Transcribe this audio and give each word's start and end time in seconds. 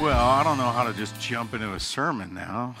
Well, 0.00 0.28
I 0.28 0.44
don't 0.44 0.58
know 0.58 0.70
how 0.70 0.84
to 0.84 0.94
just 0.94 1.18
jump 1.20 1.54
into 1.54 1.72
a 1.72 1.80
sermon 1.80 2.32
now. 2.32 2.76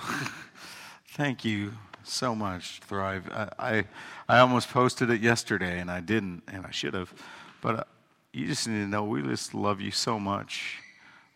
Thank 1.14 1.44
you 1.44 1.72
so 2.04 2.32
much, 2.32 2.78
Thrive. 2.84 3.28
I, 3.32 3.48
I, 3.58 3.84
I, 4.28 4.38
almost 4.38 4.70
posted 4.70 5.10
it 5.10 5.20
yesterday, 5.20 5.80
and 5.80 5.90
I 5.90 5.98
didn't, 5.98 6.44
and 6.46 6.64
I 6.64 6.70
should 6.70 6.94
have. 6.94 7.12
But 7.60 7.74
uh, 7.74 7.84
you 8.32 8.46
just 8.46 8.68
need 8.68 8.84
to 8.84 8.86
know 8.86 9.02
we 9.02 9.22
just 9.22 9.52
love 9.52 9.80
you 9.80 9.90
so 9.90 10.20
much. 10.20 10.76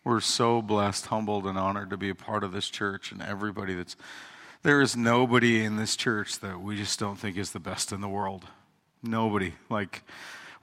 We're 0.05 0.21
so 0.21 0.61
blessed, 0.61 1.07
humbled, 1.07 1.45
and 1.45 1.57
honored 1.57 1.89
to 1.89 1.97
be 1.97 2.09
a 2.09 2.15
part 2.15 2.45
of 2.45 2.53
this 2.53 2.69
church 2.69 3.11
and 3.11 3.21
everybody 3.21 3.73
that's. 3.73 3.97
There 4.61 4.79
is 4.79 4.95
nobody 4.95 5.65
in 5.65 5.75
this 5.75 5.97
church 5.97 6.39
that 6.39 6.61
we 6.61 6.77
just 6.77 6.97
don't 6.97 7.17
think 7.17 7.35
is 7.35 7.51
the 7.51 7.59
best 7.59 7.91
in 7.91 7.99
the 7.99 8.07
world. 8.07 8.45
Nobody. 9.03 9.55
Like, 9.69 10.03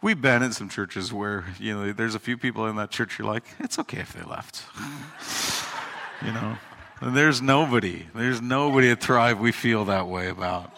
we've 0.03 0.21
been 0.21 0.43
in 0.43 0.53
some 0.53 0.69
churches 0.69 1.12
where 1.12 1.45
you 1.59 1.75
know 1.75 1.93
there's 1.93 2.15
a 2.15 2.19
few 2.19 2.37
people 2.37 2.67
in 2.67 2.77
that 2.77 2.91
church 2.91 3.19
you're 3.19 3.29
like 3.29 3.45
it's 3.59 3.79
okay 3.79 3.98
if 3.98 4.12
they 4.12 4.23
left. 4.23 4.65
You 6.23 6.33
know? 6.33 6.59
And 7.01 7.17
there's 7.17 7.41
nobody 7.41 8.05
there's 8.15 8.42
nobody 8.42 8.91
at 8.91 9.01
thrive 9.01 9.41
we 9.41 9.53
feel 9.53 9.87
that 9.87 10.07
way 10.07 10.29
about. 10.29 10.70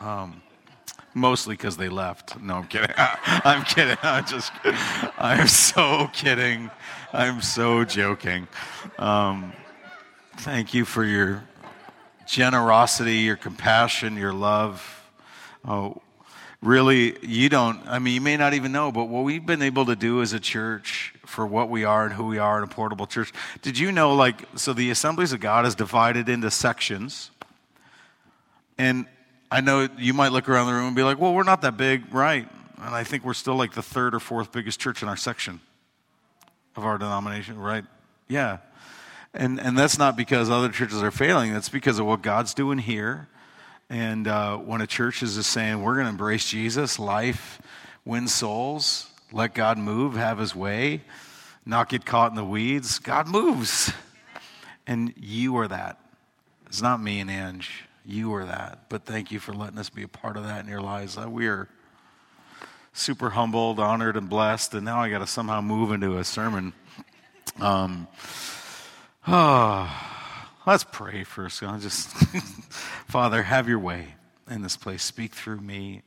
Um, 0.00 0.42
mostly 1.14 1.54
because 1.54 1.76
they 1.76 1.88
left. 1.88 2.36
No 2.40 2.56
i'm 2.56 2.66
kidding. 2.66 2.90
I'm 2.98 3.62
kidding. 3.62 3.96
I'm 4.02 4.26
just 4.26 4.50
i'm 5.18 5.46
so 5.46 6.10
kidding. 6.12 6.68
I'm 7.12 7.40
so 7.40 7.84
joking. 7.84 8.48
Um, 8.98 9.52
thank 10.38 10.74
you 10.74 10.84
for 10.84 11.04
your 11.04 11.44
generosity 12.26 13.18
your 13.18 13.36
compassion 13.36 14.16
your 14.16 14.32
love. 14.32 15.08
Oh, 15.64 16.02
really, 16.62 17.16
you 17.24 17.48
don't, 17.48 17.86
I 17.86 17.98
mean, 17.98 18.14
you 18.14 18.20
may 18.20 18.36
not 18.36 18.54
even 18.54 18.72
know, 18.72 18.90
but 18.90 19.04
what 19.04 19.24
we've 19.24 19.44
been 19.44 19.62
able 19.62 19.86
to 19.86 19.96
do 19.96 20.22
as 20.22 20.32
a 20.32 20.40
church 20.40 21.14
for 21.24 21.46
what 21.46 21.70
we 21.70 21.84
are 21.84 22.06
and 22.06 22.14
who 22.14 22.26
we 22.26 22.38
are 22.38 22.58
in 22.58 22.64
a 22.64 22.68
portable 22.68 23.06
church. 23.06 23.32
Did 23.62 23.78
you 23.78 23.92
know, 23.92 24.14
like, 24.14 24.44
so 24.56 24.72
the 24.72 24.90
Assemblies 24.90 25.32
of 25.32 25.40
God 25.40 25.66
is 25.66 25.74
divided 25.74 26.28
into 26.28 26.50
sections. 26.50 27.30
And 28.76 29.06
I 29.50 29.60
know 29.60 29.88
you 29.98 30.14
might 30.14 30.32
look 30.32 30.48
around 30.48 30.66
the 30.66 30.72
room 30.72 30.86
and 30.86 30.96
be 30.96 31.02
like, 31.02 31.18
well, 31.18 31.32
we're 31.32 31.44
not 31.44 31.62
that 31.62 31.76
big, 31.76 32.12
right? 32.12 32.48
And 32.76 32.94
I 32.94 33.04
think 33.04 33.24
we're 33.24 33.34
still 33.34 33.56
like 33.56 33.74
the 33.74 33.82
third 33.82 34.14
or 34.14 34.20
fourth 34.20 34.52
biggest 34.52 34.80
church 34.80 35.02
in 35.02 35.08
our 35.08 35.16
section 35.16 35.60
of 36.76 36.84
our 36.84 36.98
denomination, 36.98 37.58
right? 37.58 37.84
Yeah. 38.28 38.58
And, 39.34 39.60
and 39.60 39.78
that's 39.78 39.98
not 39.98 40.16
because 40.16 40.50
other 40.50 40.68
churches 40.70 41.02
are 41.02 41.10
failing. 41.10 41.52
That's 41.52 41.68
because 41.68 41.98
of 41.98 42.06
what 42.06 42.22
God's 42.22 42.54
doing 42.54 42.78
here 42.78 43.28
and 43.90 44.28
uh, 44.28 44.56
when 44.58 44.80
a 44.80 44.86
church 44.86 45.22
is 45.22 45.36
just 45.36 45.50
saying, 45.50 45.82
we're 45.82 45.94
going 45.94 46.06
to 46.06 46.10
embrace 46.10 46.48
Jesus, 46.48 46.98
life, 46.98 47.60
win 48.04 48.28
souls, 48.28 49.08
let 49.32 49.54
God 49.54 49.78
move, 49.78 50.14
have 50.14 50.38
his 50.38 50.54
way, 50.54 51.02
not 51.64 51.88
get 51.88 52.04
caught 52.04 52.30
in 52.30 52.36
the 52.36 52.44
weeds, 52.44 52.98
God 52.98 53.28
moves. 53.28 53.92
And 54.86 55.12
you 55.16 55.56
are 55.58 55.68
that. 55.68 56.00
It's 56.66 56.82
not 56.82 57.00
me 57.02 57.20
and 57.20 57.30
Ange. 57.30 57.84
You 58.04 58.34
are 58.34 58.44
that. 58.44 58.88
But 58.88 59.04
thank 59.04 59.30
you 59.30 59.38
for 59.38 59.52
letting 59.52 59.78
us 59.78 59.90
be 59.90 60.02
a 60.02 60.08
part 60.08 60.36
of 60.36 60.44
that 60.44 60.64
in 60.64 60.70
your 60.70 60.80
lives. 60.80 61.18
Uh, 61.18 61.28
we 61.28 61.46
are 61.46 61.68
super 62.94 63.30
humbled, 63.30 63.78
honored, 63.78 64.16
and 64.16 64.28
blessed. 64.28 64.74
And 64.74 64.84
now 64.84 65.00
I 65.00 65.10
got 65.10 65.18
to 65.18 65.26
somehow 65.26 65.60
move 65.60 65.92
into 65.92 66.18
a 66.18 66.24
sermon. 66.24 66.72
Um, 67.60 68.08
oh, 69.26 70.14
Let's 70.68 70.84
pray 70.84 71.24
first. 71.24 71.62
God. 71.62 71.80
Just, 71.80 72.08
Father, 73.08 73.42
have 73.42 73.70
your 73.70 73.78
way 73.78 74.16
in 74.50 74.60
this 74.60 74.76
place. 74.76 75.02
Speak 75.02 75.32
through 75.32 75.62
me. 75.62 76.02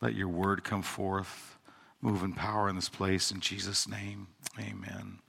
Let 0.00 0.16
your 0.16 0.26
word 0.26 0.64
come 0.64 0.82
forth. 0.82 1.56
Move 2.00 2.24
in 2.24 2.32
power 2.32 2.68
in 2.68 2.74
this 2.74 2.88
place. 2.88 3.30
In 3.30 3.38
Jesus' 3.38 3.86
name, 3.86 4.26
amen. 4.58 5.20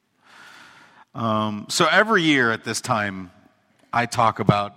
Um, 1.14 1.68
so 1.70 1.86
every 1.86 2.24
year 2.24 2.52
at 2.52 2.64
this 2.64 2.82
time, 2.82 3.30
I 3.94 4.08
talk 4.08 4.40
about, 4.40 4.74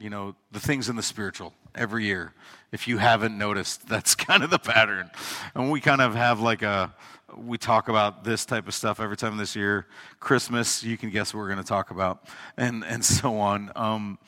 you 0.00 0.10
know, 0.10 0.34
the 0.50 0.58
things 0.58 0.88
in 0.88 0.96
the 0.96 1.02
spiritual 1.04 1.54
every 1.76 2.06
year. 2.06 2.32
If 2.72 2.88
you 2.88 2.98
haven't 2.98 3.38
noticed, 3.38 3.88
that's 3.88 4.16
kind 4.16 4.42
of 4.42 4.50
the 4.50 4.58
pattern. 4.58 5.12
And 5.54 5.70
we 5.70 5.80
kind 5.80 6.00
of 6.00 6.16
have 6.16 6.40
like 6.40 6.62
a, 6.62 6.92
we 7.36 7.58
talk 7.58 7.88
about 7.88 8.24
this 8.24 8.44
type 8.46 8.68
of 8.68 8.74
stuff 8.74 9.00
every 9.00 9.16
time 9.16 9.36
this 9.36 9.54
year. 9.54 9.86
Christmas, 10.20 10.82
you 10.82 10.96
can 10.96 11.10
guess 11.10 11.34
what 11.34 11.40
we're 11.40 11.48
going 11.48 11.58
to 11.58 11.64
talk 11.64 11.90
about, 11.90 12.26
and 12.56 12.84
and 12.84 13.04
so 13.04 13.38
on. 13.38 13.70
Um, 13.76 14.18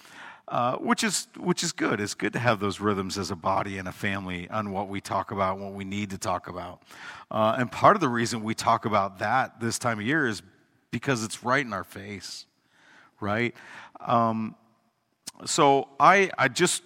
uh, 0.48 0.76
which 0.78 1.04
is 1.04 1.28
which 1.38 1.62
is 1.62 1.70
good. 1.70 2.00
It's 2.00 2.14
good 2.14 2.32
to 2.32 2.40
have 2.40 2.58
those 2.58 2.80
rhythms 2.80 3.16
as 3.18 3.30
a 3.30 3.36
body 3.36 3.78
and 3.78 3.86
a 3.86 3.92
family 3.92 4.50
on 4.50 4.72
what 4.72 4.88
we 4.88 5.00
talk 5.00 5.30
about, 5.30 5.58
what 5.58 5.74
we 5.74 5.84
need 5.84 6.10
to 6.10 6.18
talk 6.18 6.48
about. 6.48 6.82
Uh, 7.30 7.54
and 7.56 7.70
part 7.70 7.96
of 7.96 8.00
the 8.00 8.08
reason 8.08 8.42
we 8.42 8.54
talk 8.54 8.84
about 8.84 9.20
that 9.20 9.60
this 9.60 9.78
time 9.78 10.00
of 10.00 10.06
year 10.06 10.26
is 10.26 10.42
because 10.90 11.22
it's 11.22 11.44
right 11.44 11.64
in 11.64 11.72
our 11.72 11.84
face, 11.84 12.46
right? 13.20 13.54
Um, 14.00 14.56
so 15.44 15.88
I 16.00 16.30
I 16.36 16.48
just 16.48 16.82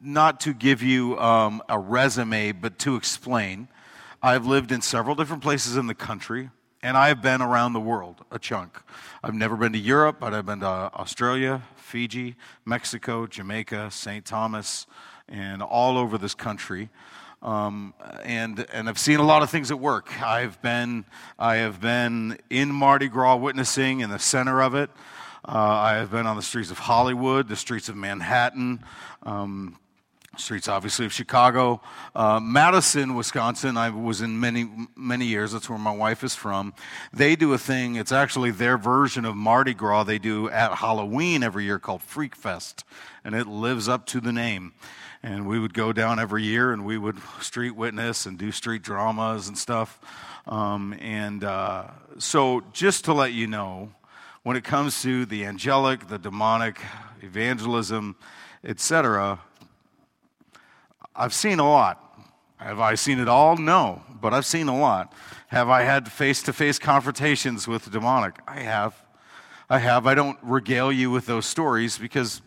not 0.00 0.38
to 0.40 0.54
give 0.54 0.80
you 0.80 1.18
um, 1.18 1.60
a 1.68 1.78
resume, 1.78 2.52
but 2.52 2.78
to 2.80 2.94
explain. 2.94 3.66
I've 4.22 4.46
lived 4.46 4.72
in 4.72 4.80
several 4.80 5.14
different 5.14 5.44
places 5.44 5.76
in 5.76 5.86
the 5.86 5.94
country, 5.94 6.50
and 6.82 6.96
I've 6.96 7.22
been 7.22 7.40
around 7.40 7.72
the 7.72 7.80
world 7.80 8.24
a 8.32 8.38
chunk. 8.38 8.82
I've 9.22 9.34
never 9.34 9.56
been 9.56 9.72
to 9.74 9.78
Europe, 9.78 10.16
but 10.18 10.34
I've 10.34 10.46
been 10.46 10.60
to 10.60 10.66
Australia, 10.66 11.62
Fiji, 11.76 12.34
Mexico, 12.64 13.28
Jamaica, 13.28 13.92
St. 13.92 14.24
Thomas, 14.24 14.86
and 15.28 15.62
all 15.62 15.96
over 15.96 16.18
this 16.18 16.34
country. 16.34 16.90
Um, 17.42 17.94
and 18.24 18.66
and 18.72 18.88
I've 18.88 18.98
seen 18.98 19.20
a 19.20 19.24
lot 19.24 19.42
of 19.42 19.50
things 19.50 19.70
at 19.70 19.78
work. 19.78 20.20
I've 20.20 20.60
been 20.62 21.04
I 21.38 21.56
have 21.56 21.80
been 21.80 22.38
in 22.50 22.72
Mardi 22.72 23.06
Gras 23.06 23.36
witnessing 23.36 24.00
in 24.00 24.10
the 24.10 24.18
center 24.18 24.60
of 24.60 24.74
it. 24.74 24.90
Uh, 25.44 25.56
I 25.56 25.94
have 25.94 26.10
been 26.10 26.26
on 26.26 26.34
the 26.34 26.42
streets 26.42 26.72
of 26.72 26.78
Hollywood, 26.80 27.46
the 27.46 27.54
streets 27.54 27.88
of 27.88 27.94
Manhattan. 27.94 28.84
Um, 29.22 29.78
streets, 30.40 30.68
obviously, 30.68 31.06
of 31.06 31.12
Chicago. 31.12 31.80
Uh, 32.14 32.40
Madison, 32.40 33.14
Wisconsin, 33.14 33.76
I 33.76 33.90
was 33.90 34.20
in 34.20 34.38
many, 34.38 34.68
many 34.96 35.26
years. 35.26 35.52
That's 35.52 35.68
where 35.68 35.78
my 35.78 35.94
wife 35.94 36.24
is 36.24 36.34
from. 36.34 36.74
They 37.12 37.36
do 37.36 37.52
a 37.52 37.58
thing, 37.58 37.96
it's 37.96 38.12
actually 38.12 38.50
their 38.50 38.78
version 38.78 39.24
of 39.24 39.36
Mardi 39.36 39.74
Gras 39.74 40.04
they 40.04 40.18
do 40.18 40.48
at 40.50 40.76
Halloween 40.76 41.42
every 41.42 41.64
year 41.64 41.78
called 41.78 42.02
Freak 42.02 42.34
Fest, 42.34 42.84
and 43.24 43.34
it 43.34 43.46
lives 43.46 43.88
up 43.88 44.06
to 44.06 44.20
the 44.20 44.32
name. 44.32 44.72
And 45.22 45.48
we 45.48 45.58
would 45.58 45.74
go 45.74 45.92
down 45.92 46.20
every 46.20 46.44
year 46.44 46.72
and 46.72 46.84
we 46.84 46.96
would 46.96 47.18
street 47.40 47.72
witness 47.72 48.24
and 48.24 48.38
do 48.38 48.52
street 48.52 48.82
dramas 48.82 49.48
and 49.48 49.58
stuff. 49.58 50.00
Um, 50.46 50.94
and 51.00 51.42
uh, 51.42 51.88
so, 52.18 52.62
just 52.72 53.04
to 53.06 53.12
let 53.12 53.32
you 53.32 53.46
know, 53.46 53.90
when 54.44 54.56
it 54.56 54.64
comes 54.64 55.02
to 55.02 55.26
the 55.26 55.44
angelic, 55.44 56.08
the 56.08 56.18
demonic, 56.18 56.80
evangelism, 57.20 58.16
etc., 58.64 59.40
I've 61.18 61.34
seen 61.34 61.58
a 61.58 61.68
lot. 61.68 62.00
Have 62.58 62.78
I 62.78 62.94
seen 62.94 63.18
it 63.18 63.26
all? 63.26 63.56
No, 63.56 64.02
but 64.20 64.32
I've 64.32 64.46
seen 64.46 64.68
a 64.68 64.78
lot. 64.78 65.12
Have 65.48 65.68
I 65.68 65.82
had 65.82 66.12
face 66.12 66.44
to 66.44 66.52
face 66.52 66.78
confrontations 66.78 67.66
with 67.66 67.84
the 67.86 67.90
demonic? 67.90 68.38
I 68.46 68.60
have. 68.60 68.94
I 69.68 69.80
have. 69.80 70.06
I 70.06 70.14
don't 70.14 70.38
regale 70.42 70.92
you 70.92 71.10
with 71.10 71.26
those 71.26 71.44
stories 71.44 71.98
because 71.98 72.40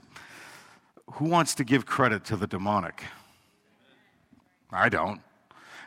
who 1.13 1.25
wants 1.25 1.53
to 1.55 1.65
give 1.65 1.85
credit 1.85 2.23
to 2.25 2.37
the 2.37 2.47
demonic? 2.47 3.03
I 4.71 4.87
don't. 4.87 5.19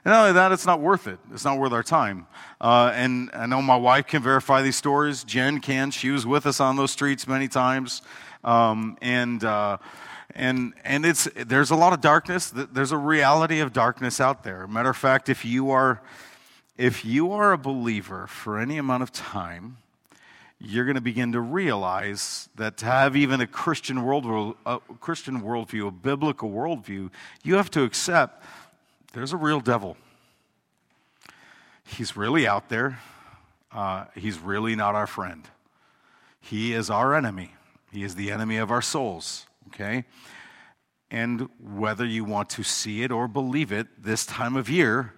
And 0.05 0.12
not 0.12 0.20
only 0.20 0.32
that, 0.35 0.53
it's 0.53 0.67
not 0.67 0.81
worth 0.82 1.06
it. 1.06 1.19
It's 1.32 1.47
not 1.47 1.58
worth 1.58 1.73
our 1.73 1.82
time. 1.82 2.26
Uh, 2.61 2.93
and 2.94 3.31
I 3.32 3.47
know 3.47 3.62
my 3.62 3.76
wife 3.76 4.08
can 4.08 4.23
verify 4.23 4.61
these 4.61 4.76
stories. 4.76 5.25
Jen 5.25 5.61
can. 5.61 5.91
She 5.91 6.11
was 6.11 6.26
with 6.26 6.44
us 6.44 6.61
on 6.61 6.76
those 6.76 6.91
streets 6.91 7.26
many 7.26 7.49
times. 7.49 8.03
Um, 8.44 8.99
and. 9.00 9.43
Uh, 9.43 9.79
and 10.34 10.75
and 10.84 11.06
it's 11.06 11.28
there's 11.34 11.70
a 11.70 11.76
lot 11.76 11.92
of 11.92 12.00
darkness. 12.00 12.50
There's 12.50 12.92
a 12.92 12.98
reality 12.98 13.60
of 13.60 13.72
darkness 13.72 14.20
out 14.20 14.42
there. 14.42 14.66
Matter 14.66 14.90
of 14.90 14.96
fact 14.96 15.28
if 15.28 15.44
you 15.44 15.70
are 15.70 16.02
if 16.76 17.04
you 17.04 17.32
are 17.32 17.52
a 17.52 17.58
believer 17.58 18.26
for 18.26 18.58
any 18.58 18.78
amount 18.78 19.02
of 19.02 19.12
time 19.12 19.78
you're 20.60 20.84
going 20.84 20.94
to 20.94 21.00
begin 21.00 21.32
to 21.32 21.40
realize 21.40 22.48
that 22.54 22.76
to 22.78 22.86
have 22.86 23.16
even 23.16 23.40
a 23.40 23.46
christian 23.46 24.02
world 24.02 24.56
a 24.64 24.78
christian 24.98 25.42
worldview 25.42 25.86
a 25.86 25.90
biblical 25.90 26.50
worldview 26.50 27.10
you 27.42 27.54
have 27.54 27.70
to 27.70 27.82
accept 27.82 28.42
there's 29.14 29.32
a 29.32 29.36
real 29.36 29.60
devil. 29.60 29.96
He's 31.86 32.16
really 32.16 32.48
out 32.48 32.69
there. 32.69 32.98
Uh, 33.70 34.06
he's 34.16 34.40
really 34.40 34.75
not 34.75 34.96
our 34.96 35.06
friend. 35.06 35.48
He 36.40 36.72
is 36.72 36.90
our 36.90 37.14
enemy. 37.14 37.54
He 37.92 38.02
is 38.02 38.16
the 38.16 38.32
enemy 38.32 38.56
of 38.56 38.72
our 38.72 38.82
souls, 38.82 39.46
okay? 39.75 40.05
And 41.11 41.49
whether 41.61 42.05
you 42.05 42.25
want 42.25 42.50
to 42.50 42.62
see 42.62 43.03
it 43.03 43.12
or 43.12 43.29
believe 43.29 43.73
it, 43.73 43.87
this 44.03 44.25
time 44.26 44.56
of 44.56 44.69
year, 44.69 45.15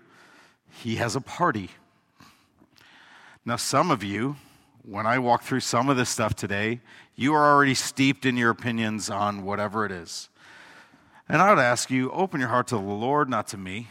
he 0.70 0.96
has 0.96 1.16
a 1.16 1.20
party. 1.20 1.70
Now, 3.44 3.56
some 3.56 3.90
of 3.90 4.02
you, 4.02 4.36
when 4.82 5.06
I 5.06 5.18
walk 5.18 5.42
through 5.42 5.60
some 5.60 5.88
of 5.88 5.96
this 5.96 6.10
stuff 6.10 6.34
today, 6.34 6.80
you 7.14 7.32
are 7.34 7.52
already 7.54 7.74
steeped 7.74 8.26
in 8.26 8.36
your 8.36 8.50
opinions 8.50 9.08
on 9.08 9.44
whatever 9.44 9.86
it 9.86 9.92
is. 9.92 10.28
And 11.28 11.40
I 11.40 11.50
would 11.50 11.58
ask 11.58 11.90
you, 11.90 12.10
open 12.10 12.40
your 12.40 12.50
heart 12.50 12.68
to 12.68 12.76
the 12.76 12.82
Lord, 12.82 13.28
not 13.28 13.48
to 13.48 13.56
me. 13.56 13.88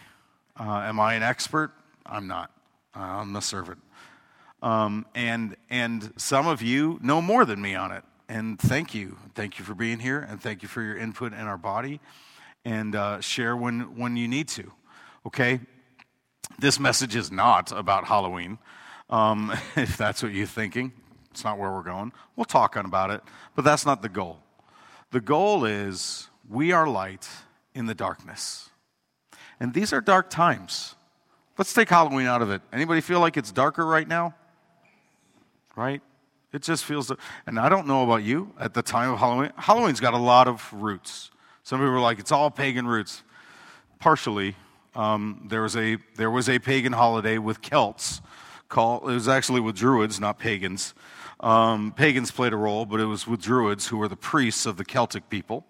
Uh, 0.59 0.81
am 0.81 0.99
I 0.99 1.15
an 1.15 1.23
expert? 1.23 1.73
I'm 2.05 2.27
not. 2.27 2.51
I'm 2.93 3.35
a 3.35 3.41
servant. 3.41 3.81
Um, 4.61 5.05
and, 5.15 5.55
and 5.69 6.13
some 6.17 6.47
of 6.47 6.61
you 6.61 6.97
know 7.01 7.21
more 7.21 7.45
than 7.45 7.61
me 7.61 7.75
on 7.75 7.91
it. 7.91 8.03
And 8.27 8.59
thank 8.59 8.95
you. 8.95 9.17
Thank 9.35 9.59
you 9.59 9.65
for 9.65 9.75
being 9.75 9.99
here, 9.99 10.19
and 10.19 10.41
thank 10.41 10.63
you 10.63 10.67
for 10.67 10.81
your 10.81 10.97
input 10.97 11.33
in 11.33 11.39
our 11.39 11.57
body. 11.57 11.99
And 12.63 12.95
uh, 12.95 13.21
share 13.21 13.55
when, 13.55 13.95
when 13.97 14.17
you 14.17 14.27
need 14.27 14.47
to. 14.49 14.71
Okay? 15.25 15.59
This 16.57 16.79
message 16.79 17.15
is 17.15 17.31
not 17.31 17.71
about 17.71 18.05
Halloween, 18.05 18.57
um, 19.09 19.53
if 19.75 19.97
that's 19.97 20.23
what 20.23 20.33
you're 20.33 20.47
thinking. 20.47 20.91
It's 21.31 21.43
not 21.43 21.59
where 21.59 21.71
we're 21.71 21.83
going. 21.83 22.13
We'll 22.35 22.45
talk 22.45 22.77
on 22.77 22.85
about 22.85 23.11
it, 23.11 23.21
but 23.55 23.65
that's 23.65 23.85
not 23.85 24.01
the 24.01 24.09
goal. 24.09 24.39
The 25.11 25.21
goal 25.21 25.65
is 25.65 26.29
we 26.49 26.71
are 26.71 26.87
light 26.87 27.27
in 27.73 27.85
the 27.85 27.93
darkness. 27.93 28.69
And 29.59 29.73
these 29.73 29.93
are 29.93 30.01
dark 30.01 30.29
times. 30.29 30.95
Let's 31.57 31.73
take 31.73 31.89
Halloween 31.89 32.25
out 32.25 32.41
of 32.41 32.49
it. 32.51 32.61
Anybody 32.73 33.01
feel 33.01 33.19
like 33.19 33.37
it's 33.37 33.51
darker 33.51 33.85
right 33.85 34.07
now? 34.07 34.33
Right? 35.75 36.01
It 36.53 36.61
just 36.61 36.85
feels, 36.85 37.11
and 37.45 37.59
I 37.59 37.69
don't 37.69 37.87
know 37.87 38.03
about 38.03 38.23
you 38.23 38.53
at 38.59 38.73
the 38.73 38.81
time 38.81 39.11
of 39.11 39.19
Halloween. 39.19 39.51
Halloween's 39.57 39.99
got 39.99 40.13
a 40.13 40.17
lot 40.17 40.47
of 40.47 40.71
roots. 40.71 41.31
Some 41.63 41.79
people 41.79 41.93
are 41.93 41.99
like, 41.99 42.19
it's 42.19 42.31
all 42.31 42.49
pagan 42.49 42.87
roots. 42.87 43.23
Partially, 43.99 44.55
um, 44.95 45.47
there, 45.49 45.61
was 45.61 45.75
a, 45.75 45.97
there 46.15 46.31
was 46.31 46.47
a 46.47 46.59
pagan 46.59 46.93
holiday 46.93 47.37
with 47.37 47.61
Celts 47.61 48.21
called, 48.69 49.03
it 49.03 49.13
was 49.13 49.27
actually 49.27 49.59
with 49.59 49.75
Druids, 49.75 50.19
not 50.19 50.39
pagans. 50.39 50.93
Um, 51.39 51.91
pagans 51.91 52.31
played 52.31 52.53
a 52.53 52.57
role, 52.57 52.85
but 52.85 52.99
it 52.99 53.05
was 53.05 53.27
with 53.27 53.41
Druids, 53.41 53.87
who 53.87 53.97
were 53.97 54.07
the 54.07 54.15
priests 54.15 54.65
of 54.65 54.77
the 54.77 54.85
Celtic 54.85 55.29
people. 55.29 55.65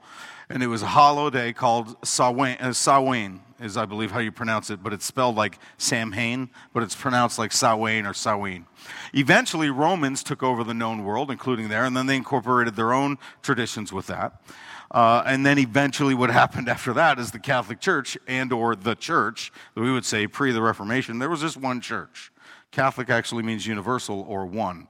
And 0.50 0.62
it 0.62 0.68
was 0.68 0.84
a 0.84 0.88
holiday 0.88 1.54
called 1.54 1.96
Samhain, 2.06 2.58
uh, 2.60 2.74
Samhain 2.74 3.42
is, 3.60 3.78
I 3.78 3.86
believe, 3.86 4.12
how 4.12 4.20
you 4.20 4.32
pronounce 4.32 4.70
it, 4.70 4.84
but 4.84 4.94
it's 4.94 5.06
spelled 5.06 5.36
like 5.36 5.60
Sam 5.78 6.06
Samhain, 6.06 6.50
but 6.74 6.84
it's 6.84 6.96
pronounced 6.96 7.40
like 7.40 7.52
Samhain 7.52 8.06
or 8.06 8.14
Samhain. 8.14 8.66
Eventually, 9.14 9.70
Romans 9.70 10.24
took 10.24 10.44
over 10.44 10.64
the 10.64 10.74
known 10.74 11.04
world, 11.04 11.32
including 11.32 11.70
there, 11.70 11.86
and 11.86 11.96
then 11.96 12.06
they 12.06 12.16
incorporated 12.16 12.76
their 12.76 12.94
own 12.94 13.18
traditions 13.42 13.92
with 13.92 14.08
that. 14.08 14.42
Uh, 14.92 15.24
and 15.26 15.46
then 15.46 15.58
eventually 15.58 16.14
what 16.14 16.30
happened 16.42 16.70
after 16.70 16.94
that 16.94 17.18
is 17.18 17.32
the 17.32 17.40
Catholic 17.40 17.80
Church 17.80 18.18
and 18.28 18.54
or 18.54 18.76
the 18.76 18.96
church, 18.96 19.52
we 19.76 19.92
would 19.92 20.06
say 20.06 20.28
pre 20.28 20.52
the 20.52 20.62
Reformation, 20.62 21.20
there 21.20 21.30
was 21.30 21.42
just 21.42 21.58
one 21.58 21.82
church. 21.82 22.32
Catholic 22.72 23.10
actually 23.10 23.44
means 23.44 23.66
universal 23.66 24.26
or 24.28 24.46
one 24.46 24.88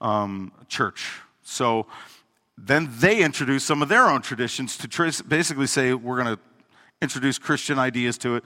um, 0.00 0.52
church. 0.68 1.20
So 1.42 1.86
then 2.58 2.88
they 2.98 3.22
introduced 3.22 3.66
some 3.66 3.82
of 3.82 3.88
their 3.88 4.06
own 4.06 4.22
traditions 4.22 4.76
to 4.78 5.24
basically 5.28 5.66
say 5.66 5.94
we're 5.94 6.22
going 6.22 6.36
to 6.36 6.42
introduce 7.00 7.38
Christian 7.38 7.78
ideas 7.78 8.18
to 8.18 8.36
it. 8.36 8.44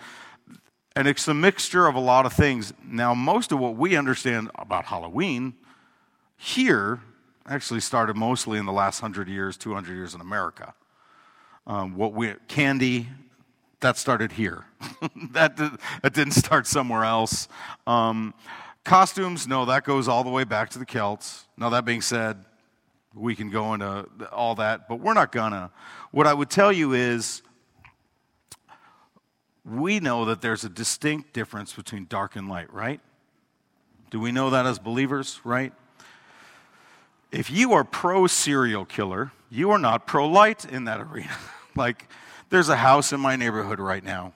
And 0.97 1.07
it's 1.07 1.29
a 1.29 1.35
mixture 1.35 1.87
of 1.87 1.95
a 1.95 2.01
lot 2.01 2.27
of 2.27 2.33
things. 2.33 2.73
Now, 2.85 3.15
most 3.15 3.53
of 3.53 3.61
what 3.61 3.77
we 3.77 3.97
understand 3.97 4.51
about 4.57 4.87
Halloween 4.87 5.55
here 6.37 7.01
actually 7.47 7.81
started 7.81 8.17
mostly 8.17 8.59
in 8.59 8.67
the 8.67 8.73
last 8.73 9.03
100 9.03 9.29
years, 9.29 9.57
200 9.57 9.95
years 9.95 10.15
in 10.15 10.21
America. 10.21 10.75
Um, 11.67 11.97
what 11.97 12.13
we, 12.13 12.35
candy, 12.49 13.09
that 13.81 13.97
started 13.97 14.33
here. 14.33 14.65
that, 15.31 15.57
did, 15.57 15.73
that 16.03 16.13
didn't 16.13 16.33
start 16.33 16.67
somewhere 16.67 17.05
else. 17.05 17.49
Um, 17.87 18.35
costumes, 18.85 19.47
no, 19.47 19.65
that 19.67 19.85
goes 19.85 20.09
all 20.09 20.25
the 20.25 20.31
way 20.31 20.45
back 20.45 20.71
to 20.71 20.79
the 20.79 20.87
Celts. 20.87 21.45
Now, 21.57 21.69
that 21.71 21.85
being 21.85 22.03
said, 22.03 22.45
we 23.15 23.35
can 23.35 23.51
go 23.51 23.75
into 23.75 24.07
all 24.33 24.55
that, 24.57 24.89
but 24.89 25.01
we're 25.01 25.15
not 25.15 25.33
gonna. 25.33 25.71
What 26.11 26.27
I 26.27 26.35
would 26.35 26.51
tell 26.51 26.73
you 26.73 26.93
is 26.93 27.43
we 29.71 30.01
know 30.01 30.25
that 30.25 30.41
there's 30.41 30.65
a 30.65 30.69
distinct 30.69 31.33
difference 31.33 31.73
between 31.73 32.07
dark 32.09 32.35
and 32.37 32.49
light, 32.49 32.73
right? 32.73 33.01
Do 34.11 34.19
we 34.19 34.33
know 34.33 34.51
that 34.51 34.67
as 34.67 34.79
believers, 34.79 35.41
right? 35.45 35.73
If 37.31 37.51
you 37.51 37.73
are 37.75 37.85
pro 37.85 38.27
serial 38.27 38.85
killer, 38.85 39.31
you 39.51 39.71
are 39.71 39.79
not 39.79 40.07
pro 40.07 40.27
light 40.27 40.65
in 40.65 40.85
that 40.85 41.01
arena. 41.01 41.37
like, 41.77 42.09
there's 42.49 42.69
a 42.69 42.77
house 42.77 43.13
in 43.13 43.21
my 43.21 43.37
neighborhood 43.37 43.79
right 43.79 44.03
now, 44.03 44.33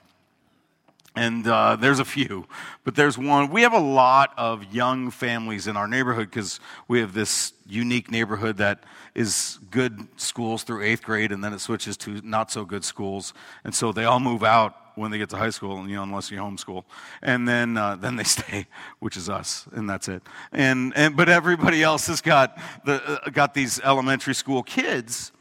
and 1.17 1.45
uh, 1.49 1.75
there's 1.75 1.99
a 1.99 2.05
few, 2.05 2.47
but 2.85 2.95
there's 2.95 3.19
one. 3.19 3.51
We 3.51 3.63
have 3.63 3.73
a 3.73 3.81
lot 3.81 4.33
of 4.37 4.73
young 4.73 5.11
families 5.11 5.67
in 5.67 5.77
our 5.77 5.89
neighborhood 5.89 6.31
because 6.31 6.61
we 6.87 7.01
have 7.01 7.13
this 7.13 7.53
unique 7.67 8.09
neighborhood 8.09 8.59
that 8.59 8.85
is 9.17 9.59
good 9.73 10.07
schools 10.17 10.63
through 10.63 10.83
eighth 10.85 11.03
grade, 11.03 11.33
and 11.33 11.43
then 11.43 11.53
it 11.53 11.61
switches 11.61 11.97
to 11.97 12.21
not 12.23 12.53
so 12.53 12.65
good 12.65 12.85
schools, 12.85 13.35
and 13.65 13.75
so 13.75 13.91
they 13.91 14.05
all 14.05 14.21
move 14.21 14.45
out 14.45 14.77
when 14.95 15.11
they 15.11 15.19
get 15.19 15.31
to 15.31 15.37
high 15.37 15.51
school, 15.51 15.89
you 15.89 15.97
know, 15.97 16.03
unless 16.03 16.31
you 16.31 16.39
homeschool, 16.39 16.85
and 17.23 17.47
then 17.49 17.77
uh, 17.77 17.97
then 18.01 18.17
they 18.17 18.25
stay, 18.25 18.67
which 18.99 19.17
is 19.17 19.29
us, 19.29 19.67
and 19.73 19.89
that's 19.89 20.09
it. 20.09 20.23
And 20.53 20.93
and 20.97 21.17
but 21.17 21.29
everybody 21.29 21.83
else 21.83 22.07
has 22.07 22.21
got 22.21 22.59
the 22.85 23.03
uh, 23.25 23.31
got 23.31 23.55
these 23.55 23.81
elementary 23.81 24.35
school 24.35 24.63
kids, 24.63 25.33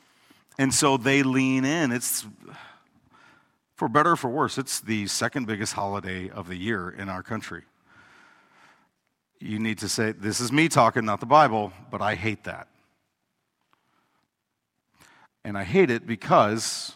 and 0.57 0.73
so 0.73 0.97
they 0.97 1.23
lean 1.23 1.65
in. 1.65 1.91
It's 1.91 2.25
for 3.75 3.89
better 3.89 4.11
or 4.11 4.15
for 4.15 4.29
worse, 4.29 4.57
it's 4.57 4.79
the 4.79 5.07
second 5.07 5.47
biggest 5.47 5.73
holiday 5.73 6.29
of 6.29 6.47
the 6.47 6.55
year 6.55 6.89
in 6.89 7.09
our 7.09 7.23
country. 7.23 7.63
You 9.39 9.59
need 9.59 9.79
to 9.79 9.89
say, 9.89 10.13
This 10.13 10.39
is 10.39 10.51
me 10.51 10.69
talking, 10.69 11.03
not 11.03 11.19
the 11.19 11.25
Bible, 11.25 11.73
but 11.91 12.01
I 12.01 12.15
hate 12.15 12.45
that. 12.45 12.67
And 15.43 15.57
I 15.57 15.65
hate 15.65 15.89
it 15.89 16.07
because 16.07 16.93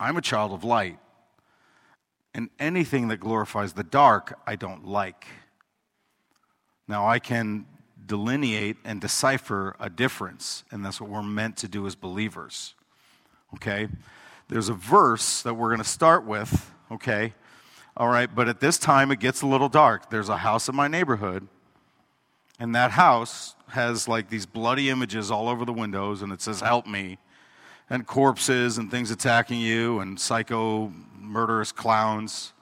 I'm 0.00 0.16
a 0.16 0.22
child 0.22 0.52
of 0.52 0.64
light. 0.64 0.98
And 2.34 2.50
anything 2.58 3.08
that 3.08 3.18
glorifies 3.18 3.74
the 3.74 3.84
dark, 3.84 4.38
I 4.46 4.56
don't 4.56 4.86
like. 4.86 5.26
Now, 6.88 7.06
I 7.06 7.18
can 7.18 7.66
delineate 8.06 8.76
and 8.84 9.00
decipher 9.00 9.76
a 9.78 9.88
difference, 9.88 10.64
and 10.70 10.84
that's 10.84 11.00
what 11.00 11.08
we're 11.08 11.22
meant 11.22 11.56
to 11.58 11.68
do 11.68 11.86
as 11.86 11.94
believers. 11.94 12.74
Okay? 13.54 13.88
There's 14.48 14.68
a 14.68 14.74
verse 14.74 15.42
that 15.42 15.54
we're 15.54 15.68
going 15.68 15.78
to 15.78 15.84
start 15.84 16.24
with, 16.24 16.72
okay? 16.90 17.34
All 17.96 18.08
right, 18.08 18.32
but 18.32 18.48
at 18.48 18.60
this 18.60 18.78
time 18.78 19.10
it 19.10 19.20
gets 19.20 19.42
a 19.42 19.46
little 19.46 19.68
dark. 19.68 20.10
There's 20.10 20.28
a 20.28 20.38
house 20.38 20.68
in 20.68 20.74
my 20.74 20.88
neighborhood, 20.88 21.46
and 22.58 22.74
that 22.74 22.90
house 22.90 23.54
has 23.68 24.08
like 24.08 24.28
these 24.28 24.46
bloody 24.46 24.90
images 24.90 25.30
all 25.30 25.48
over 25.48 25.64
the 25.64 25.72
windows, 25.72 26.20
and 26.20 26.32
it 26.32 26.42
says, 26.42 26.60
Help 26.60 26.86
me 26.86 27.18
and 27.90 28.06
corpses 28.06 28.78
and 28.78 28.90
things 28.90 29.10
attacking 29.10 29.60
you 29.60 30.00
and 30.00 30.18
psycho 30.18 30.92
murderous 31.24 31.72
clowns. 31.72 32.52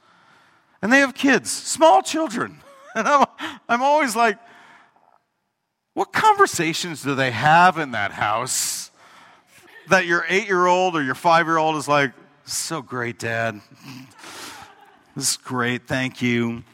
And 0.81 0.92
they 0.92 0.99
have 0.99 1.14
kids, 1.14 1.50
small 1.50 2.02
children. 2.02 2.59
And 2.95 3.09
I'm, 3.09 3.25
I'm 3.71 3.81
always 3.81 4.14
like, 4.14 4.38
what 5.95 6.12
conversations 6.12 7.02
do 7.02 7.14
they 7.14 7.31
have 7.31 7.78
in 7.78 7.92
that 7.92 8.12
house 8.12 8.90
that 9.88 10.04
your 10.04 10.26
eight 10.28 10.47
year 10.47 10.66
old 10.66 10.95
or 10.95 11.02
your 11.02 11.14
five 11.14 11.47
year 11.47 11.57
old 11.57 11.76
is 11.76 11.88
like, 11.88 12.12
so 12.45 12.83
great, 12.83 13.19
Dad. 13.19 13.62
This 15.16 15.31
is 15.31 15.37
great, 15.38 15.87
thank 15.87 16.21
you. 16.21 16.64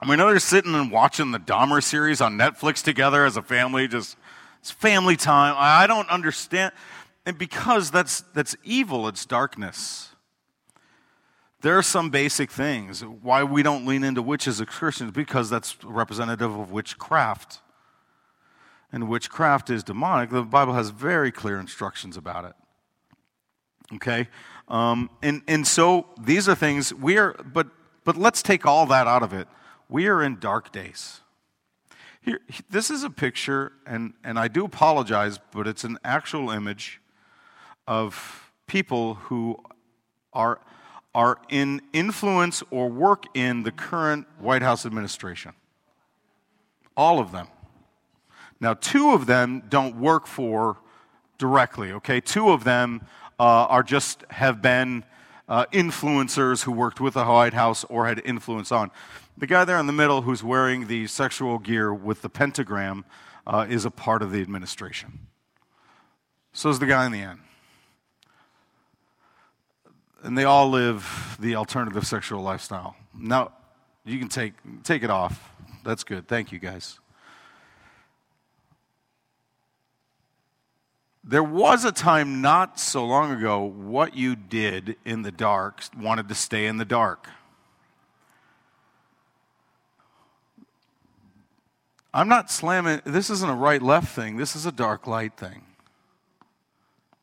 I 0.00 0.08
mean, 0.08 0.18
they're 0.18 0.38
sitting 0.38 0.74
and 0.74 0.90
watching 0.90 1.32
the 1.32 1.38
Dahmer 1.38 1.82
series 1.82 2.20
on 2.20 2.38
Netflix 2.38 2.82
together 2.82 3.24
as 3.24 3.36
a 3.36 3.42
family, 3.42 3.88
just 3.88 4.16
it's 4.60 4.70
family 4.70 5.16
time. 5.16 5.54
I 5.56 5.86
don't 5.86 6.08
understand. 6.08 6.72
And 7.26 7.36
because 7.36 7.90
that's, 7.90 8.22
that's 8.34 8.56
evil, 8.64 9.08
it's 9.08 9.26
darkness. 9.26 10.10
There 11.60 11.76
are 11.76 11.82
some 11.82 12.10
basic 12.10 12.50
things. 12.50 13.04
Why 13.04 13.42
we 13.42 13.62
don't 13.62 13.84
lean 13.84 14.04
into 14.04 14.22
witches 14.22 14.60
as 14.60 14.66
Christians, 14.66 15.10
because 15.10 15.50
that's 15.50 15.82
representative 15.82 16.56
of 16.56 16.70
witchcraft. 16.70 17.60
And 18.92 19.08
witchcraft 19.08 19.68
is 19.68 19.82
demonic. 19.82 20.30
The 20.30 20.42
Bible 20.42 20.74
has 20.74 20.90
very 20.90 21.32
clear 21.32 21.58
instructions 21.58 22.16
about 22.16 22.44
it. 22.44 22.52
Okay? 23.94 24.28
Um, 24.68 25.10
and, 25.22 25.42
and 25.48 25.66
so 25.66 26.06
these 26.20 26.48
are 26.48 26.54
things 26.54 26.94
we 26.94 27.18
are, 27.18 27.32
but, 27.32 27.68
but 28.04 28.16
let's 28.16 28.42
take 28.42 28.64
all 28.64 28.86
that 28.86 29.06
out 29.06 29.22
of 29.22 29.32
it. 29.32 29.48
We 29.88 30.06
are 30.06 30.22
in 30.22 30.38
dark 30.38 30.72
days. 30.72 31.22
Here, 32.20 32.40
this 32.68 32.90
is 32.90 33.02
a 33.02 33.10
picture, 33.10 33.72
and, 33.86 34.12
and 34.22 34.38
I 34.38 34.48
do 34.48 34.64
apologize, 34.64 35.40
but 35.52 35.66
it's 35.66 35.84
an 35.84 35.98
actual 36.04 36.50
image 36.50 37.00
of 37.86 38.52
people 38.66 39.14
who 39.14 39.56
are, 40.34 40.60
are 41.14 41.38
in 41.48 41.80
influence 41.92 42.62
or 42.70 42.88
work 42.88 43.24
in 43.34 43.62
the 43.62 43.72
current 43.72 44.26
White 44.38 44.62
House 44.62 44.84
administration. 44.86 45.52
All 46.96 47.18
of 47.18 47.32
them. 47.32 47.48
Now, 48.60 48.74
two 48.74 49.10
of 49.12 49.26
them 49.26 49.62
don't 49.68 49.96
work 49.96 50.26
for 50.26 50.78
directly, 51.38 51.92
okay? 51.92 52.20
Two 52.20 52.50
of 52.50 52.64
them 52.64 53.02
uh, 53.38 53.66
are 53.66 53.82
just 53.82 54.24
have 54.30 54.60
been 54.60 55.04
uh, 55.48 55.66
influencers 55.72 56.64
who 56.64 56.72
worked 56.72 57.00
with 57.00 57.14
the 57.14 57.24
White 57.24 57.54
House 57.54 57.84
or 57.84 58.06
had 58.06 58.20
influence 58.24 58.70
on. 58.72 58.90
The 59.36 59.46
guy 59.46 59.64
there 59.64 59.78
in 59.78 59.86
the 59.86 59.92
middle 59.92 60.22
who's 60.22 60.42
wearing 60.42 60.88
the 60.88 61.06
sexual 61.06 61.58
gear 61.58 61.94
with 61.94 62.22
the 62.22 62.28
pentagram 62.28 63.04
uh, 63.46 63.66
is 63.68 63.84
a 63.84 63.90
part 63.90 64.20
of 64.20 64.32
the 64.32 64.40
administration. 64.42 65.20
So 66.52 66.68
is 66.70 66.80
the 66.80 66.86
guy 66.86 67.06
in 67.06 67.12
the 67.12 67.20
end. 67.20 67.38
And 70.22 70.36
they 70.36 70.44
all 70.44 70.68
live 70.68 71.36
the 71.38 71.54
alternative 71.54 72.06
sexual 72.06 72.42
lifestyle. 72.42 72.96
Now, 73.16 73.52
you 74.04 74.18
can 74.18 74.28
take, 74.28 74.54
take 74.82 75.02
it 75.02 75.10
off. 75.10 75.52
That's 75.84 76.04
good. 76.04 76.26
Thank 76.26 76.50
you, 76.50 76.58
guys. 76.58 76.98
There 81.22 81.42
was 81.42 81.84
a 81.84 81.92
time 81.92 82.40
not 82.40 82.80
so 82.80 83.04
long 83.04 83.32
ago, 83.32 83.62
what 83.62 84.16
you 84.16 84.34
did 84.34 84.96
in 85.04 85.22
the 85.22 85.30
dark 85.30 85.82
wanted 85.96 86.28
to 86.30 86.34
stay 86.34 86.66
in 86.66 86.78
the 86.78 86.86
dark. 86.86 87.28
I'm 92.14 92.28
not 92.28 92.50
slamming, 92.50 93.02
this 93.04 93.28
isn't 93.28 93.48
a 93.48 93.54
right 93.54 93.82
left 93.82 94.08
thing, 94.14 94.38
this 94.38 94.56
is 94.56 94.64
a 94.64 94.72
dark 94.72 95.06
light 95.06 95.36
thing. 95.36 95.67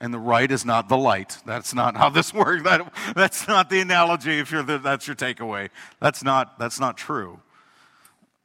And 0.02 0.14
the 0.14 0.20
right 0.20 0.52
is 0.52 0.66
not 0.66 0.90
the 0.90 0.98
light. 0.98 1.38
That's 1.46 1.74
not 1.74 1.96
how 1.96 2.10
this 2.10 2.34
works. 2.34 2.64
That, 2.64 2.92
that's 3.16 3.48
not 3.48 3.70
the 3.70 3.80
analogy 3.80 4.40
if 4.40 4.52
you're 4.52 4.64
the, 4.64 4.78
that's 4.78 5.08
your 5.08 5.16
takeaway. 5.16 5.70
That's 6.00 6.24
not, 6.24 6.60
that's 6.60 6.80
not 6.80 6.98
true. 6.98 7.40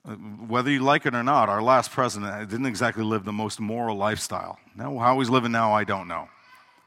Uh, 0.07 0.15
whether 0.15 0.71
you 0.71 0.81
like 0.81 1.05
it 1.07 1.15
or 1.15 1.23
not, 1.23 1.49
our 1.49 1.63
last 1.63 1.91
president 1.91 2.33
uh, 2.33 2.45
didn't 2.45 2.67
exactly 2.67 3.05
live 3.05 3.25
the 3.25 3.33
most 3.33 3.61
moral 3.61 3.97
lifestyle. 3.97 4.59
Now, 4.75 4.97
how 4.99 5.19
he's 5.19 5.29
living 5.29 5.53
now, 5.53 5.73
I 5.73 5.85
don't 5.85 6.09
know. 6.09 6.29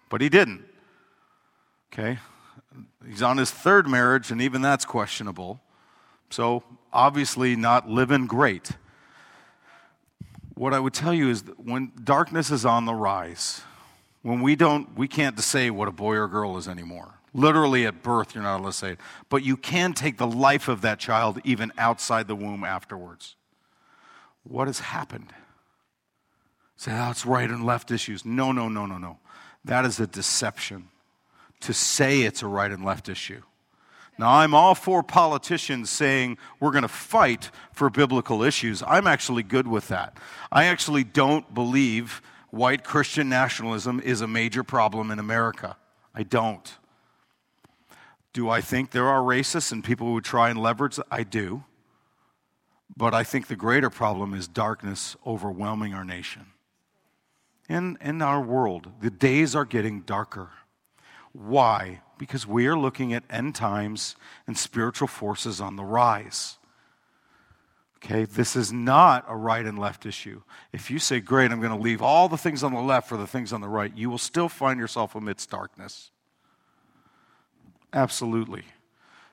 But 0.10 0.22
he 0.22 0.30
didn't. 0.30 0.66
Okay? 1.92 2.18
He's 3.08 3.22
on 3.22 3.38
his 3.38 3.52
third 3.52 3.88
marriage, 3.88 4.32
and 4.32 4.42
even 4.42 4.62
that's 4.62 4.86
questionable. 4.86 5.62
So, 6.30 6.64
obviously, 6.92 7.56
not 7.56 7.88
living 7.88 8.26
great. 8.26 8.72
What 10.56 10.74
I 10.74 10.80
would 10.80 10.94
tell 10.94 11.14
you 11.14 11.30
is 11.30 11.44
that 11.44 11.60
when 11.60 11.92
darkness 12.04 12.50
is 12.50 12.66
on 12.66 12.86
the 12.86 12.96
rise, 12.96 13.62
when 14.24 14.42
we 14.42 14.56
don't, 14.56 14.98
we 14.98 15.08
can't 15.08 15.40
say 15.40 15.70
what 15.70 15.88
a 15.88 15.92
boy 15.92 16.16
or 16.16 16.28
girl 16.28 16.58
is 16.58 16.68
anymore. 16.68 17.20
Literally 17.34 17.86
at 17.86 18.02
birth, 18.02 18.34
you're 18.34 18.44
not 18.44 18.60
allowed 18.60 18.70
to 18.70 18.74
say 18.74 18.92
it. 18.94 19.00
But 19.30 19.44
you 19.44 19.58
can 19.58 19.94
take 19.94 20.18
the 20.18 20.28
life 20.28 20.68
of 20.68 20.82
that 20.82 21.00
child 21.00 21.40
even 21.44 21.72
outside 21.78 22.28
the 22.28 22.36
womb 22.36 22.64
afterwards. 22.64 23.36
What 24.44 24.68
has 24.68 24.80
happened? 24.80 25.34
Say, 26.78 26.92
oh, 26.92 26.96
that's 26.96 27.26
right 27.26 27.50
and 27.50 27.66
left 27.66 27.92
issues. 27.92 28.26
No, 28.26 28.52
no, 28.52 28.70
no, 28.70 28.86
no, 28.86 28.98
no. 28.98 29.20
That 29.66 29.86
is 29.86 30.00
a 30.00 30.08
deception 30.08 30.90
to 31.62 31.74
say 31.74 32.22
it's 32.22 32.44
a 32.44 32.48
right 32.48 32.72
and 32.72 32.84
left 32.84 33.10
issue. 33.10 33.42
Now, 34.18 34.30
I'm 34.30 34.54
all 34.54 34.76
for 34.76 35.02
politicians 35.02 35.90
saying 35.90 36.38
we're 36.60 36.72
going 36.72 36.84
to 36.84 36.88
fight 36.88 37.50
for 37.72 37.90
biblical 37.90 38.44
issues. 38.44 38.84
I'm 38.86 39.08
actually 39.08 39.44
good 39.44 39.68
with 39.68 39.88
that. 39.88 40.18
I 40.52 40.66
actually 40.66 41.04
don't 41.04 41.52
believe 41.54 42.22
white 42.54 42.84
Christian 42.84 43.30
nationalism 43.30 44.00
is 44.00 44.22
a 44.22 44.28
major 44.28 44.64
problem 44.64 45.10
in 45.10 45.18
America. 45.18 45.76
I 46.14 46.22
don't. 46.22 46.72
Do 48.32 48.48
I 48.48 48.62
think 48.62 48.92
there 48.92 49.08
are 49.08 49.22
racists 49.22 49.72
and 49.72 49.84
people 49.84 50.06
who 50.06 50.22
try 50.22 50.52
and 50.52 50.60
leverage? 50.60 51.00
I 51.10 51.24
do. 51.24 51.64
But 52.96 53.16
I 53.16 53.24
think 53.24 53.48
the 53.48 53.56
greater 53.56 53.90
problem 53.90 54.36
is 54.36 54.48
darkness 54.48 55.16
overwhelming 55.26 55.96
our 55.96 56.06
nation. 56.06 56.46
In, 57.68 57.98
in 58.00 58.22
our 58.22 58.40
world, 58.40 58.92
the 59.02 59.10
days 59.10 59.56
are 59.56 59.66
getting 59.66 60.02
darker. 60.02 60.52
Why? 61.32 62.02
Because 62.20 62.46
we 62.46 62.68
are 62.68 62.78
looking 62.78 63.14
at 63.14 63.24
end 63.32 63.56
times 63.56 64.16
and 64.46 64.56
spiritual 64.56 65.08
forces 65.08 65.60
on 65.60 65.76
the 65.76 65.84
rise. 65.84 66.60
Okay, 68.04 68.26
this 68.26 68.58
is 68.58 68.74
not 68.74 69.24
a 69.30 69.36
right 69.36 69.66
and 69.66 69.80
left 69.80 70.06
issue. 70.06 70.42
If 70.74 70.92
you 70.92 71.00
say, 71.00 71.22
Great, 71.22 71.52
I'm 71.52 71.62
going 71.62 71.76
to 71.76 71.82
leave 71.82 72.02
all 72.02 72.28
the 72.28 72.38
things 72.38 72.62
on 72.62 72.74
the 72.74 72.82
left 72.82 73.08
for 73.08 73.16
the 73.16 73.28
things 73.28 73.54
on 73.54 73.62
the 73.62 73.70
right, 73.70 73.96
you 73.96 74.10
will 74.10 74.18
still 74.18 74.50
find 74.50 74.78
yourself 74.78 75.16
amidst 75.16 75.50
darkness. 75.50 76.12
Absolutely. 77.94 78.64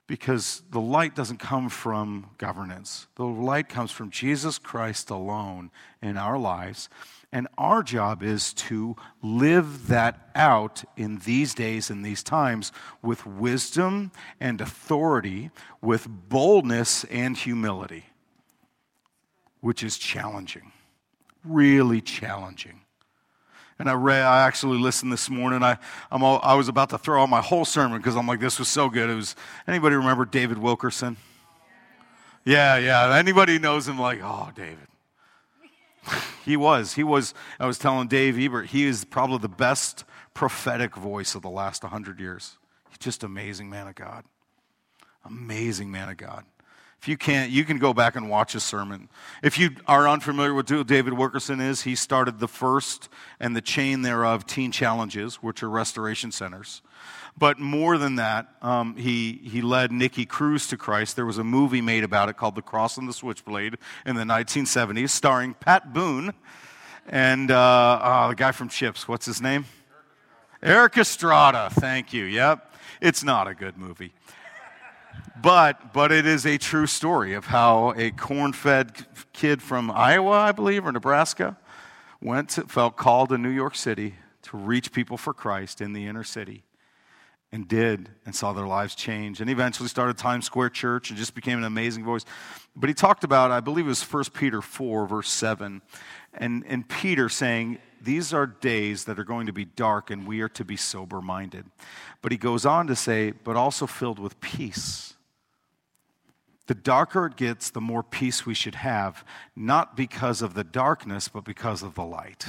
Because 0.06 0.62
the 0.70 0.80
light 0.80 1.16
doesn't 1.16 1.38
come 1.38 1.68
from 1.68 2.30
governance, 2.38 3.08
the 3.16 3.24
light 3.24 3.68
comes 3.68 3.90
from 3.90 4.10
Jesus 4.10 4.58
Christ 4.58 5.10
alone 5.10 5.70
in 6.00 6.16
our 6.16 6.38
lives. 6.38 6.88
And 7.32 7.46
our 7.56 7.84
job 7.84 8.24
is 8.24 8.52
to 8.54 8.96
live 9.22 9.86
that 9.86 10.30
out 10.34 10.82
in 10.96 11.18
these 11.18 11.54
days 11.54 11.88
and 11.88 12.04
these 12.04 12.24
times 12.24 12.72
with 13.02 13.24
wisdom 13.24 14.10
and 14.40 14.60
authority, 14.60 15.50
with 15.80 16.08
boldness 16.08 17.04
and 17.04 17.36
humility, 17.36 18.06
which 19.60 19.82
is 19.82 19.98
challenging, 19.98 20.72
really 21.44 22.00
challenging. 22.00 22.80
And 23.78 23.88
I 23.88 23.94
read, 23.94 24.22
I 24.22 24.46
actually 24.46 24.78
listened 24.78 25.10
this 25.10 25.30
morning. 25.30 25.62
I, 25.62 25.78
I'm 26.10 26.22
all, 26.22 26.38
I 26.42 26.54
was 26.54 26.68
about 26.68 26.90
to 26.90 26.98
throw 26.98 27.22
out 27.22 27.30
my 27.30 27.40
whole 27.40 27.64
sermon 27.64 27.98
because 27.98 28.14
I'm 28.14 28.26
like, 28.26 28.38
this 28.38 28.58
was 28.58 28.68
so 28.68 28.90
good. 28.90 29.08
It 29.08 29.14
was, 29.14 29.34
anybody 29.66 29.96
remember 29.96 30.26
David 30.26 30.58
Wilkerson? 30.58 31.16
Yeah, 32.44 32.76
yeah. 32.76 33.16
Anybody 33.16 33.58
knows 33.58 33.88
him, 33.88 33.98
like, 33.98 34.20
oh, 34.22 34.50
David. 34.54 34.86
he 36.44 36.58
was. 36.58 36.94
He 36.94 37.02
was, 37.02 37.32
I 37.58 37.66
was 37.66 37.78
telling 37.78 38.08
Dave 38.08 38.38
Ebert, 38.38 38.66
he 38.66 38.84
is 38.84 39.04
probably 39.06 39.38
the 39.38 39.48
best 39.48 40.04
prophetic 40.34 40.94
voice 40.94 41.34
of 41.34 41.40
the 41.40 41.50
last 41.50 41.82
100 41.82 42.20
years. 42.20 42.58
He's 42.90 42.98
just 42.98 43.24
amazing 43.24 43.70
man 43.70 43.88
of 43.88 43.94
God. 43.94 44.24
Amazing 45.24 45.90
man 45.90 46.08
of 46.08 46.18
God. 46.18 46.44
If 47.00 47.08
you 47.08 47.16
can't, 47.16 47.50
you 47.50 47.64
can 47.64 47.78
go 47.78 47.94
back 47.94 48.14
and 48.14 48.28
watch 48.28 48.54
a 48.54 48.60
sermon. 48.60 49.08
If 49.42 49.58
you 49.58 49.70
are 49.86 50.06
unfamiliar 50.06 50.52
with 50.52 50.68
who 50.68 50.84
David 50.84 51.14
Wilkerson 51.14 51.58
is, 51.58 51.82
he 51.82 51.94
started 51.94 52.40
the 52.40 52.48
first 52.48 53.08
and 53.40 53.56
the 53.56 53.62
chain 53.62 54.02
thereof 54.02 54.46
teen 54.46 54.70
challenges, 54.70 55.36
which 55.36 55.62
are 55.62 55.70
restoration 55.70 56.30
centers. 56.30 56.82
But 57.38 57.58
more 57.58 57.96
than 57.96 58.16
that, 58.16 58.48
um, 58.60 58.96
he, 58.96 59.40
he 59.44 59.62
led 59.62 59.92
Nicky 59.92 60.26
Cruz 60.26 60.66
to 60.66 60.76
Christ. 60.76 61.16
There 61.16 61.24
was 61.24 61.38
a 61.38 61.44
movie 61.44 61.80
made 61.80 62.04
about 62.04 62.28
it 62.28 62.36
called 62.36 62.54
The 62.54 62.60
Cross 62.60 62.98
and 62.98 63.08
the 63.08 63.14
Switchblade 63.14 63.78
in 64.04 64.16
the 64.16 64.24
1970s, 64.24 65.08
starring 65.08 65.54
Pat 65.54 65.94
Boone 65.94 66.34
and 67.08 67.50
uh, 67.50 67.56
uh, 67.56 68.28
the 68.28 68.34
guy 68.34 68.52
from 68.52 68.68
Chips. 68.68 69.08
What's 69.08 69.24
his 69.24 69.40
name? 69.40 69.64
Erik 70.62 70.98
Estrada. 70.98 71.70
Thank 71.72 72.12
you. 72.12 72.24
Yep. 72.24 72.74
It's 73.00 73.24
not 73.24 73.48
a 73.48 73.54
good 73.54 73.78
movie. 73.78 74.12
But, 75.42 75.92
but 75.92 76.12
it 76.12 76.26
is 76.26 76.44
a 76.44 76.58
true 76.58 76.86
story 76.86 77.34
of 77.34 77.46
how 77.46 77.94
a 77.96 78.10
corn 78.10 78.52
fed 78.52 79.06
kid 79.32 79.62
from 79.62 79.90
Iowa, 79.90 80.32
I 80.32 80.52
believe, 80.52 80.86
or 80.86 80.92
Nebraska, 80.92 81.56
went 82.20 82.50
to, 82.50 82.62
felt 82.62 82.96
called 82.96 83.30
to 83.30 83.38
New 83.38 83.48
York 83.48 83.74
City 83.74 84.16
to 84.42 84.56
reach 84.56 84.92
people 84.92 85.16
for 85.16 85.32
Christ 85.32 85.80
in 85.80 85.92
the 85.92 86.06
inner 86.06 86.24
city 86.24 86.64
and 87.52 87.66
did 87.66 88.10
and 88.24 88.34
saw 88.34 88.52
their 88.52 88.66
lives 88.66 88.94
change 88.94 89.40
and 89.40 89.50
eventually 89.50 89.88
started 89.88 90.16
times 90.16 90.44
square 90.44 90.68
church 90.68 91.10
and 91.10 91.18
just 91.18 91.34
became 91.34 91.58
an 91.58 91.64
amazing 91.64 92.04
voice. 92.04 92.24
But 92.76 92.88
he 92.88 92.94
talked 92.94 93.24
about 93.24 93.50
i 93.50 93.60
believe 93.60 93.86
it 93.86 93.88
was 93.88 94.02
1 94.02 94.24
peter 94.32 94.62
4 94.62 95.06
verse 95.06 95.28
7 95.28 95.82
and, 96.34 96.64
and 96.66 96.88
peter 96.88 97.28
saying 97.28 97.78
these 98.02 98.32
are 98.32 98.46
days 98.46 99.04
that 99.04 99.18
are 99.18 99.24
going 99.24 99.46
to 99.46 99.52
be 99.52 99.64
dark 99.64 100.10
and 100.10 100.26
we 100.26 100.40
are 100.40 100.48
to 100.48 100.64
be 100.64 100.76
sober 100.76 101.20
minded 101.20 101.64
but 102.22 102.32
he 102.32 102.38
goes 102.38 102.64
on 102.66 102.86
to 102.86 102.96
say 102.96 103.30
but 103.30 103.56
also 103.56 103.86
filled 103.86 104.18
with 104.18 104.40
peace 104.40 105.14
the 106.70 106.74
darker 106.76 107.26
it 107.26 107.34
gets, 107.34 107.70
the 107.70 107.80
more 107.80 108.04
peace 108.04 108.46
we 108.46 108.54
should 108.54 108.76
have, 108.76 109.24
not 109.56 109.96
because 109.96 110.40
of 110.40 110.54
the 110.54 110.62
darkness, 110.62 111.26
but 111.26 111.44
because 111.44 111.82
of 111.82 111.96
the 111.96 112.04
light. 112.04 112.46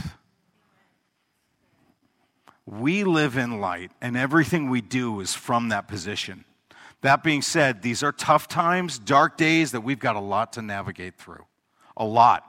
We 2.67 3.03
live 3.03 3.35
in 3.35 3.59
light, 3.59 3.89
and 3.99 4.15
everything 4.15 4.69
we 4.69 4.79
do 4.79 5.21
is 5.21 5.33
from 5.33 5.69
that 5.69 5.87
position. 5.87 6.45
That 7.01 7.23
being 7.23 7.41
said, 7.41 7.81
these 7.81 8.03
are 8.03 8.11
tough 8.11 8.47
times, 8.47 8.99
dark 8.99 9.37
days 9.37 9.71
that 9.71 9.81
we've 9.81 9.97
got 9.97 10.15
a 10.15 10.19
lot 10.19 10.53
to 10.53 10.61
navigate 10.61 11.17
through. 11.17 11.45
A 11.97 12.05
lot. 12.05 12.45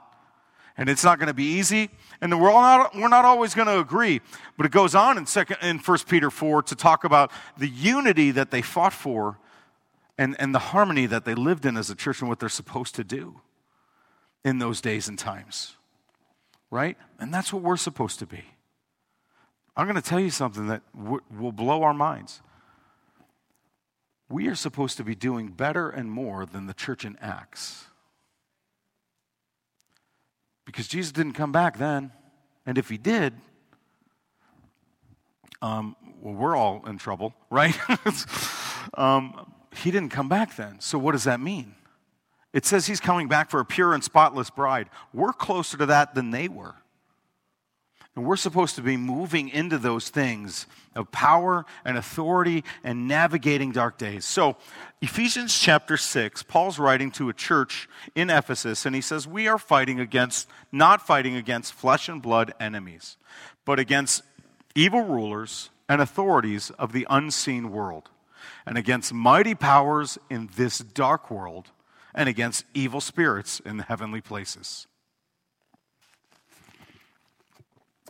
And 0.77 0.89
it's 0.89 1.03
not 1.03 1.17
going 1.17 1.25
to 1.25 1.33
be 1.33 1.57
easy, 1.57 1.89
and 2.23 2.39
we're, 2.39 2.51
not, 2.51 2.95
we're 2.95 3.09
not 3.09 3.25
always 3.25 3.53
going 3.53 3.67
to 3.67 3.79
agree. 3.79 4.21
But 4.55 4.65
it 4.65 4.71
goes 4.71 4.95
on 4.95 5.17
in, 5.17 5.25
second, 5.25 5.57
in 5.61 5.77
1 5.77 5.97
Peter 6.07 6.31
4 6.31 6.63
to 6.63 6.75
talk 6.75 7.03
about 7.03 7.31
the 7.57 7.67
unity 7.67 8.31
that 8.31 8.49
they 8.49 8.61
fought 8.61 8.93
for 8.93 9.37
and, 10.17 10.33
and 10.39 10.55
the 10.55 10.59
harmony 10.59 11.05
that 11.05 11.25
they 11.25 11.35
lived 11.35 11.65
in 11.65 11.75
as 11.75 11.89
a 11.89 11.95
church 11.95 12.21
and 12.21 12.29
what 12.29 12.39
they're 12.39 12.47
supposed 12.47 12.95
to 12.95 13.03
do 13.03 13.41
in 14.45 14.59
those 14.59 14.79
days 14.79 15.09
and 15.09 15.19
times. 15.19 15.75
Right? 16.71 16.97
And 17.19 17.33
that's 17.33 17.51
what 17.51 17.61
we're 17.61 17.75
supposed 17.75 18.19
to 18.19 18.25
be. 18.25 18.45
I'm 19.75 19.85
going 19.85 20.01
to 20.01 20.09
tell 20.09 20.19
you 20.19 20.29
something 20.29 20.67
that 20.67 20.81
w- 20.97 21.21
will 21.37 21.51
blow 21.51 21.83
our 21.83 21.93
minds. 21.93 22.41
We 24.29 24.47
are 24.47 24.55
supposed 24.55 24.95
to 24.95 25.03
be 25.03 25.13
doing 25.13 25.49
better 25.49 25.89
and 25.89 26.09
more 26.09 26.45
than 26.45 26.67
the 26.67 26.73
church 26.73 27.03
in 27.03 27.17
Acts. 27.19 27.87
Because 30.73 30.87
Jesus 30.87 31.11
didn't 31.11 31.33
come 31.33 31.51
back 31.51 31.77
then. 31.77 32.11
And 32.65 32.79
if 32.79 32.89
he 32.89 32.97
did, 32.97 33.33
um, 35.61 35.95
well, 36.19 36.33
we're 36.33 36.55
all 36.55 36.83
in 36.87 36.97
trouble, 36.97 37.35
right? 37.51 37.77
um, 38.95 39.53
he 39.75 39.91
didn't 39.91 40.09
come 40.09 40.27
back 40.27 40.55
then. 40.55 40.79
So 40.79 40.97
what 40.97 41.11
does 41.11 41.25
that 41.25 41.39
mean? 41.39 41.75
It 42.53 42.65
says 42.65 42.87
he's 42.87 42.99
coming 42.99 43.27
back 43.27 43.51
for 43.51 43.59
a 43.59 43.65
pure 43.65 43.93
and 43.93 44.03
spotless 44.03 44.49
bride. 44.49 44.89
We're 45.13 45.31
closer 45.31 45.77
to 45.77 45.85
that 45.85 46.15
than 46.15 46.31
they 46.31 46.47
were. 46.47 46.73
And 48.15 48.25
we're 48.25 48.35
supposed 48.35 48.75
to 48.75 48.81
be 48.81 48.95
moving 48.95 49.49
into 49.49 49.79
those 49.79 50.09
things 50.09 50.67
of 50.95 51.11
power 51.11 51.65
and 51.83 51.97
authority 51.97 52.63
and 52.83 53.07
navigating 53.07 53.71
dark 53.71 53.97
days. 53.97 54.23
So, 54.23 54.55
Ephesians 55.01 55.57
chapter 55.57 55.97
6, 55.97 56.43
Paul's 56.43 56.77
writing 56.77 57.09
to 57.11 57.29
a 57.29 57.33
church 57.33 57.89
in 58.13 58.29
Ephesus, 58.29 58.85
and 58.85 58.93
he 58.93 59.01
says, 59.01 59.27
We 59.27 59.47
are 59.47 59.57
fighting 59.57 59.99
against, 59.99 60.47
not 60.71 61.05
fighting 61.05 61.35
against 61.35 61.73
flesh 61.73 62.07
and 62.07 62.21
blood 62.21 62.53
enemies, 62.59 63.17
but 63.65 63.79
against 63.79 64.21
evil 64.75 65.01
rulers 65.01 65.71
and 65.89 65.99
authorities 65.99 66.69
of 66.71 66.91
the 66.93 67.07
unseen 67.09 67.71
world, 67.71 68.11
and 68.65 68.77
against 68.77 69.11
mighty 69.11 69.55
powers 69.55 70.19
in 70.29 70.49
this 70.55 70.77
dark 70.77 71.31
world, 71.31 71.71
and 72.13 72.29
against 72.29 72.65
evil 72.75 73.01
spirits 73.01 73.59
in 73.59 73.77
the 73.77 73.83
heavenly 73.83 74.21
places. 74.21 74.85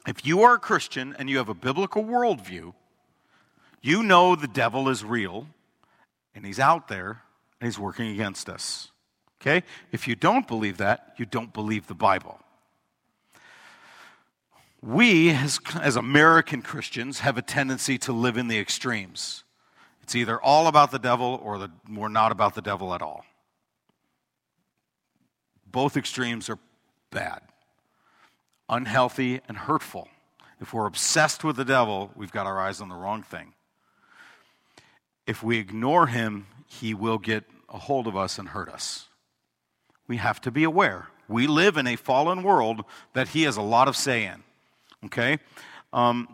If 0.08 0.26
you 0.26 0.44
are 0.44 0.56
a 0.56 0.60
Christian 0.60 1.16
and 1.18 1.30
you 1.30 1.38
have 1.38 1.50
a 1.50 1.54
biblical 1.54 2.04
worldview, 2.04 2.74
you 3.82 4.04
know 4.04 4.36
the 4.36 4.48
devil 4.48 4.90
is 4.90 5.04
real 5.04 5.48
and 6.36 6.46
he's 6.46 6.60
out 6.60 6.88
there 6.88 7.22
and 7.60 7.68
he's 7.68 7.80
working 7.80 8.10
against 8.10 8.50
us. 8.50 8.92
Okay? 9.42 9.64
If 9.92 10.08
you 10.08 10.16
don't 10.16 10.48
believe 10.48 10.78
that, 10.78 11.16
you 11.18 11.26
don't 11.26 11.54
believe 11.54 11.88
the 11.88 11.94
Bible. 11.94 12.40
We, 14.82 15.30
as, 15.30 15.62
as 15.82 15.96
American 15.96 16.62
Christians, 16.62 17.20
have 17.20 17.38
a 17.38 17.42
tendency 17.42 17.98
to 18.00 18.12
live 18.12 18.38
in 18.38 18.50
the 18.50 18.60
extremes. 18.60 19.44
It's 20.02 20.16
either 20.16 20.42
all 20.42 20.68
about 20.68 20.92
the 20.92 21.00
devil 21.00 21.40
or 21.42 21.58
the, 21.58 21.72
we're 21.90 22.10
not 22.10 22.34
about 22.34 22.56
the 22.56 22.62
devil 22.62 22.94
at 22.94 23.02
all. 23.02 23.24
Both 25.66 25.96
extremes 25.96 26.50
are 26.50 26.60
bad 27.10 27.42
unhealthy, 28.70 29.42
and 29.48 29.58
hurtful. 29.58 30.08
If 30.60 30.74
we're 30.74 30.86
obsessed 30.86 31.44
with 31.44 31.56
the 31.56 31.66
devil, 31.66 32.12
we've 32.16 32.32
got 32.32 32.48
our 32.48 32.60
eyes 32.60 32.82
on 32.82 32.90
the 32.90 32.96
wrong 32.96 33.24
thing. 33.24 33.54
If 35.28 35.44
we 35.44 35.58
ignore 35.58 36.08
him, 36.08 36.48
he 36.68 36.94
will 36.94 37.18
get 37.18 37.44
a 37.70 37.78
hold 37.78 38.08
of 38.08 38.16
us 38.16 38.38
and 38.38 38.50
hurt 38.50 38.70
us. 38.70 39.08
We 40.08 40.18
have 40.18 40.42
to 40.42 40.52
be 40.52 40.64
aware. 40.64 41.08
We 41.28 41.48
live 41.48 41.78
in 41.78 41.88
a 41.88 41.96
fallen 41.96 42.44
world 42.44 42.84
that 43.14 43.30
he 43.30 43.44
has 43.44 43.58
a 43.58 43.62
lot 43.62 43.88
of 43.88 43.96
say 43.96 44.26
in. 44.26 44.44
Okay? 45.06 45.40
Um, 45.92 46.28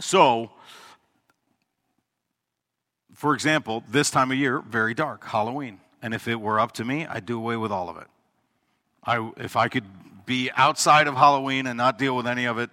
so, 0.00 0.50
for 3.14 3.34
example, 3.34 3.84
this 3.88 4.10
time 4.10 4.30
of 4.30 4.38
year, 4.38 4.60
very 4.60 4.94
dark, 4.94 5.24
Halloween. 5.24 5.80
And 6.00 6.14
if 6.14 6.26
it 6.26 6.40
were 6.40 6.58
up 6.58 6.72
to 6.72 6.84
me, 6.84 7.06
I'd 7.06 7.26
do 7.26 7.38
away 7.38 7.56
with 7.56 7.70
all 7.70 7.88
of 7.88 7.96
it. 7.96 8.08
I, 9.04 9.30
if 9.36 9.56
I 9.56 9.68
could 9.68 9.84
be 10.24 10.50
outside 10.56 11.06
of 11.06 11.14
Halloween 11.14 11.66
and 11.66 11.76
not 11.76 11.98
deal 11.98 12.16
with 12.16 12.26
any 12.26 12.44
of 12.44 12.58
it, 12.58 12.70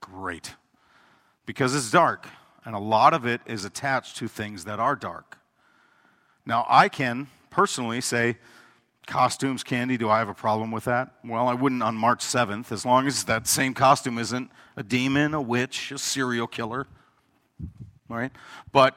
great. 0.00 0.54
Because 1.46 1.74
it's 1.74 1.90
dark, 1.90 2.28
and 2.64 2.74
a 2.74 2.78
lot 2.78 3.14
of 3.14 3.26
it 3.26 3.40
is 3.46 3.64
attached 3.64 4.16
to 4.18 4.28
things 4.28 4.64
that 4.64 4.78
are 4.78 4.96
dark. 4.96 5.38
Now, 6.46 6.66
I 6.68 6.88
can 6.88 7.28
personally 7.50 8.00
say, 8.00 8.38
costumes, 9.06 9.62
candy, 9.62 9.96
do 9.96 10.08
I 10.08 10.18
have 10.18 10.28
a 10.28 10.34
problem 10.34 10.70
with 10.70 10.84
that? 10.84 11.14
Well, 11.24 11.48
I 11.48 11.54
wouldn't 11.54 11.82
on 11.82 11.96
March 11.96 12.20
7th, 12.20 12.72
as 12.72 12.84
long 12.84 13.06
as 13.06 13.24
that 13.24 13.46
same 13.46 13.74
costume 13.74 14.18
isn't 14.18 14.50
a 14.76 14.82
demon, 14.82 15.34
a 15.34 15.40
witch, 15.40 15.92
a 15.92 15.98
serial 15.98 16.46
killer. 16.46 16.86
Right? 18.08 18.32
But, 18.72 18.96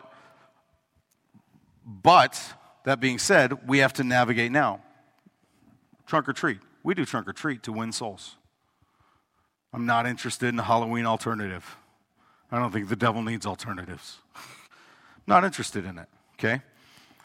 but, 1.85 2.41
that 2.83 2.99
being 2.99 3.19
said, 3.19 3.67
we 3.67 3.79
have 3.79 3.93
to 3.93 4.03
navigate 4.03 4.51
now. 4.51 4.81
Trunk 6.05 6.29
or 6.29 6.33
treat. 6.33 6.59
We 6.85 6.93
do 6.93 7.03
trunk 7.03 7.27
or 7.27 7.33
treat 7.33 7.63
to 7.63 7.71
win 7.71 7.91
souls. 7.91 8.35
I'm 9.73 9.87
not 9.87 10.05
interested 10.05 10.49
in 10.49 10.59
a 10.59 10.63
Halloween 10.63 11.07
alternative. 11.07 11.77
I 12.51 12.59
don't 12.59 12.71
think 12.71 12.89
the 12.89 12.95
devil 12.95 13.23
needs 13.23 13.47
alternatives. 13.47 14.19
not 15.27 15.43
interested 15.43 15.83
in 15.83 15.97
it, 15.97 16.07
okay? 16.37 16.61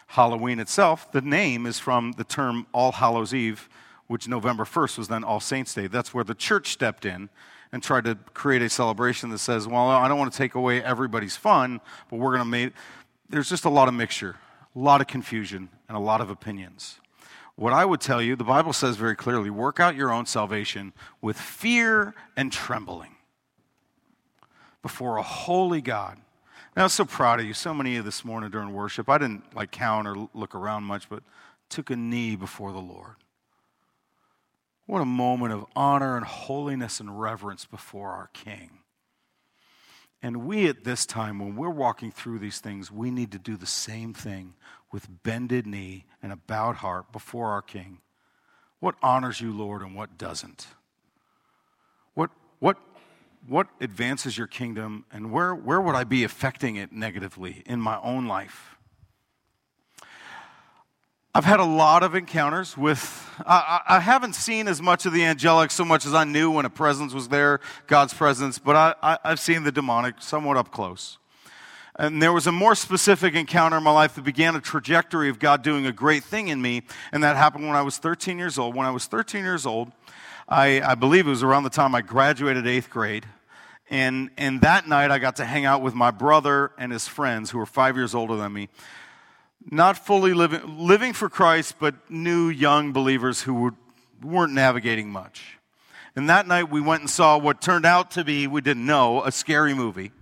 Halloween 0.07 0.61
itself, 0.61 1.13
the 1.13 1.21
name 1.21 1.67
is 1.67 1.79
from 1.79 2.13
the 2.13 2.25
term 2.25 2.69
All 2.73 2.91
Hallows 2.91 3.35
Eve, 3.35 3.69
which 4.07 4.27
November 4.27 4.65
1st 4.65 4.97
was 4.97 5.09
then 5.09 5.25
All 5.25 5.41
Saints 5.41 5.75
Day. 5.75 5.89
That's 5.89 6.15
where 6.15 6.25
the 6.25 6.35
church 6.35 6.73
stepped 6.73 7.05
in 7.05 7.29
and 7.71 7.83
tried 7.83 8.05
to 8.05 8.15
create 8.33 8.63
a 8.63 8.71
celebration 8.71 9.29
that 9.29 9.39
says, 9.41 9.69
well, 9.69 9.91
I 9.91 10.09
don't 10.09 10.19
want 10.19 10.33
to 10.33 10.39
take 10.39 10.55
away 10.55 10.83
everybody's 10.83 11.37
fun, 11.37 11.83
but 12.09 12.19
we're 12.19 12.35
going 12.35 12.39
to 12.41 12.45
make. 12.47 12.73
There's 13.29 13.51
just 13.51 13.67
a 13.67 13.71
lot 13.71 13.89
of 13.89 13.95
mixture, 13.95 14.37
a 14.75 14.79
lot 14.79 15.03
of 15.03 15.07
confusion, 15.07 15.69
and 15.87 15.99
a 15.99 16.01
lot 16.01 16.23
of 16.23 16.31
opinions. 16.31 16.99
What 17.61 17.75
I 17.75 17.85
would 17.85 18.01
tell 18.01 18.23
you, 18.23 18.37
the 18.37 18.43
Bible 18.43 18.73
says 18.73 18.97
very 18.97 19.15
clearly 19.15 19.51
work 19.51 19.81
out 19.81 19.95
your 19.95 20.11
own 20.11 20.25
salvation 20.25 20.95
with 21.21 21.39
fear 21.39 22.15
and 22.35 22.51
trembling 22.51 23.17
before 24.81 25.19
a 25.19 25.23
holy 25.23 25.83
God. 25.83 26.15
And 26.75 26.81
I 26.81 26.85
was 26.85 26.95
so 26.95 27.05
proud 27.05 27.39
of 27.39 27.45
you. 27.45 27.53
So 27.53 27.75
many 27.75 27.91
of 27.91 27.97
you 27.97 28.03
this 28.03 28.25
morning 28.25 28.49
during 28.49 28.73
worship, 28.73 29.11
I 29.11 29.19
didn't 29.19 29.55
like 29.55 29.73
count 29.73 30.09
or 30.09 30.31
look 30.33 30.55
around 30.55 30.85
much, 30.85 31.11
but 31.11 31.23
took 31.69 31.91
a 31.91 31.97
knee 31.97 32.35
before 32.35 32.73
the 32.73 32.79
Lord. 32.79 33.17
What 34.87 35.03
a 35.03 35.05
moment 35.05 35.53
of 35.53 35.67
honor 35.77 36.17
and 36.17 36.25
holiness 36.25 36.99
and 36.99 37.21
reverence 37.21 37.67
before 37.67 38.13
our 38.13 38.31
King. 38.33 38.71
And 40.23 40.47
we 40.47 40.67
at 40.67 40.85
this 40.85 41.05
time, 41.05 41.39
when 41.39 41.57
we're 41.57 41.69
walking 41.69 42.11
through 42.11 42.39
these 42.39 42.59
things, 42.59 42.91
we 42.91 43.11
need 43.11 43.33
to 43.33 43.39
do 43.39 43.59
the 43.59 43.67
same 43.67 44.15
thing 44.15 44.55
with 44.93 45.23
bended 45.23 45.67
knee 45.67 46.05
and 46.23 46.33
a 46.33 46.37
bowed 46.37 46.77
heart 46.77 47.13
before 47.13 47.51
our 47.51 47.63
King. 47.63 47.99
What 48.81 48.95
honors 49.03 49.41
you, 49.41 49.53
Lord, 49.53 49.83
and 49.83 49.95
what 49.95 50.17
doesn't? 50.19 50.67
What, 52.15 52.31
what, 52.59 52.79
what 53.47 53.69
advances 53.81 54.37
your 54.37 54.47
kingdom, 54.47 55.05
and 55.13 55.31
where, 55.31 55.55
where 55.55 55.81
would 55.81 55.95
I 55.95 56.05
be 56.05 56.25
affecting 56.25 56.77
it 56.77 56.93
negatively 56.93 57.63
in 57.67 57.81
my 57.81 58.01
own 58.01 58.27
life? 58.27 58.77
I've 61.33 61.45
had 61.45 61.61
a 61.61 61.65
lot 61.65 62.03
of 62.03 62.17
encounters 62.17 62.77
with, 62.77 63.31
I, 63.47 63.81
I, 63.87 64.01
haven't 64.01 64.35
seen 64.35 64.67
as 64.67 64.83
much 64.83 65.07
of 65.07 65.13
the 65.13 65.25
angelic 65.25 65.71
so 65.71 65.85
much 65.85 66.05
as 66.05 66.13
I 66.13 66.25
knew 66.25 66.51
when 66.51 66.65
a 66.65 66.71
presence 66.71 67.15
was 67.15 67.29
there, 67.29 67.61
God's 67.87 68.13
presence, 68.13 68.59
but 68.59 68.75
I, 68.75 68.95
I, 69.01 69.19
I've 69.23 69.39
seen 69.39 69.63
the 69.63 69.71
demonic 69.71 70.17
somewhat 70.19 70.57
up 70.57 70.73
close. 70.73 71.19
And 71.99 72.23
there 72.23 72.33
was 72.33 72.47
a 72.47 72.53
more 72.53 72.75
specific 72.75 73.35
encounter 73.35 73.77
in 73.77 73.83
my 73.83 73.91
life 73.91 74.15
that 74.15 74.25
began 74.25 74.55
a 74.57 74.61
trajectory 74.61 75.29
of 75.29 75.39
God 75.39 75.63
doing 75.63 75.87
a 75.87 75.93
great 75.93 76.23
thing 76.23 76.49
in 76.49 76.63
me. 76.63 76.83
And 77.13 77.23
that 77.25 77.37
happened 77.37 77.67
when 77.67 77.77
I 77.77 77.83
was 77.83 77.99
13 77.99 78.39
years 78.39 78.59
old. 78.59 78.75
When 78.75 78.87
I 78.87 78.91
was 78.91 79.07
13 79.07 79.43
years 79.43 79.67
old, 79.67 79.93
I, 80.49 80.81
I 80.81 80.95
believe 80.95 81.27
it 81.27 81.31
was 81.31 81.43
around 81.43 81.65
the 81.65 81.71
time 81.71 81.95
I 81.95 82.01
graduated 82.01 82.67
eighth 82.67 82.91
grade. 82.91 83.27
And, 83.91 84.31
and 84.37 84.61
that 84.61 84.87
night, 84.87 85.11
I 85.11 85.19
got 85.19 85.37
to 85.37 85.45
hang 85.45 85.65
out 85.65 85.83
with 85.83 85.95
my 85.95 86.13
brother 86.13 86.71
and 86.79 86.93
his 86.93 87.09
friends 87.09 87.51
who 87.51 87.59
were 87.59 87.67
five 87.67 87.97
years 87.97 88.15
older 88.15 88.37
than 88.37 88.53
me. 88.53 88.69
Not 89.69 89.99
fully 89.99 90.33
living, 90.33 90.79
living 90.79 91.13
for 91.13 91.29
Christ, 91.29 91.75
but 91.81 92.09
new 92.09 92.49
young 92.49 92.93
believers 92.93 93.43
who 93.43 93.55
were, 93.55 93.75
weren't 94.23 94.53
navigating 94.53 95.11
much. 95.11 95.59
And 96.15 96.29
that 96.31 96.47
night, 96.47 96.71
we 96.71 96.81
went 96.81 97.03
and 97.03 97.11
saw 97.11 97.37
what 97.37 97.61
turned 97.61 97.85
out 97.85 98.13
to 98.13 98.25
be, 98.25 98.47
we 98.47 98.61
didn't 98.61 98.87
know, 98.87 99.23
a 99.25 99.33
scary 99.33 99.75
movie. 99.75 100.13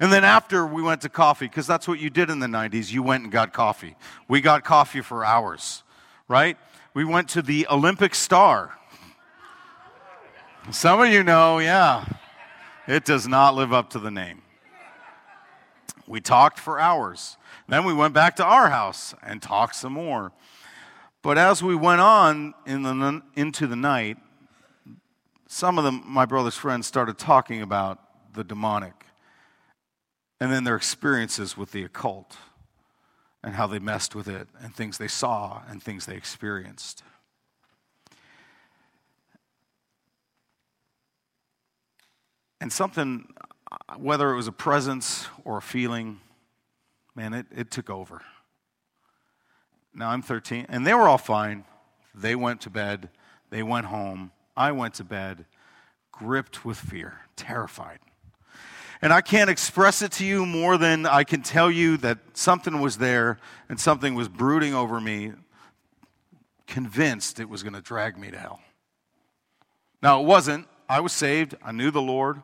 And 0.00 0.12
then 0.12 0.24
after 0.24 0.64
we 0.66 0.80
went 0.80 1.00
to 1.02 1.08
coffee, 1.08 1.46
because 1.46 1.66
that's 1.66 1.88
what 1.88 1.98
you 1.98 2.08
did 2.08 2.30
in 2.30 2.38
the 2.38 2.46
90s, 2.46 2.92
you 2.92 3.02
went 3.02 3.24
and 3.24 3.32
got 3.32 3.52
coffee. 3.52 3.96
We 4.28 4.40
got 4.40 4.64
coffee 4.64 5.00
for 5.00 5.24
hours, 5.24 5.82
right? 6.28 6.56
We 6.94 7.04
went 7.04 7.28
to 7.30 7.42
the 7.42 7.66
Olympic 7.68 8.14
Star. 8.14 8.78
Some 10.70 11.00
of 11.00 11.08
you 11.08 11.24
know, 11.24 11.58
yeah, 11.58 12.04
it 12.86 13.04
does 13.04 13.26
not 13.26 13.54
live 13.54 13.72
up 13.72 13.90
to 13.90 13.98
the 13.98 14.10
name. 14.10 14.42
We 16.06 16.20
talked 16.20 16.58
for 16.58 16.78
hours. 16.78 17.36
Then 17.66 17.84
we 17.84 17.92
went 17.92 18.14
back 18.14 18.36
to 18.36 18.44
our 18.44 18.70
house 18.70 19.14
and 19.22 19.42
talked 19.42 19.74
some 19.74 19.92
more. 19.94 20.32
But 21.22 21.36
as 21.38 21.62
we 21.62 21.74
went 21.74 22.00
on 22.00 22.54
in 22.66 22.82
the, 22.82 23.22
into 23.34 23.66
the 23.66 23.76
night, 23.76 24.16
some 25.48 25.78
of 25.78 26.06
my 26.06 26.24
brother's 26.24 26.54
friends 26.54 26.86
started 26.86 27.18
talking 27.18 27.62
about 27.62 27.98
the 28.34 28.44
demonic 28.44 28.97
and 30.40 30.52
then 30.52 30.64
their 30.64 30.76
experiences 30.76 31.56
with 31.56 31.72
the 31.72 31.82
occult 31.82 32.36
and 33.42 33.54
how 33.54 33.66
they 33.66 33.78
messed 33.78 34.14
with 34.14 34.28
it 34.28 34.48
and 34.60 34.74
things 34.74 34.98
they 34.98 35.08
saw 35.08 35.62
and 35.68 35.82
things 35.82 36.06
they 36.06 36.16
experienced. 36.16 37.02
And 42.60 42.72
something, 42.72 43.28
whether 43.96 44.30
it 44.30 44.36
was 44.36 44.48
a 44.48 44.52
presence 44.52 45.26
or 45.44 45.58
a 45.58 45.62
feeling, 45.62 46.20
man, 47.14 47.32
it, 47.32 47.46
it 47.54 47.70
took 47.70 47.88
over. 47.88 48.22
Now 49.94 50.10
I'm 50.10 50.22
13, 50.22 50.66
and 50.68 50.86
they 50.86 50.94
were 50.94 51.08
all 51.08 51.18
fine. 51.18 51.64
They 52.14 52.34
went 52.34 52.60
to 52.62 52.70
bed, 52.70 53.10
they 53.50 53.62
went 53.62 53.86
home. 53.86 54.32
I 54.56 54.72
went 54.72 54.94
to 54.94 55.04
bed 55.04 55.46
gripped 56.18 56.64
with 56.64 56.76
fear, 56.76 57.20
terrified. 57.36 58.00
And 59.00 59.12
I 59.12 59.20
can't 59.20 59.48
express 59.48 60.02
it 60.02 60.12
to 60.12 60.24
you 60.24 60.44
more 60.44 60.76
than 60.76 61.06
I 61.06 61.22
can 61.22 61.42
tell 61.42 61.70
you 61.70 61.96
that 61.98 62.18
something 62.32 62.80
was 62.80 62.98
there 62.98 63.38
and 63.68 63.78
something 63.78 64.14
was 64.14 64.28
brooding 64.28 64.74
over 64.74 65.00
me, 65.00 65.32
convinced 66.66 67.38
it 67.38 67.48
was 67.48 67.62
going 67.62 67.74
to 67.74 67.80
drag 67.80 68.18
me 68.18 68.30
to 68.30 68.38
hell. 68.38 68.60
Now, 70.02 70.20
it 70.20 70.26
wasn't. 70.26 70.66
I 70.88 71.00
was 71.00 71.12
saved, 71.12 71.54
I 71.62 71.72
knew 71.72 71.90
the 71.90 72.02
Lord. 72.02 72.42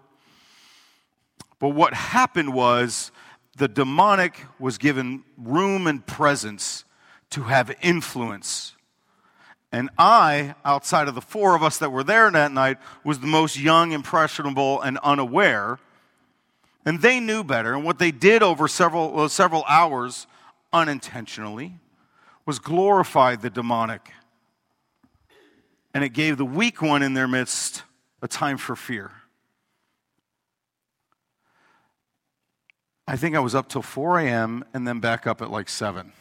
But 1.58 1.70
what 1.70 1.94
happened 1.94 2.52
was 2.52 3.10
the 3.56 3.68
demonic 3.68 4.38
was 4.58 4.78
given 4.78 5.24
room 5.36 5.86
and 5.86 6.06
presence 6.06 6.84
to 7.30 7.44
have 7.44 7.74
influence. 7.80 8.74
And 9.72 9.90
I, 9.98 10.54
outside 10.64 11.08
of 11.08 11.14
the 11.14 11.20
four 11.20 11.56
of 11.56 11.62
us 11.62 11.78
that 11.78 11.90
were 11.90 12.04
there 12.04 12.30
that 12.30 12.52
night, 12.52 12.78
was 13.02 13.18
the 13.18 13.26
most 13.26 13.58
young, 13.58 13.92
impressionable, 13.92 14.80
and 14.82 14.98
unaware. 14.98 15.78
And 16.84 17.00
they 17.00 17.18
knew 17.20 17.42
better. 17.42 17.74
And 17.74 17.84
what 17.84 17.98
they 17.98 18.10
did 18.10 18.42
over 18.42 18.68
several, 18.68 19.20
uh, 19.20 19.28
several 19.28 19.64
hours, 19.68 20.26
unintentionally, 20.72 21.78
was 22.44 22.58
glorify 22.58 23.36
the 23.36 23.50
demonic. 23.50 24.10
And 25.94 26.04
it 26.04 26.10
gave 26.10 26.36
the 26.36 26.44
weak 26.44 26.82
one 26.82 27.02
in 27.02 27.14
their 27.14 27.28
midst 27.28 27.84
a 28.20 28.28
time 28.28 28.58
for 28.58 28.76
fear. 28.76 29.12
I 33.06 33.16
think 33.16 33.36
I 33.36 33.40
was 33.40 33.54
up 33.54 33.68
till 33.68 33.82
4 33.82 34.18
a.m. 34.20 34.64
and 34.72 34.88
then 34.88 35.00
back 35.00 35.26
up 35.26 35.42
at 35.42 35.50
like 35.50 35.68
7. 35.68 36.12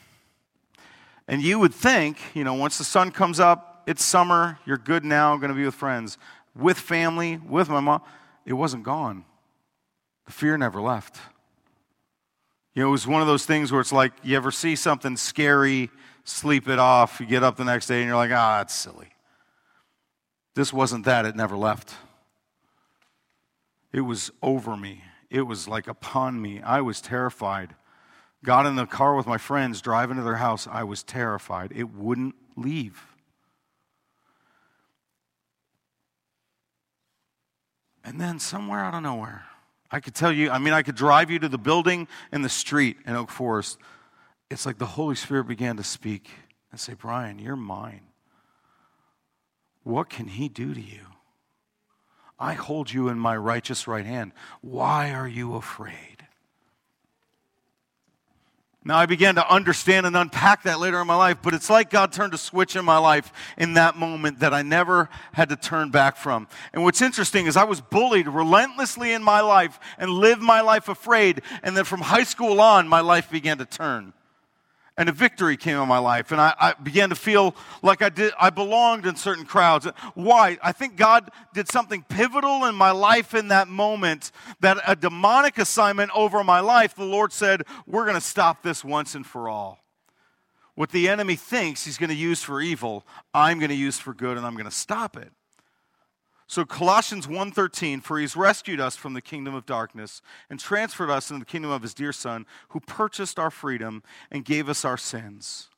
And 1.27 1.41
you 1.41 1.59
would 1.59 1.73
think, 1.73 2.17
you 2.33 2.43
know, 2.43 2.53
once 2.53 2.77
the 2.77 2.83
sun 2.83 3.11
comes 3.11 3.39
up, 3.39 3.83
it's 3.87 4.03
summer, 4.03 4.59
you're 4.65 4.77
good 4.77 5.05
now, 5.05 5.35
going 5.37 5.49
to 5.49 5.55
be 5.55 5.65
with 5.65 5.75
friends, 5.75 6.17
with 6.55 6.77
family, 6.77 7.37
with 7.37 7.69
my 7.69 7.79
mom. 7.79 8.01
It 8.45 8.53
wasn't 8.53 8.83
gone. 8.83 9.23
The 10.25 10.31
fear 10.31 10.57
never 10.57 10.81
left. 10.81 11.17
You 12.73 12.81
know, 12.81 12.89
it 12.89 12.91
was 12.91 13.05
one 13.05 13.21
of 13.21 13.27
those 13.27 13.45
things 13.45 13.71
where 13.71 13.81
it's 13.81 13.91
like 13.91 14.13
you 14.23 14.35
ever 14.35 14.51
see 14.51 14.75
something 14.75 15.15
scary, 15.15 15.91
sleep 16.23 16.67
it 16.67 16.79
off, 16.79 17.19
you 17.19 17.25
get 17.25 17.43
up 17.43 17.55
the 17.55 17.65
next 17.65 17.87
day 17.87 17.99
and 17.99 18.07
you're 18.07 18.15
like, 18.15 18.31
ah, 18.31 18.57
that's 18.57 18.73
silly. 18.73 19.09
This 20.55 20.73
wasn't 20.73 21.05
that, 21.05 21.25
it 21.25 21.35
never 21.35 21.55
left. 21.55 21.93
It 23.91 24.01
was 24.01 24.31
over 24.41 24.75
me, 24.75 25.03
it 25.29 25.41
was 25.43 25.67
like 25.67 25.87
upon 25.87 26.41
me. 26.41 26.61
I 26.61 26.81
was 26.81 26.99
terrified. 26.99 27.75
Got 28.43 28.65
in 28.65 28.75
the 28.75 28.85
car 28.85 29.15
with 29.15 29.25
my 29.25 29.37
friends, 29.37 29.81
driving 29.81 30.17
to 30.17 30.23
their 30.23 30.35
house. 30.35 30.67
I 30.69 30.83
was 30.83 31.01
terrified. 31.01 31.71
It 31.73 31.93
wouldn't 31.93 32.35
leave. 32.57 33.01
And 38.03 38.19
then 38.19 38.39
somewhere 38.39 38.81
out 38.81 38.93
of 38.93 39.01
nowhere, 39.01 39.45
I 39.93 39.99
could 39.99 40.15
tell 40.15 40.31
you, 40.31 40.49
I 40.49 40.57
mean, 40.57 40.73
I 40.73 40.81
could 40.81 40.95
drive 40.95 41.29
you 41.29 41.37
to 41.37 41.47
the 41.47 41.59
building 41.59 42.07
in 42.31 42.41
the 42.41 42.49
street 42.49 42.97
in 43.05 43.15
Oak 43.15 43.29
Forest. 43.29 43.77
It's 44.49 44.65
like 44.65 44.79
the 44.79 44.87
Holy 44.87 45.13
Spirit 45.13 45.47
began 45.47 45.77
to 45.77 45.83
speak 45.83 46.31
and 46.71 46.79
say, 46.79 46.95
Brian, 46.95 47.37
you're 47.37 47.55
mine. 47.55 48.01
What 49.83 50.09
can 50.09 50.27
he 50.27 50.49
do 50.49 50.73
to 50.73 50.81
you? 50.81 51.05
I 52.39 52.53
hold 52.53 52.91
you 52.91 53.07
in 53.09 53.19
my 53.19 53.37
righteous 53.37 53.87
right 53.87 54.05
hand. 54.05 54.31
Why 54.61 55.11
are 55.13 55.27
you 55.27 55.55
afraid? 55.55 56.12
Now, 58.85 58.97
I 58.97 59.05
began 59.05 59.35
to 59.35 59.49
understand 59.49 60.05
and 60.05 60.15
unpack 60.17 60.63
that 60.63 60.79
later 60.79 60.99
in 60.99 61.07
my 61.07 61.15
life, 61.15 61.37
but 61.41 61.53
it's 61.53 61.69
like 61.69 61.89
God 61.89 62.11
turned 62.11 62.33
a 62.33 62.37
switch 62.37 62.75
in 62.75 62.83
my 62.83 62.97
life 62.97 63.31
in 63.57 63.75
that 63.75 63.95
moment 63.95 64.39
that 64.39 64.53
I 64.53 64.61
never 64.61 65.09
had 65.31 65.49
to 65.49 65.55
turn 65.55 65.89
back 65.89 66.17
from. 66.17 66.47
And 66.73 66.83
what's 66.83 67.01
interesting 67.01 67.45
is 67.45 67.55
I 67.55 67.63
was 67.63 67.79
bullied 67.79 68.27
relentlessly 68.27 69.13
in 69.13 69.23
my 69.23 69.39
life 69.39 69.79
and 69.97 70.11
lived 70.11 70.41
my 70.41 70.59
life 70.59 70.89
afraid. 70.89 71.43
And 71.63 71.77
then 71.77 71.85
from 71.85 72.01
high 72.01 72.25
school 72.25 72.59
on, 72.59 72.89
my 72.89 72.99
life 72.99 73.31
began 73.31 73.57
to 73.59 73.65
turn 73.65 74.13
and 74.97 75.09
a 75.09 75.11
victory 75.11 75.57
came 75.57 75.77
in 75.77 75.87
my 75.87 75.97
life 75.97 76.31
and 76.31 76.39
I, 76.39 76.53
I, 76.59 76.73
began 76.73 77.09
to 77.09 77.15
feel 77.15 77.55
like 77.81 78.01
I 78.01 78.09
did 78.09 78.33
I 78.39 78.49
belonged 78.49 79.05
in 79.05 79.15
certain 79.15 79.45
crowds. 79.45 79.87
Why? 80.13 80.57
I 80.61 80.71
think 80.71 80.95
God 80.95 81.31
did 81.53 81.67
something 81.67 82.03
pivotal 82.07 82.65
in 82.65 82.75
my 82.75 82.91
life 82.91 83.33
in 83.33 83.47
that 83.47 83.67
moment 83.67 84.31
that 84.59 84.77
a 84.87 84.95
demonic 84.95 85.57
assignment 85.57 86.11
over 86.15 86.43
my 86.43 86.59
life, 86.59 86.95
the 86.95 87.05
Lord 87.05 87.33
said, 87.33 87.63
We're 87.87 88.05
gonna 88.05 88.21
stop 88.21 88.61
this 88.61 88.83
once 88.83 89.15
and 89.15 89.25
for 89.25 89.49
all. 89.49 89.79
What 90.75 90.91
the 90.91 91.09
enemy 91.09 91.35
thinks 91.35 91.85
he's 91.85 91.97
gonna 91.97 92.13
use 92.13 92.43
for 92.43 92.61
evil, 92.61 93.05
I'm 93.33 93.59
gonna 93.59 93.73
use 93.73 93.97
for 93.97 94.13
good 94.13 94.37
and 94.37 94.45
I'm 94.45 94.55
gonna 94.55 94.71
stop 94.71 95.17
it. 95.17 95.31
So 96.47 96.65
Colossians 96.65 97.27
1:13 97.27 98.01
for 98.01 98.19
he's 98.19 98.35
rescued 98.35 98.79
us 98.79 98.95
from 98.95 99.13
the 99.13 99.21
kingdom 99.21 99.55
of 99.55 99.65
darkness 99.65 100.21
and 100.49 100.59
transferred 100.59 101.09
us 101.09 101.31
into 101.31 101.45
the 101.45 101.51
kingdom 101.51 101.71
of 101.71 101.81
his 101.81 101.93
dear 101.93 102.11
son 102.11 102.45
who 102.69 102.79
purchased 102.79 103.39
our 103.39 103.51
freedom 103.51 104.03
and 104.29 104.45
gave 104.45 104.69
us 104.69 104.85
our 104.85 104.97
sins. 104.97 105.69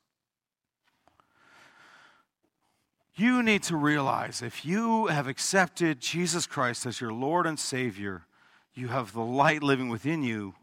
You 3.14 3.42
need 3.42 3.62
to 3.64 3.76
realize 3.76 4.42
if 4.42 4.66
you 4.66 5.06
have 5.06 5.26
accepted 5.26 6.00
Jesus 6.00 6.46
Christ 6.46 6.84
as 6.84 7.00
your 7.00 7.12
Lord 7.12 7.46
and 7.46 7.58
Savior, 7.58 8.26
you 8.74 8.88
have 8.88 9.14
the 9.14 9.22
light 9.22 9.62
living 9.62 9.88
within 9.88 10.22
you, 10.22 10.54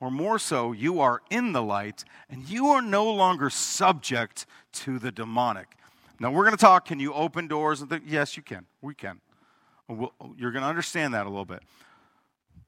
or 0.00 0.10
more 0.10 0.40
so, 0.40 0.72
you 0.72 1.00
are 1.00 1.22
in 1.30 1.52
the 1.52 1.62
light 1.62 2.04
and 2.28 2.48
you 2.48 2.66
are 2.66 2.82
no 2.82 3.08
longer 3.08 3.48
subject 3.50 4.46
to 4.72 4.98
the 4.98 5.12
demonic. 5.12 5.76
Now, 6.18 6.32
we're 6.32 6.44
going 6.44 6.56
to 6.56 6.60
talk 6.60 6.86
can 6.86 6.98
you 6.98 7.14
open 7.14 7.46
doors? 7.46 7.84
Yes, 8.04 8.36
you 8.36 8.42
can. 8.42 8.66
We 8.82 8.94
can. 8.94 9.20
You're 9.88 10.52
going 10.52 10.62
to 10.62 10.68
understand 10.68 11.14
that 11.14 11.26
a 11.26 11.28
little 11.28 11.44
bit. 11.44 11.62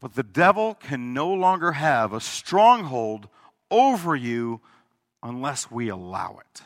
But 0.00 0.14
the 0.14 0.22
devil 0.22 0.74
can 0.74 1.12
no 1.12 1.32
longer 1.32 1.72
have 1.72 2.12
a 2.12 2.20
stronghold 2.20 3.28
over 3.70 4.14
you 4.14 4.60
unless 5.22 5.70
we 5.70 5.88
allow 5.88 6.38
it. 6.40 6.62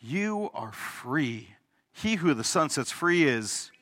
You 0.00 0.50
are 0.54 0.72
free. 0.72 1.48
He 1.92 2.14
who 2.14 2.34
the 2.34 2.44
Son 2.44 2.70
sets 2.70 2.92
free 2.92 3.24
is 3.24 3.72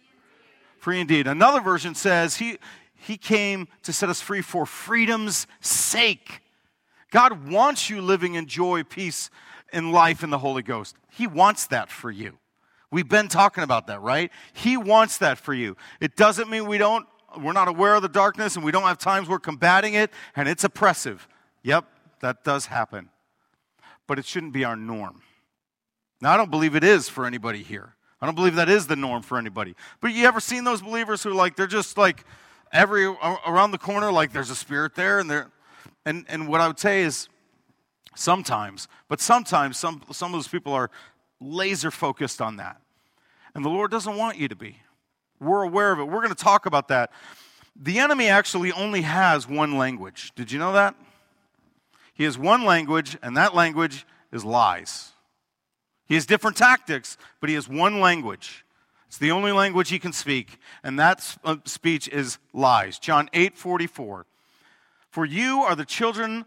free 0.78 1.00
indeed. 1.00 1.26
Another 1.26 1.60
version 1.60 1.94
says 1.94 2.36
he, 2.36 2.58
he 2.94 3.18
came 3.18 3.68
to 3.82 3.92
set 3.92 4.08
us 4.08 4.22
free 4.22 4.40
for 4.40 4.64
freedom's 4.64 5.46
sake. 5.60 6.40
God 7.10 7.50
wants 7.50 7.90
you 7.90 8.00
living 8.00 8.34
in 8.34 8.46
joy, 8.46 8.82
peace, 8.82 9.28
and 9.72 9.92
life 9.92 10.22
in 10.22 10.30
the 10.30 10.38
Holy 10.38 10.62
Ghost. 10.62 10.96
He 11.10 11.26
wants 11.26 11.66
that 11.66 11.90
for 11.90 12.10
you. 12.10 12.38
We've 12.90 13.08
been 13.08 13.28
talking 13.28 13.64
about 13.64 13.88
that, 13.88 14.00
right? 14.00 14.30
He 14.52 14.76
wants 14.76 15.18
that 15.18 15.38
for 15.38 15.52
you. 15.52 15.76
It 16.00 16.16
doesn't 16.16 16.48
mean 16.48 16.66
we 16.66 16.78
don't 16.78 17.06
we're 17.40 17.52
not 17.52 17.68
aware 17.68 17.94
of 17.94 18.02
the 18.02 18.08
darkness 18.08 18.56
and 18.56 18.64
we 18.64 18.72
don't 18.72 18.84
have 18.84 18.98
times 18.98 19.28
we're 19.28 19.38
combating 19.38 19.94
it 19.94 20.10
and 20.36 20.48
it's 20.48 20.64
oppressive. 20.64 21.28
Yep, 21.62 21.84
that 22.20 22.44
does 22.44 22.66
happen. 22.66 23.10
But 24.06 24.18
it 24.18 24.24
shouldn't 24.24 24.52
be 24.52 24.64
our 24.64 24.76
norm. 24.76 25.22
Now 26.20 26.32
I 26.32 26.36
don't 26.36 26.50
believe 26.50 26.74
it 26.76 26.84
is 26.84 27.08
for 27.08 27.26
anybody 27.26 27.62
here. 27.62 27.94
I 28.20 28.26
don't 28.26 28.34
believe 28.34 28.54
that 28.54 28.68
is 28.68 28.86
the 28.86 28.96
norm 28.96 29.22
for 29.22 29.36
anybody. 29.36 29.74
But 30.00 30.12
you 30.12 30.24
ever 30.24 30.40
seen 30.40 30.64
those 30.64 30.80
believers 30.80 31.22
who 31.22 31.34
like 31.34 31.56
they're 31.56 31.66
just 31.66 31.98
like 31.98 32.24
every 32.72 33.04
around 33.04 33.72
the 33.72 33.78
corner 33.78 34.10
like 34.10 34.32
there's 34.32 34.50
a 34.50 34.56
spirit 34.56 34.94
there 34.94 35.18
and 35.18 35.30
they're 35.30 35.50
and 36.04 36.24
and 36.28 36.48
what 36.48 36.60
I 36.60 36.68
would 36.68 36.78
say 36.78 37.02
is 37.02 37.28
sometimes, 38.14 38.88
but 39.08 39.20
sometimes 39.20 39.76
some 39.76 40.02
some 40.12 40.32
of 40.32 40.38
those 40.38 40.48
people 40.48 40.72
are 40.72 40.90
laser 41.40 41.90
focused 41.90 42.40
on 42.40 42.56
that. 42.56 42.80
And 43.54 43.64
the 43.64 43.68
Lord 43.68 43.90
doesn't 43.90 44.16
want 44.16 44.38
you 44.38 44.48
to 44.48 44.56
be. 44.56 44.76
We're 45.40 45.62
aware 45.62 45.92
of 45.92 45.98
it. 45.98 46.04
We're 46.04 46.22
going 46.22 46.28
to 46.28 46.34
talk 46.34 46.66
about 46.66 46.88
that. 46.88 47.10
The 47.74 47.98
enemy 47.98 48.28
actually 48.28 48.72
only 48.72 49.02
has 49.02 49.48
one 49.48 49.76
language. 49.76 50.32
Did 50.34 50.50
you 50.50 50.58
know 50.58 50.72
that? 50.72 50.94
He 52.14 52.24
has 52.24 52.38
one 52.38 52.64
language, 52.64 53.18
and 53.22 53.36
that 53.36 53.54
language 53.54 54.06
is 54.32 54.44
lies. 54.44 55.10
He 56.06 56.14
has 56.14 56.24
different 56.24 56.56
tactics, 56.56 57.18
but 57.40 57.50
he 57.50 57.54
has 57.54 57.68
one 57.68 58.00
language. 58.00 58.64
It's 59.08 59.18
the 59.18 59.30
only 59.30 59.52
language 59.52 59.90
he 59.90 59.98
can 59.98 60.12
speak, 60.12 60.58
and 60.82 60.98
that 60.98 61.36
uh, 61.44 61.56
speech 61.64 62.08
is 62.08 62.38
lies. 62.52 62.98
John 62.98 63.28
8 63.32 63.56
44. 63.56 64.26
For 65.10 65.24
you 65.24 65.60
are 65.60 65.74
the 65.74 65.84
children 65.84 66.44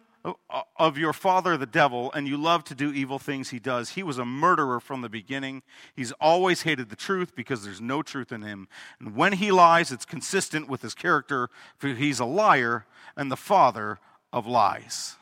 of 0.78 0.98
your 0.98 1.14
father, 1.14 1.56
the 1.56 1.66
devil, 1.66 2.12
and 2.12 2.28
you 2.28 2.36
love 2.36 2.64
to 2.66 2.76
do 2.76 2.92
evil 2.92 3.20
things 3.20 3.50
he 3.50 3.60
does. 3.60 3.92
He 3.92 4.04
was 4.04 4.18
a 4.18 4.26
murderer 4.26 4.80
from 4.80 5.02
the 5.02 5.10
beginning. 5.10 5.64
He's 5.96 6.12
always 6.14 6.64
hated 6.64 6.90
the 6.90 6.96
truth 6.96 7.36
because 7.36 7.64
there's 7.64 7.80
no 7.80 8.02
truth 8.02 8.32
in 8.32 8.42
him. 8.42 8.68
And 9.00 9.16
when 9.16 9.34
he 9.34 9.52
lies, 9.52 9.92
it's 9.92 10.06
consistent 10.06 10.68
with 10.68 10.82
his 10.82 10.94
character, 10.94 11.50
for 11.78 11.90
he's 11.90 12.20
a 12.20 12.26
liar 12.26 12.86
and 13.16 13.32
the 13.32 13.38
father 13.38 14.00
of 14.34 14.46
lies. 14.46 15.16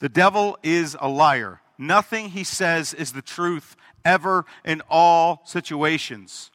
The 0.00 0.08
devil 0.08 0.58
is 0.62 0.96
a 1.00 1.08
liar. 1.08 1.60
Nothing 1.78 2.30
he 2.30 2.44
says 2.44 2.92
is 2.92 3.12
the 3.12 3.22
truth 3.22 3.76
ever 4.04 4.44
in 4.64 4.82
all 4.90 5.42
situations. 5.44 6.50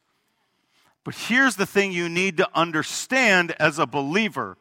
But 1.03 1.15
here's 1.15 1.55
the 1.55 1.65
thing 1.65 1.91
you 1.91 2.09
need 2.09 2.37
to 2.37 2.49
understand 2.53 3.55
as 3.59 3.79
a 3.79 3.85
believer 3.85 4.57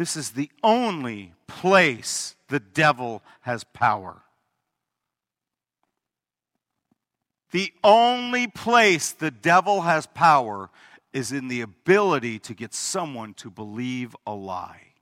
this 0.00 0.16
is 0.16 0.30
the 0.30 0.50
only 0.62 1.34
place 1.46 2.34
the 2.48 2.58
devil 2.58 3.22
has 3.42 3.64
power. 3.64 4.22
The 7.50 7.70
only 7.84 8.46
place 8.46 9.12
the 9.12 9.30
devil 9.30 9.82
has 9.82 10.06
power 10.06 10.70
is 11.12 11.32
in 11.32 11.48
the 11.48 11.60
ability 11.60 12.38
to 12.38 12.54
get 12.54 12.72
someone 12.72 13.34
to 13.34 13.50
believe 13.50 14.16
a 14.26 14.32
lie. 14.32 14.94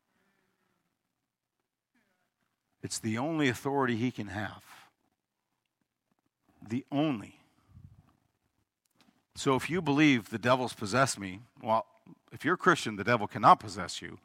It's 2.82 2.98
the 2.98 3.18
only 3.18 3.48
authority 3.48 3.94
he 3.94 4.10
can 4.10 4.26
have. 4.26 4.64
The 6.68 6.84
only. 6.90 7.38
So 9.36 9.54
if 9.54 9.70
you 9.70 9.80
believe 9.80 10.30
the 10.30 10.38
devil's 10.38 10.72
possessed 10.72 11.20
me, 11.20 11.38
well, 11.62 11.86
if 12.32 12.44
you're 12.44 12.54
a 12.54 12.58
Christian, 12.58 12.96
the 12.96 13.04
devil 13.04 13.28
cannot 13.28 13.60
possess 13.60 14.02
you, 14.02 14.18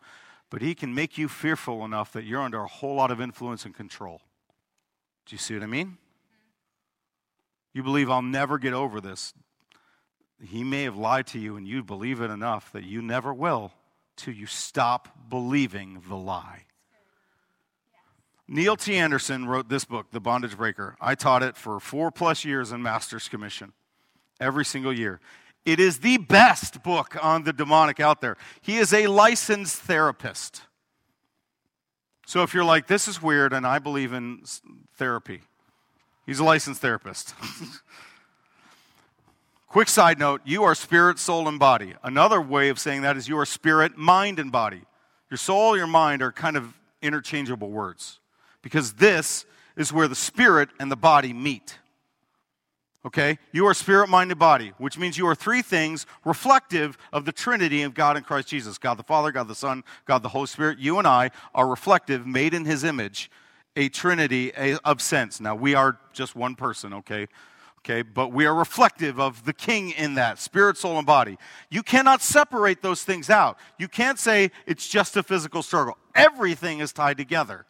but 0.53 0.61
he 0.61 0.75
can 0.75 0.93
make 0.93 1.17
you 1.17 1.27
fearful 1.27 1.83
enough 1.83 2.13
that 2.13 2.25
you're 2.25 2.39
under 2.39 2.59
a 2.59 2.67
whole 2.67 2.93
lot 2.93 3.09
of 3.09 3.19
influence 3.19 3.65
and 3.65 3.73
control. 3.73 4.21
Do 5.25 5.33
you 5.33 5.39
see 5.39 5.55
what 5.55 5.63
I 5.63 5.65
mean? 5.65 5.97
You 7.73 7.81
believe 7.81 8.07
I'll 8.07 8.21
never 8.21 8.59
get 8.59 8.71
over 8.71 9.01
this. 9.01 9.33
He 10.39 10.63
may 10.63 10.83
have 10.83 10.95
lied 10.95 11.25
to 11.27 11.39
you, 11.39 11.57
and 11.57 11.67
you 11.67 11.83
believe 11.83 12.21
it 12.21 12.29
enough 12.29 12.71
that 12.71 12.83
you 12.83 13.01
never 13.01 13.33
will 13.33 13.71
till 14.15 14.35
you 14.35 14.45
stop 14.45 15.27
believing 15.27 16.03
the 16.07 16.15
lie. 16.15 16.65
Neil 18.47 18.75
T. 18.75 18.95
Anderson 18.95 19.47
wrote 19.47 19.69
this 19.69 19.85
book, 19.85 20.11
The 20.11 20.21
Bondage 20.21 20.55
Breaker. 20.55 20.95
I 21.01 21.15
taught 21.15 21.41
it 21.41 21.57
for 21.57 21.79
four 21.79 22.11
plus 22.11 22.45
years 22.45 22.71
in 22.71 22.83
Master's 22.83 23.27
Commission, 23.27 23.73
every 24.39 24.65
single 24.65 24.93
year. 24.93 25.19
It 25.65 25.79
is 25.79 25.99
the 25.99 26.17
best 26.17 26.83
book 26.83 27.17
on 27.23 27.43
the 27.43 27.53
demonic 27.53 27.99
out 27.99 28.21
there. 28.21 28.37
He 28.61 28.77
is 28.77 28.93
a 28.93 29.07
licensed 29.07 29.77
therapist. 29.77 30.61
So 32.25 32.43
if 32.43 32.53
you're 32.53 32.65
like, 32.65 32.87
this 32.87 33.07
is 33.07 33.21
weird 33.21 33.53
and 33.53 33.65
I 33.65 33.79
believe 33.79 34.13
in 34.13 34.43
therapy, 34.95 35.41
he's 36.25 36.39
a 36.39 36.43
licensed 36.43 36.81
therapist. 36.81 37.33
Quick 39.67 39.89
side 39.89 40.19
note 40.19 40.41
you 40.45 40.63
are 40.63 40.75
spirit, 40.75 41.17
soul, 41.17 41.47
and 41.47 41.57
body. 41.57 41.95
Another 42.03 42.39
way 42.39 42.69
of 42.69 42.77
saying 42.77 43.01
that 43.01 43.17
is 43.17 43.27
you 43.27 43.37
are 43.39 43.45
spirit, 43.45 43.97
mind, 43.97 44.39
and 44.39 44.51
body. 44.51 44.81
Your 45.31 45.37
soul, 45.37 45.75
your 45.75 45.87
mind 45.87 46.21
are 46.21 46.31
kind 46.31 46.55
of 46.55 46.73
interchangeable 47.01 47.71
words 47.71 48.19
because 48.61 48.93
this 48.93 49.45
is 49.75 49.91
where 49.91 50.07
the 50.07 50.15
spirit 50.15 50.69
and 50.79 50.91
the 50.91 50.95
body 50.95 51.33
meet. 51.33 51.79
Okay? 53.05 53.37
You 53.51 53.65
are 53.67 53.73
spirit, 53.73 54.07
mind, 54.07 54.31
and 54.31 54.39
body, 54.39 54.73
which 54.77 54.97
means 54.97 55.17
you 55.17 55.27
are 55.27 55.35
three 55.35 55.61
things 55.61 56.05
reflective 56.23 56.97
of 57.11 57.25
the 57.25 57.33
Trinity 57.33 57.81
of 57.81 57.93
God 57.93 58.15
in 58.15 58.23
Christ 58.23 58.47
Jesus 58.47 58.77
God 58.77 58.95
the 58.95 59.03
Father, 59.03 59.31
God 59.31 59.47
the 59.47 59.55
Son, 59.55 59.83
God 60.05 60.23
the 60.23 60.29
Holy 60.29 60.47
Spirit. 60.47 60.79
You 60.79 60.99
and 60.99 61.07
I 61.07 61.31
are 61.53 61.67
reflective, 61.67 62.25
made 62.25 62.53
in 62.53 62.65
His 62.65 62.83
image, 62.83 63.29
a 63.75 63.89
Trinity 63.89 64.53
of 64.53 65.01
sense. 65.01 65.41
Now, 65.41 65.55
we 65.55 65.75
are 65.75 65.97
just 66.13 66.35
one 66.35 66.55
person, 66.55 66.93
okay? 66.93 67.27
okay? 67.79 68.01
But 68.01 68.31
we 68.31 68.45
are 68.45 68.55
reflective 68.55 69.19
of 69.19 69.43
the 69.43 69.53
king 69.53 69.91
in 69.91 70.15
that 70.15 70.39
spirit, 70.39 70.77
soul, 70.77 70.97
and 70.97 71.05
body. 71.05 71.37
You 71.69 71.83
cannot 71.83 72.21
separate 72.21 72.81
those 72.81 73.03
things 73.03 73.29
out. 73.29 73.57
You 73.77 73.87
can't 73.87 74.17
say 74.17 74.51
it's 74.65 74.87
just 74.87 75.17
a 75.17 75.23
physical 75.23 75.61
struggle. 75.61 75.97
Everything 76.15 76.79
is 76.79 76.93
tied 76.93 77.17
together, 77.17 77.65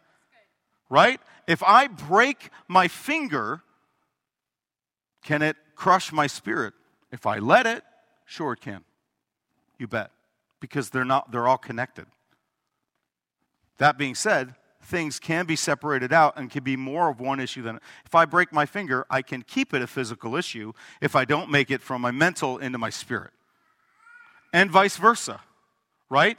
right? 0.88 1.20
If 1.46 1.62
I 1.62 1.88
break 1.88 2.50
my 2.68 2.88
finger, 2.88 3.62
can 5.24 5.42
it 5.42 5.56
crush 5.74 6.12
my 6.12 6.28
spirit? 6.28 6.74
If 7.10 7.26
I 7.26 7.38
let 7.38 7.66
it, 7.66 7.82
sure 8.26 8.52
it 8.52 8.60
can. 8.60 8.84
You 9.78 9.88
bet. 9.88 10.10
Because 10.60 10.90
they're 10.90 11.04
not 11.04 11.32
they're 11.32 11.48
all 11.48 11.58
connected. 11.58 12.06
That 13.78 13.98
being 13.98 14.14
said, 14.14 14.54
things 14.82 15.18
can 15.18 15.46
be 15.46 15.56
separated 15.56 16.12
out 16.12 16.34
and 16.36 16.50
can 16.50 16.62
be 16.62 16.76
more 16.76 17.08
of 17.08 17.18
one 17.18 17.40
issue 17.40 17.62
than 17.62 17.80
if 18.04 18.14
I 18.14 18.24
break 18.24 18.52
my 18.52 18.66
finger, 18.66 19.06
I 19.10 19.22
can 19.22 19.42
keep 19.42 19.74
it 19.74 19.82
a 19.82 19.86
physical 19.86 20.36
issue 20.36 20.72
if 21.00 21.16
I 21.16 21.24
don't 21.24 21.50
make 21.50 21.70
it 21.70 21.82
from 21.82 22.02
my 22.02 22.10
mental 22.10 22.58
into 22.58 22.78
my 22.78 22.90
spirit. 22.90 23.32
And 24.52 24.70
vice 24.70 24.96
versa, 24.96 25.40
right? 26.08 26.38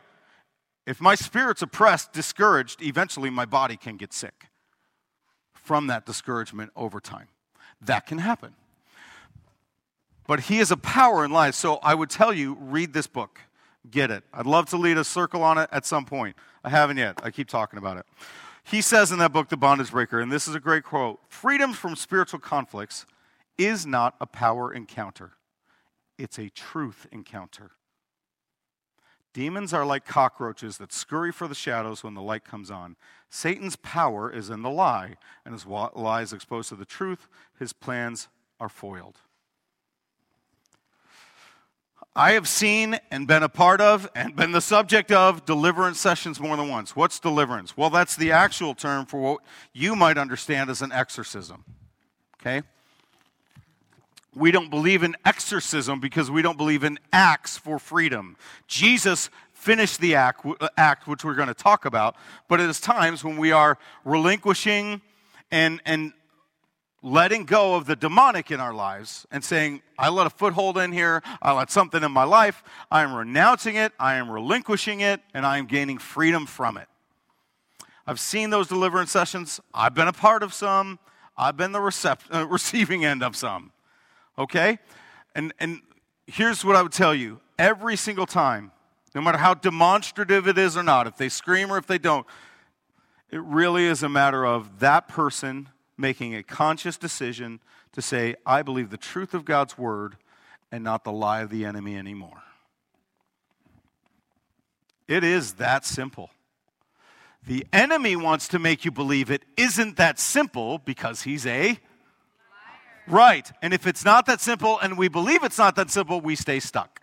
If 0.86 1.02
my 1.02 1.16
spirit's 1.16 1.62
oppressed, 1.62 2.14
discouraged, 2.14 2.82
eventually 2.82 3.30
my 3.30 3.46
body 3.46 3.76
can 3.76 3.98
get 3.98 4.14
sick 4.14 4.46
from 5.54 5.88
that 5.88 6.06
discouragement 6.06 6.72
over 6.76 7.00
time. 7.00 7.28
That 7.82 8.06
can 8.06 8.20
happen. 8.20 8.54
But 10.28 10.42
he 10.42 10.60
is 10.60 10.72
a 10.72 10.78
power 10.78 11.24
in 11.24 11.32
life. 11.32 11.56
So 11.56 11.76
I 11.84 11.96
would 11.96 12.10
tell 12.10 12.34
you, 12.34 12.58
read 12.60 12.94
this 12.94 13.08
book. 13.08 13.42
Get 13.90 14.10
it. 14.10 14.24
I'd 14.34 14.48
love 14.48 14.70
to 14.70 14.78
lead 14.78 14.98
a 14.98 15.04
circle 15.04 15.44
on 15.44 15.58
it 15.58 15.70
at 15.72 15.86
some 15.86 16.06
point. 16.06 16.36
I 16.64 16.70
haven't 16.70 16.98
yet. 16.98 17.20
I 17.24 17.30
keep 17.30 17.48
talking 17.48 17.78
about 17.78 17.98
it. 17.98 18.06
He 18.64 18.82
says 18.82 19.12
in 19.12 19.20
that 19.20 19.32
book, 19.32 19.50
The 19.50 19.58
Bondage 19.58 19.92
Breaker, 19.92 20.20
and 20.20 20.32
this 20.32 20.48
is 20.48 20.56
a 20.56 20.60
great 20.60 20.84
quote 20.84 21.20
freedom 21.30 21.72
from 21.72 21.96
spiritual 21.96 22.40
conflicts 22.40 23.06
is 23.60 23.86
not 23.86 24.16
a 24.20 24.26
power 24.26 24.74
encounter, 24.74 25.34
it's 26.18 26.40
a 26.40 26.50
truth 26.50 27.06
encounter. 27.12 27.72
Demons 29.34 29.74
are 29.74 29.86
like 29.86 30.06
cockroaches 30.06 30.78
that 30.78 30.94
scurry 30.94 31.32
for 31.32 31.48
the 31.48 31.54
shadows 31.54 32.04
when 32.04 32.14
the 32.14 32.22
light 32.22 32.46
comes 32.46 32.72
on. 32.72 32.96
Satan's 33.30 33.76
power 33.76 34.32
is 34.32 34.50
in 34.50 34.62
the 34.62 34.70
lie, 34.70 35.18
and 35.46 35.54
as 35.54 35.66
lie 35.66 36.22
is 36.22 36.32
exposed 36.32 36.70
to 36.70 36.76
the 36.76 36.86
truth, 36.86 37.28
his 37.60 37.74
plans 37.74 38.30
are 38.62 38.70
foiled. 38.70 39.20
I 42.18 42.32
have 42.32 42.48
seen 42.48 42.98
and 43.12 43.28
been 43.28 43.44
a 43.44 43.50
part 43.50 43.82
of 43.82 44.10
and 44.16 44.34
been 44.38 44.54
the 44.54 44.62
subject 44.62 45.12
of 45.12 45.44
deliverance 45.44 46.00
sessions 46.00 46.40
more 46.40 46.56
than 46.56 46.70
once. 46.70 46.96
What's 46.96 47.20
deliverance? 47.20 47.76
Well, 47.76 47.90
that's 47.90 48.16
the 48.16 48.32
actual 48.32 48.74
term 48.74 49.06
for 49.06 49.20
what 49.20 49.42
you 49.74 49.98
might 49.98 50.18
understand 50.18 50.70
as 50.70 50.82
an 50.82 50.94
exorcism. 50.94 51.66
Okay? 52.40 52.66
We 54.34 54.52
don't 54.52 54.70
believe 54.70 55.04
in 55.04 55.18
exorcism 55.26 56.00
because 56.00 56.32
we 56.32 56.42
don't 56.42 56.58
believe 56.58 56.86
in 56.86 57.00
acts 57.12 57.58
for 57.58 57.80
freedom. 57.80 58.38
Jesus 58.66 59.30
finished 59.52 60.00
the 60.00 60.16
act, 60.16 60.46
uh, 60.46 60.70
act 60.78 61.08
which 61.08 61.26
we're 61.26 61.36
going 61.36 61.50
to 61.50 61.54
talk 61.54 61.84
about, 61.84 62.16
but 62.48 62.62
it 62.62 62.70
is 62.70 62.80
times 62.80 63.26
when 63.26 63.36
we 63.36 63.52
are 63.52 63.78
relinquishing 64.06 65.02
and, 65.52 65.82
and 65.86 66.14
letting 67.06 67.46
go 67.46 67.76
of 67.76 67.86
the 67.86 67.96
demonic 67.96 68.50
in 68.50 68.60
our 68.60 68.74
lives 68.74 69.28
and 69.30 69.44
saying, 69.44 69.84
I 69.98 70.10
let 70.10 70.26
a 70.26 70.30
foothold 70.32 70.80
in 70.80 70.92
here, 70.92 71.22
I 71.40 71.52
let 71.52 71.70
something 71.70 72.02
in 72.02 72.12
my 72.12 72.24
life, 72.24 72.64
I 72.90 73.04
am 73.04 73.14
renouncing 73.14 73.76
it, 73.76 73.94
I 74.00 74.16
am 74.16 74.30
relinquishing 74.30 75.02
it, 75.02 75.22
and 75.32 75.46
I 75.46 75.60
am 75.60 75.68
gaining 75.68 76.00
freedom 76.00 76.48
from 76.48 76.78
it. 76.78 76.88
I've 78.08 78.20
seen 78.20 78.50
those 78.50 78.68
deliverance 78.68 79.12
sessions, 79.12 79.60
I've 79.72 79.94
been 79.94 80.08
a 80.08 80.14
part 80.14 80.42
of 80.42 80.52
some, 80.52 80.98
I've 81.38 81.56
been 81.56 81.74
the 81.74 81.80
recept- 81.80 82.34
uh, 82.34 82.48
receiving 82.50 83.06
end 83.06 83.22
of 83.22 83.36
some. 83.36 83.72
Okay? 84.40 84.80
And, 85.36 85.54
and 85.60 85.82
here's 86.26 86.66
what 86.66 86.76
I 86.76 86.82
would 86.82 86.92
tell 86.92 87.14
you 87.14 87.40
every 87.60 87.98
single 87.98 88.26
time, 88.26 88.72
no 89.14 89.22
matter 89.22 89.38
how 89.38 89.54
demonstrative 89.54 90.48
it 90.48 90.58
is 90.58 90.76
or 90.76 90.82
not, 90.82 91.06
if 91.06 91.18
they 91.18 91.30
scream 91.30 91.72
or 91.72 91.78
if 91.78 91.86
they 91.86 92.00
don't, 92.00 92.26
it 93.30 93.44
really 93.44 93.86
is 93.86 94.02
a 94.02 94.10
matter 94.10 94.44
of 94.44 94.80
that 94.80 95.08
person 95.08 95.70
making 95.98 96.36
a 96.36 96.44
conscious 96.44 96.98
decision 96.98 97.60
to 97.94 98.02
say, 98.02 98.36
I 98.46 98.62
believe 98.62 98.90
the 98.90 98.98
truth 98.98 99.34
of 99.34 99.46
God's 99.46 99.78
word 99.78 100.18
and 100.72 100.84
not 100.84 101.04
the 101.04 101.12
lie 101.12 101.42
of 101.42 101.50
the 101.50 101.66
enemy 101.66 101.96
anymore. 101.98 102.44
It 105.08 105.24
is 105.24 105.54
that 105.54 105.86
simple. 105.86 106.32
The 107.46 107.66
enemy 107.72 108.16
wants 108.16 108.48
to 108.50 108.60
make 108.60 108.86
you 108.86 108.92
believe 108.92 109.30
it 109.30 109.44
isn't 109.56 109.98
that 109.98 110.20
simple 110.20 110.80
because 110.80 111.22
he's 111.22 111.46
a 111.46 111.68
Liar. 111.68 111.78
right. 113.08 113.52
And 113.62 113.74
if 113.74 113.86
it's 113.86 114.04
not 114.04 114.26
that 114.26 114.42
simple 114.42 114.80
and 114.80 114.98
we 114.98 115.08
believe 115.08 115.44
it's 115.44 115.60
not 115.60 115.76
that 115.76 115.92
simple, 115.92 116.20
we 116.22 116.36
stay 116.36 116.60
stuck. 116.60 117.02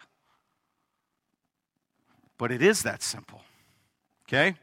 But 2.38 2.50
it 2.50 2.60
is 2.60 2.82
that 2.82 3.02
simple. 3.02 3.42
Okay? 4.26 4.56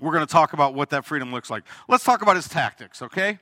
We're 0.00 0.12
going 0.12 0.26
to 0.26 0.32
talk 0.32 0.52
about 0.52 0.74
what 0.74 0.90
that 0.90 1.04
freedom 1.04 1.32
looks 1.32 1.50
like. 1.50 1.64
Let's 1.88 2.04
talk 2.04 2.22
about 2.22 2.36
his 2.36 2.48
tactics, 2.48 3.02
okay? 3.02 3.38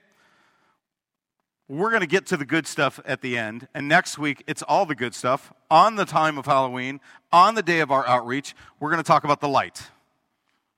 We're 1.69 1.91
going 1.91 2.01
to 2.01 2.07
get 2.07 2.27
to 2.27 2.37
the 2.37 2.45
good 2.45 2.67
stuff 2.67 3.01
at 3.05 3.23
the 3.23 3.37
end. 3.37 3.67
And 3.75 3.89
next 3.89 4.19
week, 4.19 4.43
it's 4.47 4.63
all 4.63 4.87
the 4.87 4.95
good 4.95 5.15
stuff. 5.15 5.53
On 5.71 5.97
the 5.97 6.05
time 6.05 6.39
of 6.39 6.47
Halloween, 6.47 7.01
on 7.33 7.55
the 7.57 7.63
day 7.63 7.81
of 7.81 7.91
our 7.91 8.07
outreach, 8.07 8.55
we're 8.79 8.91
going 8.91 9.03
to 9.03 9.07
talk 9.07 9.25
about 9.25 9.41
the 9.41 9.49
light. 9.49 9.83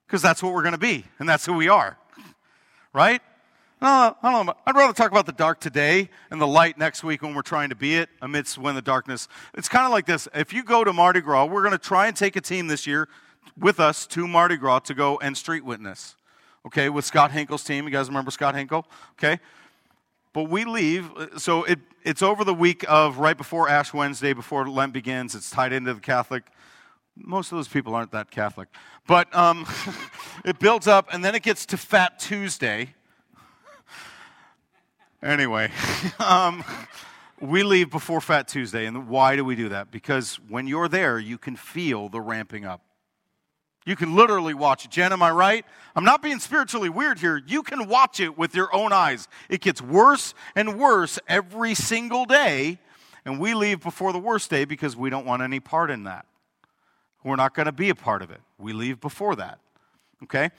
Because 0.07 0.21
that's 0.21 0.41
what 0.41 0.53
we're 0.53 0.63
going 0.63 0.73
to 0.73 0.79
be, 0.79 1.05
and 1.19 1.29
that's 1.29 1.45
who 1.45 1.53
we 1.53 1.69
are. 1.69 1.97
Right? 2.91 3.21
No, 3.81 4.17
I 4.21 4.31
don't 4.31 4.47
know. 4.47 4.55
I'd 4.65 4.75
rather 4.75 4.91
talk 4.91 5.11
about 5.11 5.25
the 5.25 5.31
dark 5.31 5.61
today 5.61 6.09
and 6.31 6.41
the 6.41 6.47
light 6.47 6.77
next 6.77 7.03
week 7.03 7.21
when 7.21 7.33
we're 7.33 7.43
trying 7.43 7.69
to 7.69 7.75
be 7.75 7.95
it 7.95 8.09
amidst 8.21 8.57
when 8.57 8.75
the 8.75 8.81
darkness. 8.81 9.29
It's 9.53 9.69
kind 9.69 9.85
of 9.85 9.91
like 9.91 10.05
this. 10.05 10.27
If 10.33 10.51
you 10.51 10.63
go 10.63 10.83
to 10.83 10.91
Mardi 10.91 11.21
Gras, 11.21 11.45
we're 11.45 11.61
going 11.61 11.71
to 11.71 11.77
try 11.77 12.07
and 12.07 12.15
take 12.15 12.35
a 12.35 12.41
team 12.41 12.67
this 12.67 12.85
year 12.85 13.07
with 13.57 13.79
us 13.79 14.07
to 14.07 14.27
Mardi 14.27 14.57
Gras 14.57 14.79
to 14.79 14.93
go 14.93 15.17
and 15.19 15.35
street 15.37 15.65
witness. 15.65 16.15
Okay, 16.65 16.89
with 16.89 17.05
Scott 17.05 17.31
Hinkle's 17.31 17.63
team. 17.63 17.85
You 17.85 17.91
guys 17.91 18.07
remember 18.07 18.31
Scott 18.31 18.55
Hinkle? 18.55 18.85
Okay. 19.13 19.39
But 20.33 20.43
we 20.43 20.63
leave, 20.63 21.09
so 21.37 21.63
it, 21.63 21.79
it's 22.03 22.21
over 22.21 22.43
the 22.43 22.53
week 22.53 22.85
of 22.87 23.17
right 23.17 23.37
before 23.37 23.67
Ash 23.67 23.93
Wednesday, 23.93 24.33
before 24.33 24.69
Lent 24.69 24.93
begins. 24.93 25.33
It's 25.33 25.49
tied 25.49 25.73
into 25.73 25.93
the 25.93 25.99
Catholic. 25.99 26.43
Most 27.15 27.51
of 27.51 27.57
those 27.57 27.67
people 27.67 27.95
aren't 27.95 28.11
that 28.11 28.29
Catholic. 28.29 28.69
But 29.07 29.33
um, 29.35 29.65
it 30.45 30.59
builds 30.59 30.87
up, 30.87 31.09
and 31.11 31.25
then 31.25 31.33
it 31.33 31.41
gets 31.41 31.65
to 31.67 31.77
Fat 31.77 32.19
Tuesday. 32.19 32.93
Anyway, 35.23 35.71
um, 36.19 36.63
we 37.41 37.63
leave 37.63 37.89
before 37.89 38.21
Fat 38.21 38.47
Tuesday. 38.47 38.85
And 38.85 39.07
why 39.07 39.35
do 39.35 39.43
we 39.43 39.55
do 39.55 39.69
that? 39.69 39.91
Because 39.91 40.35
when 40.47 40.67
you're 40.67 40.87
there, 40.87 41.17
you 41.17 41.37
can 41.37 41.55
feel 41.55 42.07
the 42.07 42.21
ramping 42.21 42.65
up. 42.65 42.81
You 43.85 43.95
can 43.95 44.15
literally 44.15 44.53
watch 44.53 44.85
it. 44.85 44.91
Jen, 44.91 45.13
am 45.13 45.23
I 45.23 45.31
right? 45.31 45.65
I'm 45.95 46.03
not 46.03 46.21
being 46.21 46.39
spiritually 46.39 46.89
weird 46.89 47.19
here. 47.19 47.41
You 47.47 47.63
can 47.63 47.87
watch 47.87 48.19
it 48.19 48.37
with 48.37 48.53
your 48.53 48.73
own 48.75 48.91
eyes. 48.93 49.27
It 49.49 49.61
gets 49.61 49.81
worse 49.81 50.33
and 50.55 50.77
worse 50.77 51.17
every 51.27 51.73
single 51.73 52.25
day, 52.25 52.79
and 53.25 53.39
we 53.39 53.53
leave 53.53 53.81
before 53.81 54.13
the 54.13 54.19
worst 54.19 54.49
day 54.49 54.65
because 54.65 54.95
we 54.95 55.09
don't 55.09 55.25
want 55.25 55.41
any 55.41 55.59
part 55.59 55.89
in 55.89 56.03
that. 56.03 56.25
We're 57.23 57.35
not 57.35 57.53
going 57.53 57.65
to 57.65 57.71
be 57.71 57.89
a 57.89 57.95
part 57.95 58.21
of 58.21 58.31
it. 58.31 58.41
We 58.57 58.73
leave 58.73 59.01
before 59.01 59.35
that. 59.37 59.59
Okay? 60.23 60.51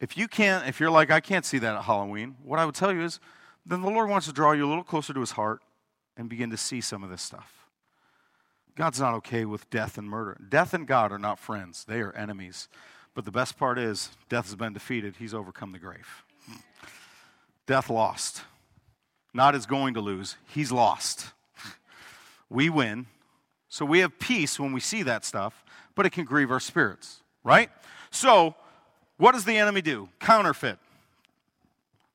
If 0.00 0.16
you 0.16 0.28
can't, 0.28 0.66
if 0.68 0.80
you're 0.80 0.90
like, 0.90 1.10
I 1.10 1.20
can't 1.20 1.44
see 1.44 1.58
that 1.58 1.74
at 1.74 1.82
Halloween, 1.82 2.36
what 2.44 2.58
I 2.58 2.64
would 2.64 2.74
tell 2.74 2.92
you 2.92 3.02
is, 3.02 3.20
then 3.66 3.82
the 3.82 3.90
Lord 3.90 4.08
wants 4.08 4.26
to 4.28 4.32
draw 4.32 4.52
you 4.52 4.64
a 4.64 4.68
little 4.68 4.84
closer 4.84 5.12
to 5.12 5.20
his 5.20 5.32
heart 5.32 5.60
and 6.16 6.28
begin 6.28 6.50
to 6.50 6.56
see 6.56 6.80
some 6.80 7.02
of 7.02 7.10
this 7.10 7.22
stuff. 7.22 7.57
God's 8.78 9.00
not 9.00 9.14
okay 9.14 9.44
with 9.44 9.68
death 9.70 9.98
and 9.98 10.08
murder. 10.08 10.38
Death 10.48 10.72
and 10.72 10.86
God 10.86 11.10
are 11.10 11.18
not 11.18 11.40
friends, 11.40 11.84
they 11.84 11.98
are 12.00 12.12
enemies. 12.12 12.68
But 13.12 13.24
the 13.24 13.32
best 13.32 13.58
part 13.58 13.76
is, 13.76 14.10
death 14.28 14.44
has 14.44 14.54
been 14.54 14.72
defeated, 14.72 15.16
he's 15.18 15.34
overcome 15.34 15.72
the 15.72 15.80
grave. 15.80 16.22
Death 17.66 17.90
lost. 17.90 18.42
Not 19.34 19.56
is 19.56 19.66
going 19.66 19.94
to 19.94 20.00
lose, 20.00 20.36
he's 20.46 20.70
lost. 20.70 21.32
We 22.48 22.70
win. 22.70 23.06
So 23.68 23.84
we 23.84 23.98
have 23.98 24.16
peace 24.20 24.60
when 24.60 24.72
we 24.72 24.80
see 24.80 25.02
that 25.02 25.24
stuff, 25.24 25.64
but 25.96 26.06
it 26.06 26.10
can 26.10 26.24
grieve 26.24 26.52
our 26.52 26.60
spirits, 26.60 27.20
right? 27.42 27.70
So, 28.12 28.54
what 29.16 29.32
does 29.32 29.44
the 29.44 29.58
enemy 29.58 29.82
do? 29.82 30.08
Counterfeit. 30.20 30.78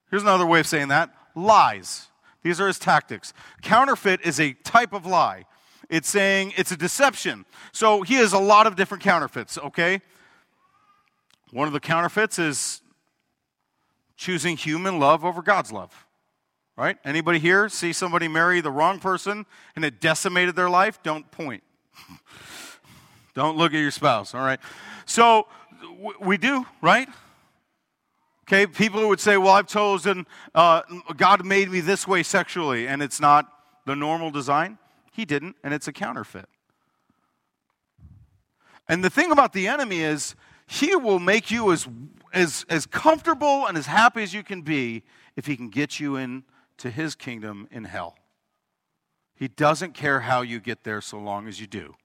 Here's 0.10 0.24
another 0.24 0.46
way 0.46 0.62
of 0.62 0.68
saying 0.68 0.88
that 0.88 1.14
lies. 1.36 2.08
These 2.42 2.62
are 2.62 2.68
his 2.68 2.80
tactics. 2.80 3.34
Counterfeit 3.62 4.22
is 4.22 4.40
a 4.40 4.54
type 4.54 4.94
of 4.94 5.06
lie. 5.06 5.46
It's 5.94 6.10
saying 6.10 6.54
it's 6.58 6.72
a 6.72 6.76
deception. 6.76 7.46
So 7.72 8.02
he 8.02 8.16
has 8.16 8.34
a 8.34 8.40
lot 8.40 8.66
of 8.66 8.76
different 8.76 9.04
counterfeits, 9.04 9.60
okay? 9.60 10.02
One 11.52 11.68
of 11.68 11.74
the 11.74 11.80
counterfeits 11.80 12.40
is 12.40 12.82
choosing 14.18 14.58
human 14.58 14.98
love 14.98 15.24
over 15.24 15.44
God's 15.44 15.72
love. 15.72 16.08
Right? 16.76 16.98
Anybody 17.06 17.38
here 17.38 17.70
see 17.70 17.94
somebody 17.94 18.28
marry 18.28 18.60
the 18.60 18.72
wrong 18.72 19.00
person 19.00 19.46
and 19.76 19.86
it 19.86 20.02
decimated 20.02 20.56
their 20.56 20.68
life? 20.68 20.98
Don't 21.04 21.30
point. 21.30 21.62
Don't 23.36 23.56
look 23.56 23.76
at 23.76 23.80
your 23.80 23.92
spouse, 23.92 24.34
all 24.34 24.42
right? 24.42 24.60
So 25.06 25.46
we 26.20 26.38
do, 26.38 26.66
right? 26.82 27.08
Okay, 28.48 28.66
people 28.66 29.00
who 29.00 29.10
would 29.10 29.20
say, 29.20 29.38
well, 29.38 29.54
I've 29.54 29.68
chosen, 29.68 30.26
uh, 30.56 30.82
God 31.16 31.46
made 31.46 31.70
me 31.70 31.82
this 31.82 32.08
way 32.08 32.24
sexually, 32.24 32.88
and 32.88 33.04
it's 33.04 33.22
not 33.22 33.48
the 33.86 33.96
normal 33.96 34.32
design. 34.32 34.80
He 35.14 35.26
didn't, 35.26 35.56
and 35.64 35.74
it's 35.74 35.88
a 35.88 35.94
counterfeit. 35.94 36.50
And 38.90 39.04
the 39.04 39.10
thing 39.10 39.32
about 39.32 39.54
the 39.54 39.68
enemy 39.68 40.02
is, 40.02 40.36
he 40.68 40.96
will 40.96 41.20
make 41.20 41.52
you 41.52 41.72
as, 41.72 41.88
as, 42.34 42.66
as 42.68 42.86
comfortable 42.86 43.68
and 43.68 43.78
as 43.78 43.86
happy 43.86 44.24
as 44.24 44.34
you 44.34 44.44
can 44.44 44.62
be 44.62 45.04
if 45.36 45.46
he 45.46 45.56
can 45.56 45.70
get 45.70 46.00
you 46.00 46.16
into 46.16 46.90
his 46.90 47.16
kingdom 47.16 47.68
in 47.72 47.84
hell. 47.84 48.18
He 49.36 49.48
doesn't 49.48 49.94
care 49.94 50.22
how 50.22 50.42
you 50.42 50.60
get 50.60 50.84
there 50.84 51.00
so 51.00 51.20
long 51.20 51.48
as 51.48 51.62
you 51.62 51.68
do. 51.68 51.96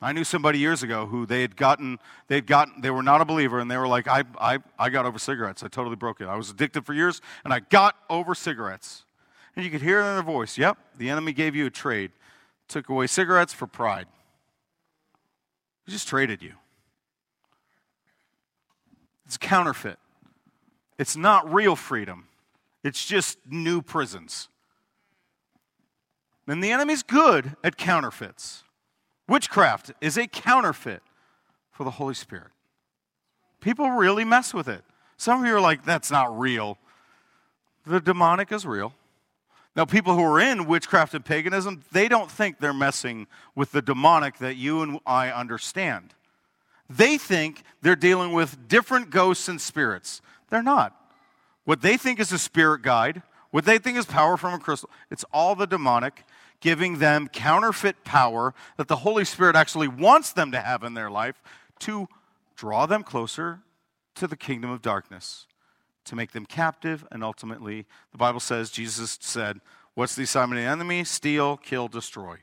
I 0.00 0.12
knew 0.12 0.24
somebody 0.24 0.58
years 0.58 0.82
ago 0.82 1.06
who 1.06 1.24
they 1.24 1.40
had 1.40 1.56
gotten, 1.56 1.98
they 2.28 2.34
had 2.36 2.46
gotten, 2.46 2.80
they 2.80 2.90
were 2.90 3.02
not 3.02 3.20
a 3.20 3.24
believer, 3.24 3.58
and 3.58 3.70
they 3.70 3.78
were 3.78 3.88
like, 3.88 4.06
I, 4.06 4.24
I, 4.38 4.58
I 4.78 4.90
got 4.90 5.06
over 5.06 5.18
cigarettes. 5.18 5.62
I 5.62 5.68
totally 5.68 5.96
broke 5.96 6.20
it. 6.20 6.26
I 6.26 6.36
was 6.36 6.50
addicted 6.50 6.84
for 6.84 6.92
years, 6.92 7.20
and 7.42 7.52
I 7.52 7.60
got 7.60 7.96
over 8.10 8.34
cigarettes. 8.34 9.04
And 9.56 9.64
you 9.64 9.70
could 9.70 9.82
hear 9.82 10.00
it 10.00 10.08
in 10.08 10.14
their 10.14 10.22
voice. 10.22 10.58
Yep, 10.58 10.78
the 10.98 11.10
enemy 11.10 11.32
gave 11.32 11.54
you 11.54 11.66
a 11.66 11.70
trade. 11.70 12.10
Took 12.68 12.88
away 12.88 13.06
cigarettes 13.06 13.52
for 13.52 13.66
pride. 13.66 14.06
He 15.86 15.92
just 15.92 16.08
traded 16.08 16.42
you. 16.42 16.54
It's 19.26 19.36
counterfeit. 19.36 19.98
It's 20.98 21.16
not 21.16 21.52
real 21.52 21.76
freedom. 21.76 22.28
It's 22.82 23.04
just 23.04 23.38
new 23.48 23.82
prisons. 23.82 24.48
And 26.46 26.62
the 26.62 26.70
enemy's 26.70 27.02
good 27.02 27.56
at 27.64 27.76
counterfeits. 27.76 28.64
Witchcraft 29.28 29.92
is 30.00 30.18
a 30.18 30.26
counterfeit 30.26 31.02
for 31.72 31.84
the 31.84 31.92
Holy 31.92 32.14
Spirit. 32.14 32.50
People 33.60 33.90
really 33.90 34.24
mess 34.24 34.52
with 34.52 34.68
it. 34.68 34.84
Some 35.16 35.40
of 35.40 35.46
you 35.46 35.54
are 35.54 35.60
like, 35.60 35.84
that's 35.84 36.10
not 36.10 36.38
real. 36.38 36.76
The 37.86 38.00
demonic 38.00 38.52
is 38.52 38.66
real. 38.66 38.92
Now, 39.76 39.84
people 39.84 40.14
who 40.14 40.22
are 40.22 40.40
in 40.40 40.66
witchcraft 40.66 41.14
and 41.14 41.24
paganism, 41.24 41.82
they 41.90 42.06
don't 42.06 42.30
think 42.30 42.60
they're 42.60 42.72
messing 42.72 43.26
with 43.56 43.72
the 43.72 43.82
demonic 43.82 44.38
that 44.38 44.54
you 44.54 44.82
and 44.82 45.00
I 45.04 45.30
understand. 45.30 46.14
They 46.88 47.18
think 47.18 47.64
they're 47.82 47.96
dealing 47.96 48.32
with 48.32 48.68
different 48.68 49.10
ghosts 49.10 49.48
and 49.48 49.60
spirits. 49.60 50.20
They're 50.48 50.62
not. 50.62 50.94
What 51.64 51.82
they 51.82 51.96
think 51.96 52.20
is 52.20 52.30
a 52.30 52.38
spirit 52.38 52.82
guide, 52.82 53.22
what 53.50 53.64
they 53.64 53.78
think 53.78 53.96
is 53.98 54.06
power 54.06 54.36
from 54.36 54.54
a 54.54 54.58
crystal, 54.58 54.90
it's 55.10 55.24
all 55.32 55.56
the 55.56 55.66
demonic 55.66 56.24
giving 56.60 56.98
them 56.98 57.28
counterfeit 57.28 58.04
power 58.04 58.54
that 58.76 58.86
the 58.86 58.96
Holy 58.96 59.24
Spirit 59.24 59.56
actually 59.56 59.88
wants 59.88 60.32
them 60.32 60.52
to 60.52 60.60
have 60.60 60.84
in 60.84 60.94
their 60.94 61.10
life 61.10 61.42
to 61.80 62.06
draw 62.54 62.86
them 62.86 63.02
closer 63.02 63.60
to 64.14 64.26
the 64.28 64.36
kingdom 64.36 64.70
of 64.70 64.80
darkness 64.80 65.46
to 66.04 66.16
make 66.16 66.32
them 66.32 66.46
captive, 66.46 67.06
and 67.10 67.24
ultimately, 67.24 67.86
the 68.12 68.18
Bible 68.18 68.40
says, 68.40 68.70
Jesus 68.70 69.18
said, 69.20 69.60
What's 69.94 70.16
the 70.16 70.24
assignment 70.24 70.58
of 70.58 70.64
the 70.64 70.70
enemy? 70.70 71.04
Steal, 71.04 71.56
kill, 71.56 71.86
destroy. 71.86 72.38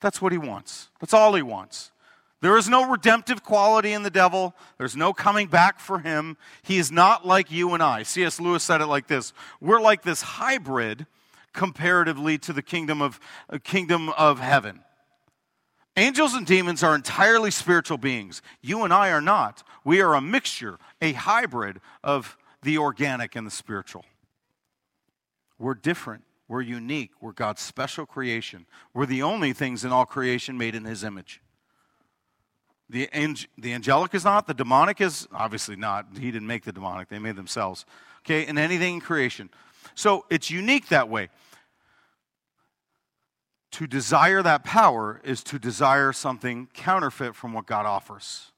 That's 0.00 0.20
what 0.20 0.32
he 0.32 0.38
wants. 0.38 0.90
That's 1.00 1.14
all 1.14 1.34
he 1.34 1.42
wants. 1.42 1.92
There 2.40 2.56
is 2.56 2.68
no 2.68 2.90
redemptive 2.90 3.44
quality 3.44 3.92
in 3.92 4.02
the 4.02 4.10
devil. 4.10 4.56
There's 4.76 4.96
no 4.96 5.12
coming 5.12 5.46
back 5.46 5.78
for 5.78 6.00
him. 6.00 6.36
He 6.62 6.78
is 6.78 6.90
not 6.90 7.24
like 7.24 7.52
you 7.52 7.72
and 7.72 7.82
I. 7.82 8.02
C.S. 8.02 8.40
Lewis 8.40 8.64
said 8.64 8.80
it 8.80 8.86
like 8.86 9.06
this 9.06 9.32
We're 9.60 9.80
like 9.80 10.02
this 10.02 10.22
hybrid 10.22 11.06
comparatively 11.52 12.38
to 12.38 12.52
the 12.52 12.62
kingdom 12.62 13.00
of, 13.00 13.20
uh, 13.48 13.58
kingdom 13.62 14.08
of 14.10 14.40
heaven. 14.40 14.80
Angels 15.96 16.34
and 16.34 16.46
demons 16.46 16.82
are 16.82 16.94
entirely 16.94 17.50
spiritual 17.50 17.98
beings. 17.98 18.42
You 18.60 18.82
and 18.82 18.92
I 18.92 19.10
are 19.10 19.20
not. 19.20 19.62
We 19.84 20.00
are 20.00 20.14
a 20.14 20.20
mixture, 20.20 20.78
a 21.00 21.12
hybrid 21.12 21.80
of 22.02 22.36
the 22.62 22.78
organic 22.78 23.36
and 23.36 23.46
the 23.46 23.50
spiritual. 23.50 24.04
We're 25.58 25.74
different. 25.74 26.24
We're 26.48 26.62
unique. 26.62 27.12
We're 27.20 27.32
God's 27.32 27.62
special 27.62 28.06
creation. 28.06 28.66
We're 28.94 29.06
the 29.06 29.22
only 29.22 29.52
things 29.52 29.84
in 29.84 29.92
all 29.92 30.04
creation 30.04 30.58
made 30.58 30.74
in 30.74 30.84
His 30.84 31.04
image. 31.04 31.40
The, 32.90 33.08
the 33.56 33.72
angelic 33.72 34.14
is 34.14 34.24
not, 34.24 34.46
the 34.46 34.54
demonic 34.54 35.00
is 35.00 35.26
obviously 35.32 35.76
not. 35.76 36.06
He 36.14 36.30
didn't 36.30 36.46
make 36.46 36.64
the 36.64 36.72
demonic, 36.72 37.08
they 37.08 37.18
made 37.18 37.36
themselves. 37.36 37.86
Okay, 38.24 38.46
and 38.46 38.58
anything 38.58 38.94
in 38.94 39.00
creation. 39.00 39.48
So 39.94 40.26
it's 40.30 40.50
unique 40.50 40.88
that 40.88 41.08
way. 41.08 41.30
To 43.72 43.86
desire 43.86 44.42
that 44.42 44.62
power 44.62 45.20
is 45.24 45.42
to 45.44 45.58
desire 45.58 46.12
something 46.12 46.68
counterfeit 46.74 47.34
from 47.34 47.54
what 47.54 47.66
God 47.66 47.86
offers. 47.86 48.51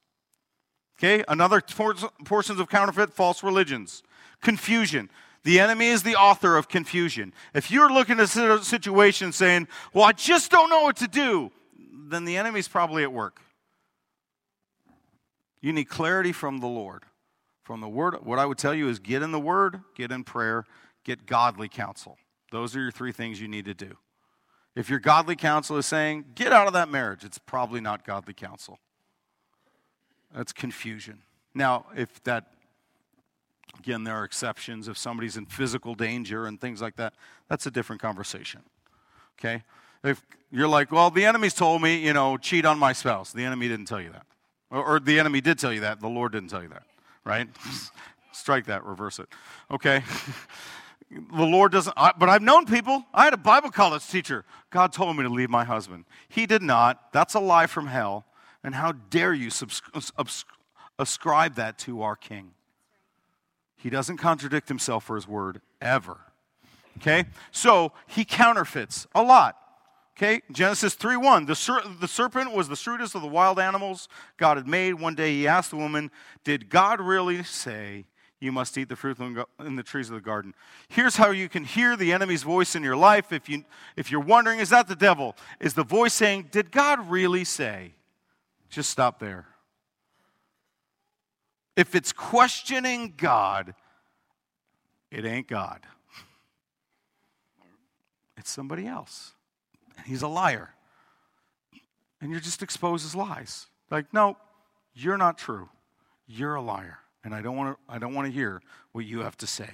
Okay, 0.99 1.25
another 1.27 1.61
portions 1.61 2.61
of 2.61 2.69
counterfeit 2.69 3.13
false 3.13 3.43
religions. 3.43 4.03
Confusion. 4.41 5.11
The 5.43 5.61
enemy 5.61 5.89
is 5.89 6.03
the 6.03 6.17
author 6.17 6.57
of 6.57 6.69
confusion. 6.69 7.35
If 7.53 7.71
you're 7.71 7.93
looking 7.93 8.19
at 8.19 8.35
a 8.35 8.65
situation 8.65 9.33
saying, 9.33 9.69
Well, 9.93 10.05
I 10.05 10.13
just 10.13 10.51
don't 10.51 10.71
know 10.71 10.83
what 10.83 10.97
to 10.97 11.09
do, 11.09 11.51
then 12.09 12.25
the 12.25 12.37
enemy's 12.37 12.69
probably 12.69 13.03
at 13.03 13.13
work. 13.13 13.41
You 15.61 15.73
need 15.73 15.87
clarity 15.87 16.33
from 16.33 16.59
the 16.59 16.67
Lord. 16.67 17.05
From 17.63 17.81
the 17.81 17.89
Word, 17.89 18.17
what 18.23 18.39
I 18.39 18.45
would 18.45 18.59
tell 18.59 18.75
you 18.75 18.91
is 18.91 18.99
get 18.99 19.23
in 19.23 19.33
the 19.33 19.41
Word, 19.41 19.81
get 19.95 20.13
in 20.13 20.23
prayer, 20.23 20.65
get 21.03 21.27
godly 21.27 21.69
counsel. 21.69 22.19
Those 22.53 22.77
are 22.77 22.81
your 22.81 22.91
three 22.91 23.13
things 23.13 23.41
you 23.41 23.49
need 23.49 23.65
to 23.65 23.75
do. 23.75 23.97
If 24.77 24.91
your 24.91 24.99
godly 24.99 25.37
counsel 25.37 25.79
is 25.79 25.87
saying, 25.87 26.27
get 26.35 26.53
out 26.53 26.67
of 26.67 26.75
that 26.75 26.91
marriage, 26.91 27.25
it's 27.25 27.39
probably 27.39 27.81
not 27.81 28.05
godly 28.05 28.35
counsel. 28.35 28.79
That's 30.35 30.53
confusion. 30.53 31.21
Now, 31.55 31.87
if 31.97 32.23
that, 32.25 32.47
again, 33.79 34.05
there 34.05 34.15
are 34.15 34.25
exceptions. 34.25 34.89
If 34.89 34.99
somebody's 34.99 35.37
in 35.37 35.47
physical 35.47 35.95
danger 35.95 36.47
and 36.47 36.61
things 36.61 36.83
like 36.83 36.97
that, 36.97 37.15
that's 37.49 37.67
a 37.67 37.71
different 37.71 38.03
conversation. 38.03 38.63
Okay? 39.39 39.63
If 40.03 40.23
you're 40.51 40.69
like, 40.69 40.91
well, 40.91 41.11
the 41.11 41.25
enemy's 41.25 41.55
told 41.55 41.81
me, 41.81 41.97
you 41.97 42.13
know, 42.13 42.37
cheat 42.37 42.65
on 42.65 42.79
my 42.79 42.93
spouse. 42.93 43.33
The 43.33 43.45
enemy 43.45 43.69
didn't 43.69 43.87
tell 43.87 44.01
you 44.01 44.11
that. 44.11 44.27
Or, 44.71 44.85
or 44.85 45.01
the 45.01 45.19
enemy 45.21 45.41
did 45.41 45.59
tell 45.59 45.73
you 45.73 45.81
that. 45.81 46.01
The 46.01 46.09
Lord 46.09 46.33
didn't 46.33 46.51
tell 46.51 46.63
you 46.63 46.69
that. 46.71 46.83
Right? 47.25 47.49
Strike 48.33 48.67
that, 48.67 48.85
reverse 48.85 49.21
it. 49.21 49.29
Okay? 49.71 50.03
the 51.11 51.45
Lord 51.45 51.71
doesn't, 51.71 51.95
I, 51.97 52.13
but 52.19 52.29
I've 52.29 52.43
known 52.43 52.67
people. 52.67 53.05
I 53.15 53.25
had 53.25 53.35
a 53.35 53.39
Bible 53.39 53.71
college 53.71 54.07
teacher. 54.09 54.45
God 54.71 54.93
told 54.93 55.17
me 55.17 55.23
to 55.23 55.29
leave 55.29 55.51
my 55.51 55.65
husband. 55.65 56.05
He 56.29 56.47
did 56.47 56.63
not. 56.63 57.13
That's 57.13 57.35
a 57.35 57.41
lie 57.41 57.69
from 57.69 57.87
hell. 57.87 58.27
And 58.65 58.75
how 58.75 58.93
dare 58.93 59.35
you 59.35 59.51
ascribe 60.99 61.55
that 61.57 61.79
to 61.81 62.03
our 62.03 62.17
king? 62.17 62.53
He 63.77 63.91
doesn't 63.91 64.17
contradict 64.17 64.69
himself 64.69 65.05
for 65.05 65.17
his 65.17 65.29
word 65.29 65.61
ever. 65.83 66.17
Okay? 66.97 67.27
So 67.51 67.93
he 68.07 68.25
counterfeits 68.25 69.07
a 69.15 69.23
lot. 69.23 69.59
Okay? 70.17 70.41
Genesis 70.51 70.95
3 70.95 71.19
1. 71.19 71.45
The, 71.45 71.55
ser- 71.55 71.83
the 72.01 72.09
serpent 72.09 72.55
was 72.55 72.69
the 72.69 72.77
shrewdest 72.77 73.15
of 73.15 73.21
the 73.21 73.29
wild 73.29 73.59
animals 73.59 74.09
God 74.39 74.57
had 74.57 74.67
made. 74.67 74.95
One 74.95 75.15
day 75.15 75.33
he 75.33 75.47
asked 75.47 75.71
the 75.71 75.77
woman, 75.77 76.11
Did 76.45 76.71
God 76.71 77.01
really 77.01 77.43
say 77.43 78.07
you 78.41 78.53
must 78.53 78.79
eat 78.79 78.89
the 78.89 78.97
fruit 78.97 79.19
in 79.61 79.77
the 79.77 79.83
trees 79.83 80.09
of 80.09 80.15
the 80.15 80.23
garden? 80.23 80.55
Here's 80.89 81.17
how 81.17 81.31
you 81.31 81.51
can 81.51 81.65
hear 81.65 81.97
the 81.97 82.13
enemy's 82.13 82.43
voice 82.43 82.75
in 82.75 82.83
your 82.83 82.97
life. 82.97 83.33
If, 83.33 83.51
you, 83.51 83.65
if 83.97 84.11
you're 84.11 84.21
wondering, 84.21 84.61
is 84.61 84.71
that 84.71 84.89
the 84.89 84.97
devil? 84.97 85.37
Is 85.61 85.75
the 85.75 85.85
voice 85.85 86.15
saying, 86.15 86.49
Did 86.51 86.71
God 86.71 87.11
really 87.11 87.45
say? 87.45 87.93
Just 88.75 88.91
stop 88.91 89.21
there. 89.21 89.47
If 91.77 91.95
it's 91.95 92.13
questioning 92.13 93.15
God, 93.17 93.73
it 95.13 95.25
ain't 95.25 95.47
God. 95.47 95.79
It's 98.37 98.51
somebody 98.51 98.89
else. 98.89 99.31
He's 100.05 100.23
a 100.23 100.29
liar. 100.29 100.71
And 102.21 102.33
you're 102.33 102.41
just 102.41 102.65
exposed 102.65 103.07
as 103.07 103.15
lies. 103.15 103.69
Like, 103.93 104.13
no, 104.13 104.37
you're 104.93 105.19
not 105.19 105.39
true. 105.39 105.69
You're 106.27 106.57
a 106.57 106.61
liar. 106.61 106.99
And 107.23 107.33
I 107.33 107.43
don't 107.43 107.57
want 107.57 107.77
to 107.77 107.95
I 107.95 108.01
don't 108.01 108.13
want 108.13 108.27
to 108.27 108.33
hear 108.33 108.61
what 108.91 109.05
you 109.05 109.21
have 109.21 109.37
to 109.37 109.47
say. 109.47 109.71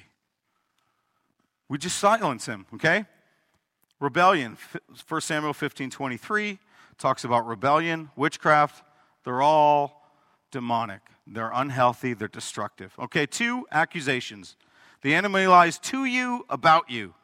We 1.70 1.78
just 1.78 1.96
silence 1.96 2.44
him, 2.44 2.66
okay? 2.74 3.06
Rebellion. 3.98 4.58
1 5.08 5.20
Samuel 5.22 5.54
15 5.54 5.88
23 5.88 6.58
talks 6.98 7.24
about 7.24 7.46
rebellion, 7.46 8.10
witchcraft. 8.14 8.84
They're 9.24 9.42
all 9.42 10.02
demonic. 10.50 11.00
They're 11.26 11.52
unhealthy. 11.52 12.14
They're 12.14 12.28
destructive. 12.28 12.94
Okay, 12.98 13.26
two 13.26 13.66
accusations. 13.70 14.56
The 15.02 15.14
enemy 15.14 15.46
lies 15.46 15.78
to 15.78 16.04
you 16.04 16.44
about 16.48 16.90
you. 16.90 17.14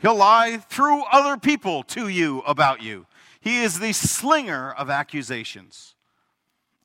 He'll 0.00 0.16
lie 0.16 0.56
through 0.56 1.04
other 1.04 1.36
people 1.36 1.82
to 1.84 2.08
you 2.08 2.40
about 2.40 2.82
you. 2.82 3.06
He 3.40 3.62
is 3.62 3.78
the 3.78 3.92
slinger 3.92 4.72
of 4.72 4.90
accusations. 4.90 5.94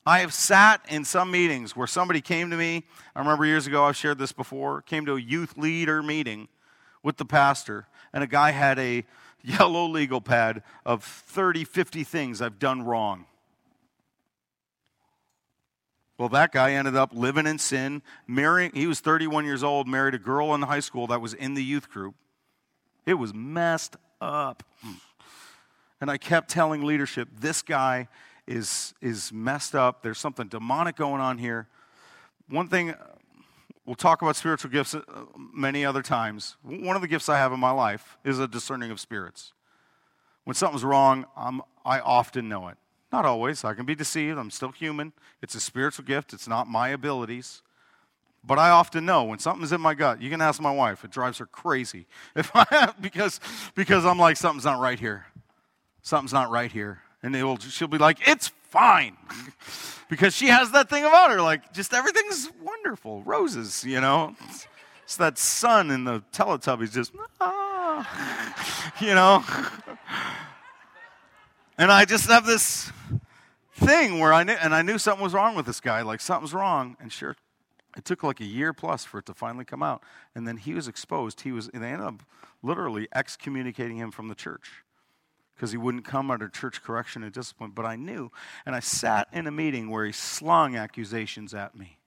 I 0.04 0.20
have 0.20 0.32
sat 0.32 0.82
in 0.88 1.04
some 1.04 1.30
meetings 1.30 1.74
where 1.74 1.86
somebody 1.86 2.20
came 2.20 2.50
to 2.50 2.56
me. 2.56 2.84
I 3.14 3.18
remember 3.18 3.44
years 3.44 3.66
ago, 3.66 3.84
I've 3.84 3.96
shared 3.96 4.18
this 4.18 4.32
before, 4.32 4.82
came 4.82 5.04
to 5.06 5.16
a 5.16 5.20
youth 5.20 5.58
leader 5.58 6.02
meeting 6.02 6.48
with 7.02 7.16
the 7.16 7.24
pastor, 7.24 7.88
and 8.12 8.22
a 8.22 8.26
guy 8.26 8.52
had 8.52 8.78
a 8.78 9.04
yellow 9.42 9.86
legal 9.86 10.20
pad 10.20 10.62
of 10.84 11.02
30, 11.02 11.64
50 11.64 12.04
things 12.04 12.40
I've 12.40 12.58
done 12.58 12.82
wrong. 12.82 13.26
Well, 16.18 16.30
that 16.30 16.50
guy 16.52 16.72
ended 16.72 16.96
up 16.96 17.10
living 17.12 17.46
in 17.46 17.58
sin, 17.58 18.02
marrying, 18.26 18.72
he 18.72 18.86
was 18.86 19.00
31 19.00 19.44
years 19.44 19.62
old, 19.62 19.86
married 19.86 20.14
a 20.14 20.18
girl 20.18 20.54
in 20.54 20.62
high 20.62 20.80
school 20.80 21.06
that 21.08 21.20
was 21.20 21.34
in 21.34 21.54
the 21.54 21.62
youth 21.62 21.90
group. 21.90 22.14
It 23.04 23.14
was 23.14 23.34
messed 23.34 23.96
up. 24.20 24.62
And 26.00 26.10
I 26.10 26.18
kept 26.18 26.50
telling 26.50 26.84
leadership, 26.84 27.28
this 27.38 27.62
guy 27.62 28.08
is, 28.46 28.94
is 29.00 29.32
messed 29.32 29.74
up. 29.74 30.02
There's 30.02 30.18
something 30.18 30.48
demonic 30.48 30.96
going 30.96 31.20
on 31.20 31.38
here. 31.38 31.68
One 32.48 32.68
thing, 32.68 32.94
we'll 33.84 33.96
talk 33.96 34.22
about 34.22 34.36
spiritual 34.36 34.70
gifts 34.70 34.94
uh, 34.94 35.02
many 35.54 35.84
other 35.84 36.02
times. 36.02 36.56
One 36.62 36.96
of 36.96 37.02
the 37.02 37.08
gifts 37.08 37.28
I 37.28 37.38
have 37.38 37.52
in 37.52 37.60
my 37.60 37.70
life 37.70 38.18
is 38.24 38.38
a 38.38 38.48
discerning 38.48 38.90
of 38.90 39.00
spirits. 39.00 39.52
When 40.44 40.54
something's 40.54 40.84
wrong, 40.84 41.26
I'm, 41.36 41.60
I 41.84 42.00
often 42.00 42.48
know 42.48 42.68
it. 42.68 42.76
Not 43.12 43.24
always. 43.24 43.64
I 43.64 43.74
can 43.74 43.86
be 43.86 43.94
deceived. 43.94 44.38
I'm 44.38 44.50
still 44.50 44.72
human. 44.72 45.12
It's 45.40 45.54
a 45.54 45.60
spiritual 45.60 46.04
gift, 46.04 46.32
it's 46.32 46.48
not 46.48 46.68
my 46.68 46.88
abilities. 46.88 47.62
But 48.44 48.58
I 48.60 48.70
often 48.70 49.04
know 49.04 49.24
when 49.24 49.40
something's 49.40 49.72
in 49.72 49.80
my 49.80 49.94
gut. 49.94 50.22
You 50.22 50.30
can 50.30 50.40
ask 50.40 50.60
my 50.60 50.70
wife; 50.70 51.04
it 51.04 51.10
drives 51.10 51.38
her 51.38 51.46
crazy 51.46 52.06
if 52.36 52.50
I 52.54 52.92
because 53.00 53.40
because 53.74 54.04
I'm 54.04 54.18
like 54.18 54.36
something's 54.36 54.64
not 54.64 54.80
right 54.80 54.98
here, 54.98 55.26
something's 56.02 56.32
not 56.32 56.50
right 56.50 56.70
here, 56.70 57.00
and 57.22 57.34
it 57.34 57.42
will, 57.42 57.58
she'll 57.58 57.88
be 57.88 57.98
like, 57.98 58.18
"It's 58.28 58.52
fine," 58.70 59.16
because 60.08 60.34
she 60.34 60.46
has 60.46 60.70
that 60.72 60.88
thing 60.88 61.04
about 61.04 61.32
her, 61.32 61.42
like 61.42 61.72
just 61.72 61.92
everything's 61.92 62.48
wonderful, 62.62 63.22
roses, 63.24 63.84
you 63.84 64.00
know. 64.00 64.36
It's, 64.48 64.68
it's 65.02 65.16
that 65.16 65.38
sun 65.38 65.90
in 65.90 66.04
the 66.04 66.22
Teletubbies, 66.32 66.92
just 66.92 67.12
ah, 67.40 68.94
you 69.00 69.14
know. 69.14 69.44
And 71.78 71.92
I 71.92 72.04
just 72.04 72.28
have 72.28 72.46
this 72.46 72.90
thing 73.74 74.18
where 74.18 74.32
I 74.32 74.44
knew, 74.44 74.54
and 74.54 74.74
I 74.74 74.82
knew 74.82 74.98
something 74.98 75.22
was 75.22 75.34
wrong 75.34 75.54
with 75.54 75.66
this 75.66 75.80
guy, 75.80 76.02
like 76.02 76.20
something's 76.20 76.54
wrong. 76.54 76.96
And 77.00 77.12
sure, 77.12 77.36
it 77.96 78.04
took 78.04 78.22
like 78.22 78.40
a 78.40 78.46
year 78.46 78.72
plus 78.72 79.04
for 79.04 79.18
it 79.18 79.26
to 79.26 79.34
finally 79.34 79.64
come 79.64 79.82
out. 79.82 80.02
And 80.34 80.48
then 80.48 80.56
he 80.56 80.74
was 80.74 80.88
exposed. 80.88 81.42
He 81.42 81.52
was, 81.52 81.68
and 81.68 81.82
they 81.82 81.90
ended 81.90 82.06
up 82.06 82.22
literally 82.62 83.08
excommunicating 83.14 83.98
him 83.98 84.10
from 84.10 84.28
the 84.28 84.34
church 84.34 84.84
because 85.54 85.70
he 85.70 85.78
wouldn't 85.78 86.04
come 86.04 86.30
under 86.30 86.48
church 86.48 86.82
correction 86.82 87.22
and 87.22 87.32
discipline. 87.32 87.72
But 87.74 87.86
I 87.86 87.96
knew, 87.96 88.30
and 88.64 88.74
I 88.74 88.80
sat 88.80 89.28
in 89.32 89.46
a 89.46 89.50
meeting 89.50 89.90
where 89.90 90.04
he 90.04 90.12
slung 90.12 90.76
accusations 90.76 91.54
at 91.54 91.76
me. 91.76 91.98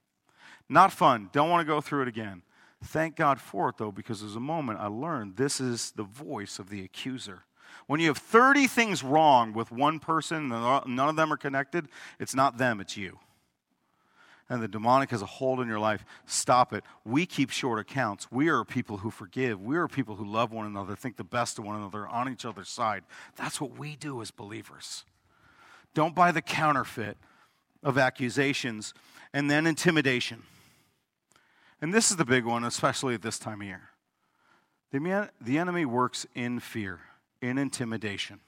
Not 0.67 0.91
fun. 0.91 1.29
Don't 1.31 1.49
want 1.49 1.61
to 1.61 1.71
go 1.71 1.81
through 1.81 2.03
it 2.03 2.07
again. 2.07 2.43
Thank 2.83 3.15
God 3.15 3.41
for 3.41 3.69
it, 3.69 3.77
though, 3.77 3.91
because 3.91 4.21
there's 4.21 4.35
a 4.35 4.39
moment 4.39 4.79
I 4.79 4.87
learned 4.87 5.35
this 5.35 5.59
is 5.59 5.91
the 5.91 6.03
voice 6.03 6.59
of 6.59 6.69
the 6.69 6.83
accuser. 6.83 7.43
When 7.89 7.99
you 7.99 8.09
have 8.09 8.19
30 8.19 8.67
things 8.67 9.03
wrong 9.03 9.51
with 9.51 9.71
one 9.71 9.97
person, 9.97 10.49
none 10.49 10.99
of 11.09 11.15
them 11.15 11.33
are 11.33 11.37
connected, 11.37 11.87
it's 12.19 12.35
not 12.35 12.59
them, 12.59 12.79
it's 12.79 12.95
you. 12.95 13.17
And 14.47 14.61
the 14.61 14.67
demonic 14.67 15.09
has 15.09 15.23
a 15.23 15.25
hold 15.25 15.59
in 15.59 15.67
your 15.67 15.79
life. 15.79 16.05
Stop 16.27 16.71
it. 16.71 16.83
We 17.03 17.25
keep 17.25 17.49
short 17.49 17.79
accounts. 17.79 18.31
We 18.31 18.47
are 18.47 18.63
people 18.63 18.97
who 18.97 19.09
forgive. 19.09 19.59
We 19.59 19.75
are 19.75 19.87
people 19.87 20.17
who 20.17 20.23
love 20.23 20.51
one 20.51 20.67
another, 20.67 20.95
think 20.95 21.17
the 21.17 21.23
best 21.23 21.57
of 21.57 21.65
one 21.65 21.77
another, 21.77 22.07
on 22.07 22.31
each 22.31 22.45
other's 22.45 22.69
side. 22.69 23.05
That's 23.37 23.59
what 23.59 23.79
we 23.79 23.95
do 23.95 24.21
as 24.21 24.29
believers. 24.29 25.03
Don't 25.95 26.13
buy 26.13 26.31
the 26.31 26.43
counterfeit 26.43 27.17
of 27.81 27.97
accusations 27.97 28.93
and 29.33 29.49
then 29.49 29.65
intimidation. 29.65 30.43
And 31.81 31.91
this 31.91 32.11
is 32.11 32.17
the 32.17 32.25
big 32.25 32.45
one, 32.45 32.63
especially 32.63 33.15
at 33.15 33.23
this 33.23 33.39
time 33.39 33.61
of 33.61 33.67
year. 33.67 33.89
The, 34.91 35.31
the 35.41 35.57
enemy 35.57 35.85
works 35.85 36.27
in 36.35 36.59
fear 36.59 36.99
in 37.41 37.57
intimidation. 37.57 38.39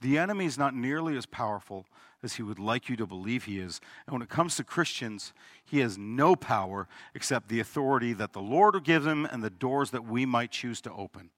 The 0.00 0.18
enemy 0.18 0.46
is 0.46 0.58
not 0.58 0.74
nearly 0.74 1.16
as 1.16 1.26
powerful 1.26 1.86
as 2.22 2.34
he 2.34 2.42
would 2.42 2.58
like 2.58 2.88
you 2.88 2.96
to 2.96 3.06
believe 3.06 3.44
he 3.44 3.58
is. 3.58 3.80
And 4.06 4.12
when 4.12 4.22
it 4.22 4.28
comes 4.28 4.56
to 4.56 4.64
Christians, 4.64 5.32
he 5.64 5.78
has 5.78 5.96
no 5.96 6.34
power 6.34 6.88
except 7.14 7.48
the 7.48 7.60
authority 7.60 8.12
that 8.12 8.32
the 8.32 8.40
Lord 8.40 8.74
will 8.74 8.80
give 8.80 9.06
him 9.06 9.24
and 9.24 9.42
the 9.42 9.50
doors 9.50 9.90
that 9.90 10.04
we 10.04 10.26
might 10.26 10.50
choose 10.50 10.80
to 10.82 10.92
open. 10.92 11.30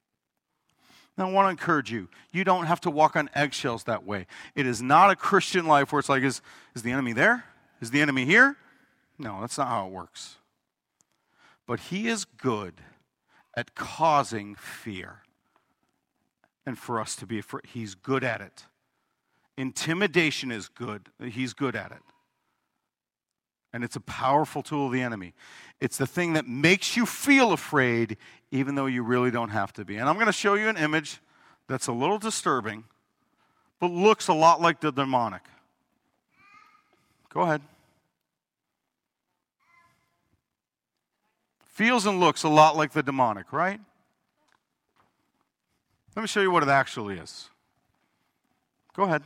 Now, 1.17 1.29
I 1.29 1.33
want 1.33 1.47
to 1.47 1.51
encourage 1.51 1.93
you. 1.93 2.09
You 2.33 2.43
don't 2.43 2.67
have 2.67 2.81
to 2.83 2.91
walk 2.91 3.17
on 3.17 3.31
eggshells 3.35 3.85
that 3.85 4.05
way. 4.05 4.27
It 4.55 4.67
is 4.67 4.83
not 4.83 5.11
a 5.11 5.17
Christian 5.17 5.67
life 5.67 5.93
where 5.93 6.01
it's 6.01 6.09
like, 6.09 6.23
is, 6.23 6.43
is 6.75 6.83
the 6.83 6.91
enemy 6.91 7.13
there? 7.13 7.45
Is 7.81 7.91
the 7.91 8.01
enemy 8.01 8.25
here? 8.25 8.57
No, 9.19 9.41
that's 9.41 9.59
not 9.59 9.69
how 9.69 9.87
it 9.87 9.93
works. 9.93 10.39
But 11.67 11.81
he 11.81 12.09
is 12.09 12.25
good 12.25 12.75
at 13.57 13.75
causing 13.75 14.55
fear. 14.55 15.23
And 16.67 16.79
for 16.79 17.01
us 17.01 17.15
to 17.17 17.27
be 17.27 17.39
afraid, 17.39 17.67
he's 17.67 17.95
good 17.95 18.25
at 18.25 18.41
it. 18.41 18.65
Intimidation 19.57 20.51
is 20.51 20.69
good, 20.69 21.11
he's 21.23 21.53
good 21.53 21.77
at 21.77 21.93
it. 21.93 22.03
And 23.73 23.83
it's 23.83 23.97
a 23.97 24.01
powerful 24.01 24.63
tool 24.63 24.87
of 24.87 24.93
the 24.93 25.03
enemy. 25.03 25.35
It's 25.81 25.97
the 25.97 26.07
thing 26.07 26.35
that 26.35 26.47
makes 26.47 26.97
you 26.97 27.07
feel 27.07 27.53
afraid, 27.53 28.17
even 28.53 28.77
though 28.77 28.87
you 28.87 29.03
really 29.03 29.33
don't 29.33 29.51
have 29.51 29.73
to 29.75 29.85
be. 29.85 29.97
And 29.97 30.09
I'm 30.09 30.15
going 30.15 30.27
to 30.27 30.33
show 30.33 30.55
you 30.55 30.69
an 30.69 30.77
image 30.77 31.21
that's 31.69 31.89
a 31.89 31.93
little 31.93 32.19
disturbing, 32.19 32.85
but 33.81 33.91
looks 33.91 34.29
a 34.29 34.33
lot 34.33 34.61
like 34.61 34.81
the 34.81 34.93
demonic. 34.93 35.43
Go 37.31 37.41
ahead. 37.41 37.63
Feels 41.75 42.07
and 42.07 42.21
looks 42.21 42.45
a 42.45 42.49
lot 42.49 42.77
like 42.77 42.93
the 42.93 43.03
demonic, 43.03 43.53
right? 43.53 43.81
Let 46.17 46.23
me 46.23 46.29
show 46.29 46.41
you 46.41 46.51
what 46.51 46.63
it 46.63 46.69
actually 46.69 47.19
is. 47.19 47.51
Go 48.97 49.03
ahead. 49.03 49.25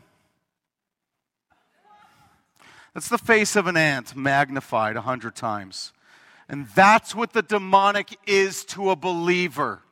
That's 2.95 3.09
the 3.09 3.19
face 3.19 3.55
of 3.55 3.67
an 3.67 3.77
ant 3.77 4.17
magnified 4.17 4.97
a 4.97 5.03
hundred 5.03 5.37
times. 5.37 5.93
And 6.49 6.67
that's 6.75 7.15
what 7.15 7.35
the 7.35 7.43
demonic 7.43 8.19
is 8.27 8.65
to 8.67 8.91
a 8.91 8.97
believer. 8.97 9.83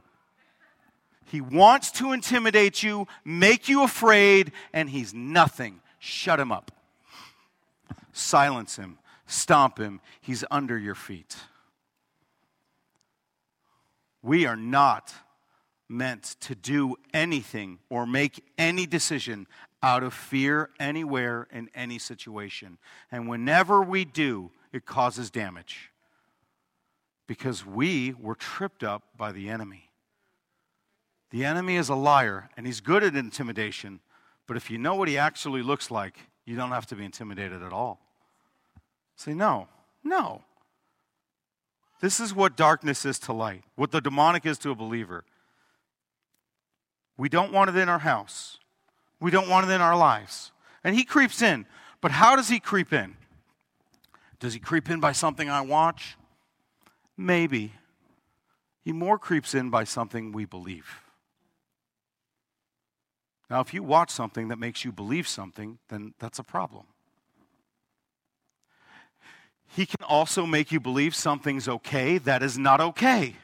He 1.27 1.43
wants 1.43 1.91
to 1.93 2.13
intimidate 2.13 2.83
you, 2.83 3.07
make 3.25 3.69
you 3.69 3.83
afraid, 3.83 4.53
and 4.73 4.89
he's 4.89 5.13
nothing. 5.13 5.81
Shut 5.99 6.41
him 6.41 6.51
up. 6.51 6.73
Silence 8.13 8.77
him. 8.77 8.99
Stomp 9.27 9.79
him. 9.79 10.01
He's 10.21 10.45
under 10.51 10.79
your 10.79 10.95
feet. 10.95 11.37
We 14.27 14.45
are 14.45 14.57
not 14.57 15.15
meant 15.89 16.35
to 16.41 16.57
do 16.57 16.97
anything 17.15 17.79
or 17.89 18.09
make 18.09 18.43
any 18.59 18.85
decision 18.85 19.47
out 19.85 20.03
of 20.03 20.13
fear 20.13 20.71
anywhere 20.81 21.47
in 21.53 21.71
any 21.77 22.01
situation. 22.01 22.79
And 23.13 23.29
whenever 23.29 23.83
we 23.83 24.05
do, 24.05 24.51
it 24.73 24.85
causes 24.85 25.31
damage 25.31 25.93
because 27.29 27.65
we 27.65 28.15
were 28.15 28.35
tripped 28.35 28.83
up 28.83 29.05
by 29.17 29.31
the 29.31 29.49
enemy. 29.49 29.91
The 31.31 31.45
enemy 31.45 31.77
is 31.77 31.89
a 31.89 31.95
liar, 31.95 32.51
and 32.57 32.67
he's 32.67 32.81
good 32.81 33.05
at 33.05 33.15
intimidation, 33.15 34.01
but 34.49 34.57
if 34.57 34.73
you 34.73 34.79
know 34.79 34.97
what 34.97 35.07
he 35.07 35.19
actually 35.19 35.63
looks 35.63 35.89
like, 35.89 36.19
you 36.45 36.57
don't 36.57 36.73
have 36.73 36.87
to 36.87 36.97
be 36.97 37.05
intimidated 37.05 37.63
at 37.63 37.73
all. 37.73 38.01
Say, 39.15 39.35
no, 39.35 39.69
no. 40.03 40.43
This 42.01 42.21
is 42.21 42.35
what 42.35 42.57
darkness 42.57 43.05
is 43.05 43.19
to 43.21 43.33
light, 43.33 43.65
what 43.75 43.91
the 43.91 44.01
demonic 44.01 44.45
is 44.45 44.59
to 44.59 44.71
a 44.71 44.75
believer. 44.75 45.25
We 47.17 47.29
don't 47.29 47.53
want 47.53 47.71
it 47.71 47.77
in 47.77 47.89
our 47.89 48.01
house. 48.01 48.59
We 49.21 49.31
don't 49.31 49.49
want 49.49 49.69
it 49.69 49.73
in 49.73 49.81
our 49.81 49.97
lives. 49.97 50.53
And 50.85 50.95
he 50.95 51.05
creeps 51.05 51.41
in. 51.41 51.67
But 52.01 52.11
how 52.11 52.37
does 52.37 52.49
he 52.49 52.61
creep 52.61 52.93
in? 52.93 53.17
Does 54.39 54.53
he 54.53 54.61
creep 54.61 54.91
in 54.91 55.01
by 55.01 55.13
something 55.13 55.49
I 55.49 55.63
watch? 55.63 56.17
Maybe. 57.17 57.73
He 58.85 58.93
more 58.93 59.19
creeps 59.19 59.55
in 59.55 59.71
by 59.71 59.85
something 59.85 60.33
we 60.33 60.45
believe. 60.45 61.01
Now, 63.49 63.61
if 63.61 63.73
you 63.73 63.83
watch 63.83 64.11
something 64.11 64.49
that 64.49 64.59
makes 64.59 64.85
you 64.85 64.93
believe 64.93 65.27
something, 65.27 65.79
then 65.89 66.15
that's 66.19 66.39
a 66.39 66.45
problem. 66.45 66.85
He 69.77 69.85
can 69.85 70.03
also 70.09 70.47
make 70.47 70.73
you 70.73 70.81
believe 70.81 71.15
something's 71.15 71.69
okay 71.69 72.17
that 72.17 72.43
is 72.43 72.57
not 72.57 72.81
okay. 72.81 73.37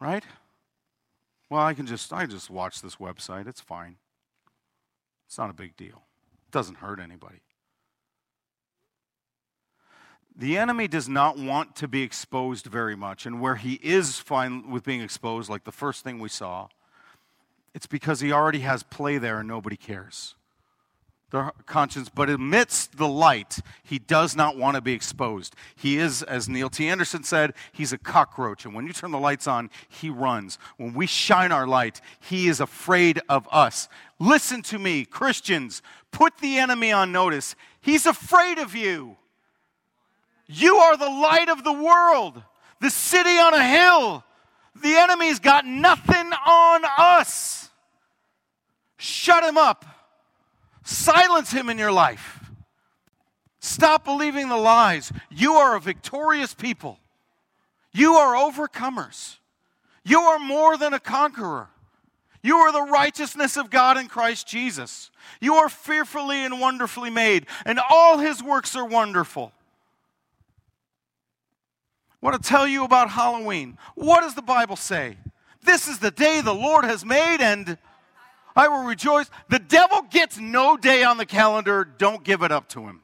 Right? 0.00 0.24
Well, 1.50 1.60
I 1.60 1.74
can 1.74 1.86
just 1.86 2.10
I 2.14 2.24
just 2.24 2.48
watch 2.48 2.80
this 2.80 2.96
website. 2.96 3.46
It's 3.46 3.60
fine. 3.60 3.96
It's 5.26 5.36
not 5.36 5.50
a 5.50 5.52
big 5.52 5.76
deal. 5.76 6.04
It 6.46 6.50
doesn't 6.50 6.76
hurt 6.76 6.98
anybody. 6.98 7.42
The 10.34 10.56
enemy 10.56 10.88
does 10.88 11.10
not 11.10 11.36
want 11.36 11.76
to 11.76 11.86
be 11.86 12.02
exposed 12.02 12.64
very 12.64 12.96
much, 12.96 13.26
and 13.26 13.42
where 13.42 13.56
he 13.56 13.74
is 13.82 14.18
fine 14.18 14.70
with 14.70 14.82
being 14.82 15.02
exposed, 15.02 15.50
like 15.50 15.64
the 15.64 15.72
first 15.72 16.02
thing 16.02 16.18
we 16.18 16.30
saw, 16.30 16.68
it's 17.74 17.86
because 17.86 18.20
he 18.20 18.32
already 18.32 18.60
has 18.60 18.82
play 18.82 19.18
there 19.18 19.40
and 19.40 19.46
nobody 19.48 19.76
cares 19.76 20.36
conscience, 21.66 22.08
but 22.08 22.30
amidst 22.30 22.96
the 22.96 23.08
light, 23.08 23.58
he 23.82 23.98
does 23.98 24.36
not 24.36 24.56
want 24.56 24.76
to 24.76 24.80
be 24.80 24.92
exposed. 24.92 25.54
He 25.74 25.98
is, 25.98 26.22
as 26.22 26.48
Neil 26.48 26.70
T. 26.70 26.88
Anderson 26.88 27.22
said, 27.22 27.54
he's 27.72 27.92
a 27.92 27.98
cockroach. 27.98 28.64
And 28.64 28.74
when 28.74 28.86
you 28.86 28.92
turn 28.92 29.10
the 29.10 29.18
lights 29.18 29.46
on, 29.46 29.70
he 29.88 30.10
runs. 30.10 30.58
When 30.76 30.94
we 30.94 31.06
shine 31.06 31.52
our 31.52 31.66
light, 31.66 32.00
he 32.20 32.48
is 32.48 32.60
afraid 32.60 33.20
of 33.28 33.48
us. 33.50 33.88
Listen 34.18 34.62
to 34.62 34.78
me, 34.78 35.04
Christians, 35.04 35.82
put 36.10 36.38
the 36.38 36.58
enemy 36.58 36.92
on 36.92 37.12
notice. 37.12 37.56
He's 37.80 38.06
afraid 38.06 38.58
of 38.58 38.74
you. 38.74 39.16
You 40.46 40.76
are 40.76 40.96
the 40.96 41.06
light 41.06 41.48
of 41.48 41.64
the 41.64 41.72
world, 41.72 42.42
the 42.80 42.90
city 42.90 43.38
on 43.38 43.54
a 43.54 43.64
hill. 43.64 44.24
The 44.82 44.96
enemy's 44.96 45.38
got 45.38 45.64
nothing 45.64 46.32
on 46.46 46.82
us. 46.98 47.70
Shut 48.98 49.44
him 49.44 49.56
up. 49.56 49.84
Silence 50.84 51.50
him 51.50 51.68
in 51.68 51.78
your 51.78 51.92
life. 51.92 52.40
Stop 53.58 54.04
believing 54.04 54.48
the 54.48 54.56
lies. 54.56 55.10
You 55.30 55.54
are 55.54 55.74
a 55.74 55.80
victorious 55.80 56.52
people. 56.54 56.98
You 57.92 58.14
are 58.14 58.34
overcomers. 58.34 59.38
You 60.04 60.20
are 60.20 60.38
more 60.38 60.76
than 60.76 60.92
a 60.92 61.00
conqueror. 61.00 61.68
You 62.42 62.58
are 62.58 62.72
the 62.72 62.92
righteousness 62.92 63.56
of 63.56 63.70
God 63.70 63.96
in 63.96 64.06
Christ 64.06 64.46
Jesus. 64.46 65.10
You 65.40 65.54
are 65.54 65.70
fearfully 65.70 66.44
and 66.44 66.60
wonderfully 66.60 67.08
made, 67.08 67.46
and 67.64 67.80
all 67.88 68.18
his 68.18 68.42
works 68.42 68.76
are 68.76 68.84
wonderful. 68.84 69.50
I 72.22 72.26
want 72.26 72.42
to 72.42 72.46
tell 72.46 72.68
you 72.68 72.84
about 72.84 73.08
Halloween. 73.08 73.78
What 73.94 74.20
does 74.20 74.34
the 74.34 74.42
Bible 74.42 74.76
say? 74.76 75.16
This 75.62 75.88
is 75.88 75.98
the 75.98 76.10
day 76.10 76.42
the 76.42 76.52
Lord 76.54 76.84
has 76.84 77.02
made, 77.02 77.40
and 77.40 77.78
I 78.56 78.68
will 78.68 78.84
rejoice. 78.84 79.30
The 79.48 79.58
devil 79.58 80.02
gets 80.02 80.38
no 80.38 80.76
day 80.76 81.02
on 81.02 81.16
the 81.16 81.26
calendar. 81.26 81.84
Don't 81.84 82.22
give 82.22 82.42
it 82.42 82.52
up 82.52 82.68
to 82.70 82.82
him. 82.82 83.02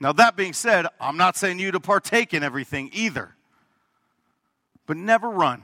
Now, 0.00 0.12
that 0.14 0.36
being 0.36 0.52
said, 0.52 0.86
I'm 1.00 1.16
not 1.16 1.36
saying 1.36 1.58
you 1.58 1.70
to 1.72 1.80
partake 1.80 2.34
in 2.34 2.42
everything 2.42 2.90
either. 2.92 3.34
But 4.86 4.96
never 4.96 5.30
run. 5.30 5.62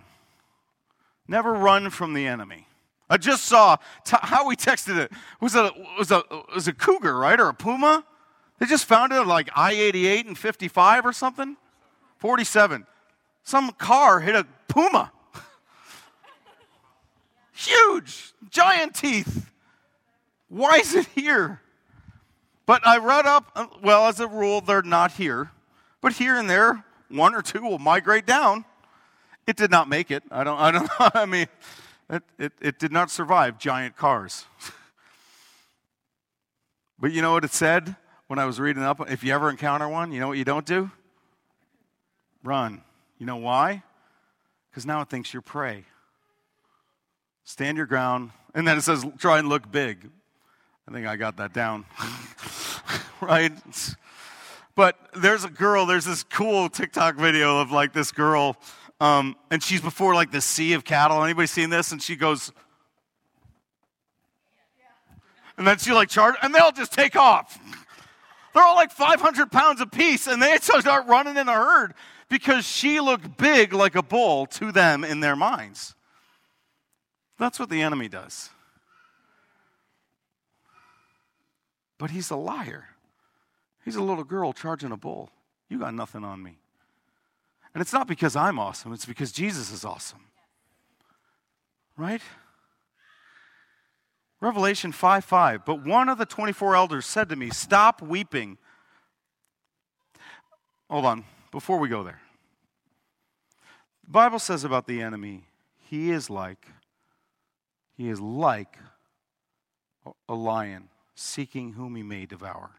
Never 1.27 1.53
run 1.53 1.91
from 1.91 2.15
the 2.15 2.27
enemy. 2.27 2.67
I 3.11 3.17
just 3.17 3.47
saw 3.47 3.79
how 4.07 4.47
we 4.47 4.55
texted 4.55 4.99
it. 4.99 5.11
it 5.11 5.19
was 5.41 5.55
a 5.55 5.73
was 5.99 6.11
a 6.11 6.23
was 6.55 6.69
a 6.69 6.73
cougar, 6.73 7.17
right, 7.17 7.41
or 7.41 7.49
a 7.49 7.55
puma? 7.55 8.05
They 8.59 8.67
just 8.67 8.85
found 8.85 9.13
it 9.13 9.23
like 9.23 9.49
I-88 9.55 10.27
and 10.27 10.37
55 10.37 11.07
or 11.07 11.13
something. 11.13 11.57
47. 12.19 12.87
Some 13.45 13.71
car 13.73 14.21
hit 14.21 14.35
a 14.35 14.47
puma. 14.67 15.13
Huge, 17.59 18.35
giant 18.51 18.95
teeth. 18.95 19.51
Why 20.49 20.77
is 20.77 20.95
it 20.95 21.07
here? 21.07 21.61
But 22.67 22.87
I 22.87 22.99
read 22.99 23.27
up, 23.27 23.51
uh, 23.57 23.67
well, 23.83 24.07
as 24.07 24.21
a 24.21 24.29
rule, 24.29 24.61
they're 24.61 24.83
not 24.83 25.11
here. 25.11 25.51
But 26.01 26.13
here 26.13 26.37
and 26.37 26.49
there, 26.49 26.85
one 27.09 27.35
or 27.35 27.43
two 27.43 27.63
will 27.63 27.81
migrate 27.81 28.27
down. 28.27 28.65
It 29.45 29.57
did 29.57 29.73
not 29.73 29.89
make 29.89 30.13
it. 30.13 30.23
I 30.31 30.45
don't, 30.45 30.57
I 30.57 30.71
don't 30.71 30.85
know. 30.85 30.89
I 31.15 31.27
mean, 31.27 31.49
it, 32.09 32.23
it, 32.39 32.53
it 32.61 32.79
did 32.79 32.93
not 32.93 33.11
survive 33.11 33.59
giant 33.59 33.97
cars. 33.97 34.45
but 37.01 37.11
you 37.11 37.23
know 37.23 37.33
what 37.33 37.43
it 37.43 37.53
said 37.53 37.97
when 38.29 38.39
I 38.39 38.45
was 38.45 38.61
reading 38.61 38.85
up? 38.85 39.11
If 39.11 39.25
you 39.25 39.35
ever 39.35 39.51
encounter 39.51 39.89
one, 39.89 40.13
you 40.13 40.21
know 40.21 40.29
what 40.29 40.39
you 40.39 40.45
don't 40.45 40.65
do? 40.65 40.93
Run. 42.45 42.83
You 43.19 43.27
know 43.27 43.39
why? 43.39 43.83
Because 44.71 44.87
now 44.87 45.01
it 45.01 45.11
thinks 45.11 45.35
you're 45.35 45.43
prey. 45.43 45.87
Stand 47.49 47.79
your 47.79 47.87
ground. 47.87 48.31
And 48.55 48.69
then 48.69 48.77
it 48.77 48.83
says, 48.83 49.07
try 49.17 49.39
and 49.39 49.49
look 49.49 49.73
big. 49.73 50.11
I 50.87 50.93
think 50.93 51.07
I 51.07 51.17
got 51.17 51.39
that 51.39 51.55
down. 51.55 51.87
right? 53.23 53.53
But 54.75 54.99
there's 55.17 55.45
a 55.45 55.49
girl, 55.49 55.87
there's 55.87 56.05
this 56.05 56.25
cool 56.25 56.69
TikTok 56.69 57.17
video 57.17 57.59
of 57.59 57.73
like 57.73 57.95
this 57.95 58.13
girl, 58.13 58.59
um, 59.01 59.35
and 59.51 59.63
she's 59.63 59.81
before 59.81 60.15
like 60.15 60.31
the 60.31 60.43
sea 60.43 60.75
of 60.75 60.85
cattle. 60.85 61.25
Anybody 61.25 61.47
seen 61.47 61.71
this? 61.71 61.91
And 61.91 62.03
she 62.03 62.17
goes, 62.17 62.53
and 65.57 65.67
then 65.67 65.79
she 65.79 65.93
like 65.93 66.11
charge, 66.11 66.35
and 66.43 66.55
they 66.55 66.59
all 66.59 66.71
just 66.71 66.93
take 66.93 67.17
off. 67.17 67.59
They're 68.53 68.63
all 68.63 68.77
like 68.77 68.93
500 68.93 69.51
pounds 69.51 69.81
apiece, 69.81 70.27
and 70.27 70.43
they 70.43 70.55
start 70.61 71.07
running 71.07 71.39
in 71.39 71.49
a 71.49 71.55
herd 71.55 71.95
because 72.29 72.67
she 72.67 73.01
looked 73.01 73.39
big 73.39 73.73
like 73.73 73.95
a 73.95 74.03
bull 74.03 74.45
to 74.45 74.71
them 74.71 75.03
in 75.03 75.21
their 75.21 75.35
minds. 75.35 75.95
That's 77.39 77.59
what 77.59 77.71
the 77.71 77.83
enemy 77.83 78.09
does. 78.09 78.51
But 81.99 82.11
he's 82.11 82.31
a 82.31 82.37
liar. 82.37 82.89
He's 83.85 83.97
a 83.97 84.03
little 84.03 84.25
girl 84.25 84.53
charging 84.53 84.93
a 84.93 84.97
bull. 84.97 85.31
You 85.69 85.79
got 85.79 85.95
nothing 85.95 86.25
on 86.25 86.43
me. 86.43 86.59
And 87.75 87.81
it's 87.81 87.93
not 87.93 88.07
because 88.07 88.35
I'm 88.35 88.59
awesome, 88.59 88.93
it's 88.93 89.07
because 89.07 89.33
Jesus 89.33 89.71
is 89.71 89.85
awesome. 89.85 90.21
Right? 91.97 92.23
Revelation 94.41 94.93
5 94.93 95.25
5. 95.25 95.65
But 95.65 95.85
one 95.85 96.09
of 96.09 96.19
the 96.19 96.27
24 96.27 96.77
elders 96.77 97.07
said 97.07 97.29
to 97.29 97.37
me, 97.37 97.51
Stop 97.51 98.01
weeping. 98.01 98.59
Hold 100.89 101.05
on, 101.05 101.25
before 101.51 101.79
we 101.79 101.89
go 101.89 102.03
there. 102.03 102.21
The 104.05 104.11
Bible 104.11 104.39
says 104.39 104.65
about 104.65 104.87
the 104.87 105.03
enemy, 105.03 105.45
he 105.79 106.11
is 106.11 106.31
like 106.31 106.67
he 107.99 108.09
is 108.09 108.21
like 108.21 108.79
a 110.29 110.35
lion 110.35 110.89
seeking 111.17 111.73
whom 111.73 111.97
he 111.97 112.05
may 112.05 112.27
devour. 112.27 112.71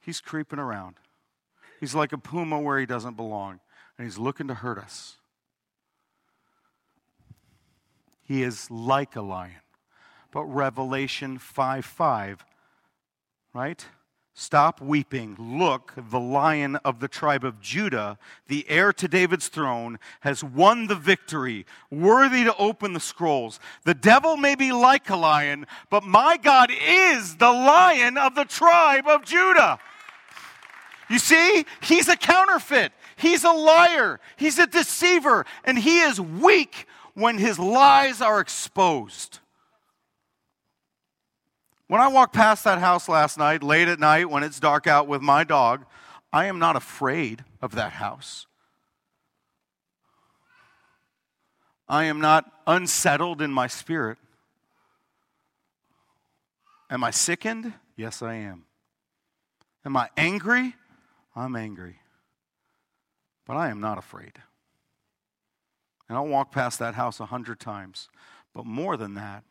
He's 0.00 0.20
creeping 0.20 0.60
around. 0.60 0.94
He's 1.80 1.92
like 1.92 2.12
a 2.12 2.18
puma 2.18 2.60
where 2.60 2.78
he 2.78 2.86
doesn't 2.86 3.16
belong, 3.16 3.58
and 3.98 4.06
he's 4.06 4.16
looking 4.16 4.46
to 4.46 4.54
hurt 4.54 4.78
us. 4.78 5.16
He 8.22 8.44
is 8.44 8.70
like 8.70 9.16
a 9.16 9.22
lion. 9.22 9.60
But 10.30 10.44
Revelation 10.44 11.38
5 11.38 11.84
5, 11.84 12.44
right? 13.52 13.84
Stop 14.36 14.80
weeping. 14.80 15.36
Look, 15.38 15.92
the 15.96 16.18
lion 16.18 16.74
of 16.84 16.98
the 16.98 17.06
tribe 17.06 17.44
of 17.44 17.60
Judah, 17.60 18.18
the 18.48 18.68
heir 18.68 18.92
to 18.92 19.06
David's 19.06 19.46
throne, 19.46 20.00
has 20.20 20.42
won 20.42 20.88
the 20.88 20.96
victory, 20.96 21.64
worthy 21.88 22.42
to 22.42 22.56
open 22.56 22.94
the 22.94 23.00
scrolls. 23.00 23.60
The 23.84 23.94
devil 23.94 24.36
may 24.36 24.56
be 24.56 24.72
like 24.72 25.08
a 25.08 25.14
lion, 25.14 25.68
but 25.88 26.02
my 26.02 26.36
God 26.36 26.72
is 26.72 27.36
the 27.36 27.52
lion 27.52 28.18
of 28.18 28.34
the 28.34 28.44
tribe 28.44 29.06
of 29.06 29.24
Judah. 29.24 29.78
You 31.08 31.20
see, 31.20 31.64
he's 31.80 32.08
a 32.08 32.16
counterfeit, 32.16 32.92
he's 33.14 33.44
a 33.44 33.52
liar, 33.52 34.18
he's 34.36 34.58
a 34.58 34.66
deceiver, 34.66 35.46
and 35.62 35.78
he 35.78 36.00
is 36.00 36.20
weak 36.20 36.88
when 37.14 37.38
his 37.38 37.56
lies 37.60 38.20
are 38.20 38.40
exposed. 38.40 39.38
When 41.86 42.00
I 42.00 42.08
walk 42.08 42.32
past 42.32 42.64
that 42.64 42.78
house 42.78 43.08
last 43.08 43.36
night, 43.36 43.62
late 43.62 43.88
at 43.88 44.00
night, 44.00 44.30
when 44.30 44.42
it's 44.42 44.58
dark 44.58 44.86
out 44.86 45.06
with 45.06 45.20
my 45.20 45.44
dog, 45.44 45.84
I 46.32 46.46
am 46.46 46.58
not 46.58 46.76
afraid 46.76 47.44
of 47.60 47.74
that 47.74 47.92
house. 47.92 48.46
I 51.86 52.04
am 52.04 52.20
not 52.20 52.50
unsettled 52.66 53.42
in 53.42 53.52
my 53.52 53.66
spirit. 53.66 54.16
Am 56.90 57.04
I 57.04 57.10
sickened? 57.10 57.74
Yes, 57.96 58.22
I 58.22 58.34
am. 58.34 58.64
Am 59.84 59.96
I 59.96 60.08
angry? 60.16 60.74
I'm 61.36 61.54
angry. 61.54 61.96
But 63.46 63.56
I 63.56 63.68
am 63.68 63.80
not 63.80 63.98
afraid. 63.98 64.32
And 66.08 66.16
I'll 66.16 66.26
walk 66.26 66.50
past 66.50 66.78
that 66.78 66.94
house 66.94 67.20
a 67.20 67.26
hundred 67.26 67.60
times. 67.60 68.08
But 68.54 68.64
more 68.64 68.96
than 68.96 69.14
that, 69.14 69.44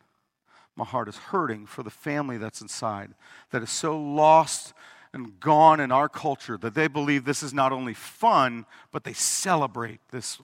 my 0.76 0.84
heart 0.84 1.08
is 1.08 1.16
hurting 1.16 1.66
for 1.66 1.82
the 1.82 1.90
family 1.90 2.36
that's 2.36 2.60
inside 2.60 3.14
that 3.50 3.62
is 3.62 3.70
so 3.70 3.98
lost 3.98 4.72
and 5.12 5.38
gone 5.38 5.78
in 5.78 5.92
our 5.92 6.08
culture 6.08 6.58
that 6.58 6.74
they 6.74 6.88
believe 6.88 7.24
this 7.24 7.42
is 7.42 7.54
not 7.54 7.72
only 7.72 7.94
fun, 7.94 8.66
but 8.90 9.04
they 9.04 9.12
celebrate 9.12 10.00
this. 10.10 10.38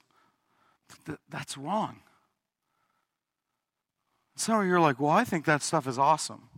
That's 1.28 1.58
wrong. 1.58 1.96
Some 4.36 4.60
of 4.60 4.66
you 4.66 4.74
are 4.74 4.80
like, 4.80 5.00
well, 5.00 5.10
I 5.10 5.24
think 5.24 5.44
that 5.44 5.62
stuff 5.62 5.88
is 5.88 5.98
awesome. 5.98 6.48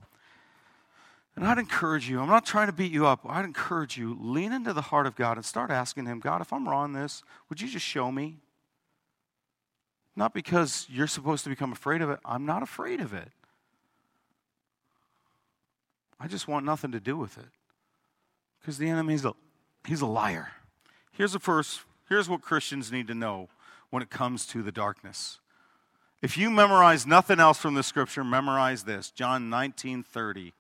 And 1.34 1.46
I'd 1.46 1.58
encourage 1.58 2.08
you, 2.08 2.20
I'm 2.20 2.28
not 2.28 2.44
trying 2.44 2.66
to 2.66 2.72
beat 2.72 2.92
you 2.92 3.06
up, 3.06 3.20
I'd 3.26 3.46
encourage 3.46 3.96
you, 3.96 4.16
lean 4.20 4.52
into 4.52 4.74
the 4.74 4.82
heart 4.82 5.06
of 5.06 5.16
God 5.16 5.38
and 5.38 5.44
start 5.44 5.70
asking 5.70 6.04
Him, 6.04 6.20
God, 6.20 6.42
if 6.42 6.52
I'm 6.52 6.68
wrong 6.68 6.92
this, 6.92 7.22
would 7.48 7.60
you 7.60 7.68
just 7.68 7.86
show 7.86 8.12
me? 8.12 8.36
Not 10.14 10.34
because 10.34 10.86
you're 10.90 11.06
supposed 11.06 11.44
to 11.44 11.50
become 11.50 11.72
afraid 11.72 12.02
of 12.02 12.10
it, 12.10 12.20
I'm 12.24 12.44
not 12.44 12.62
afraid 12.62 13.00
of 13.00 13.14
it. 13.14 13.30
I 16.22 16.28
just 16.28 16.46
want 16.46 16.64
nothing 16.64 16.92
to 16.92 17.00
do 17.00 17.16
with 17.16 17.36
it. 17.36 17.48
Because 18.60 18.78
the 18.78 18.88
enemy's 18.88 19.24
a, 19.24 19.32
he's 19.84 20.02
a 20.02 20.06
liar. 20.06 20.52
Here's 21.10 21.32
the 21.32 21.40
first, 21.40 21.80
here's 22.08 22.28
what 22.28 22.42
Christians 22.42 22.92
need 22.92 23.08
to 23.08 23.14
know 23.14 23.48
when 23.90 24.04
it 24.04 24.10
comes 24.10 24.46
to 24.46 24.62
the 24.62 24.70
darkness. 24.70 25.40
If 26.22 26.38
you 26.38 26.48
memorize 26.48 27.04
nothing 27.08 27.40
else 27.40 27.58
from 27.58 27.74
the 27.74 27.82
scripture, 27.82 28.22
memorize 28.22 28.84
this. 28.84 29.10
John 29.10 29.50
19 29.50 30.04
30. 30.04 30.52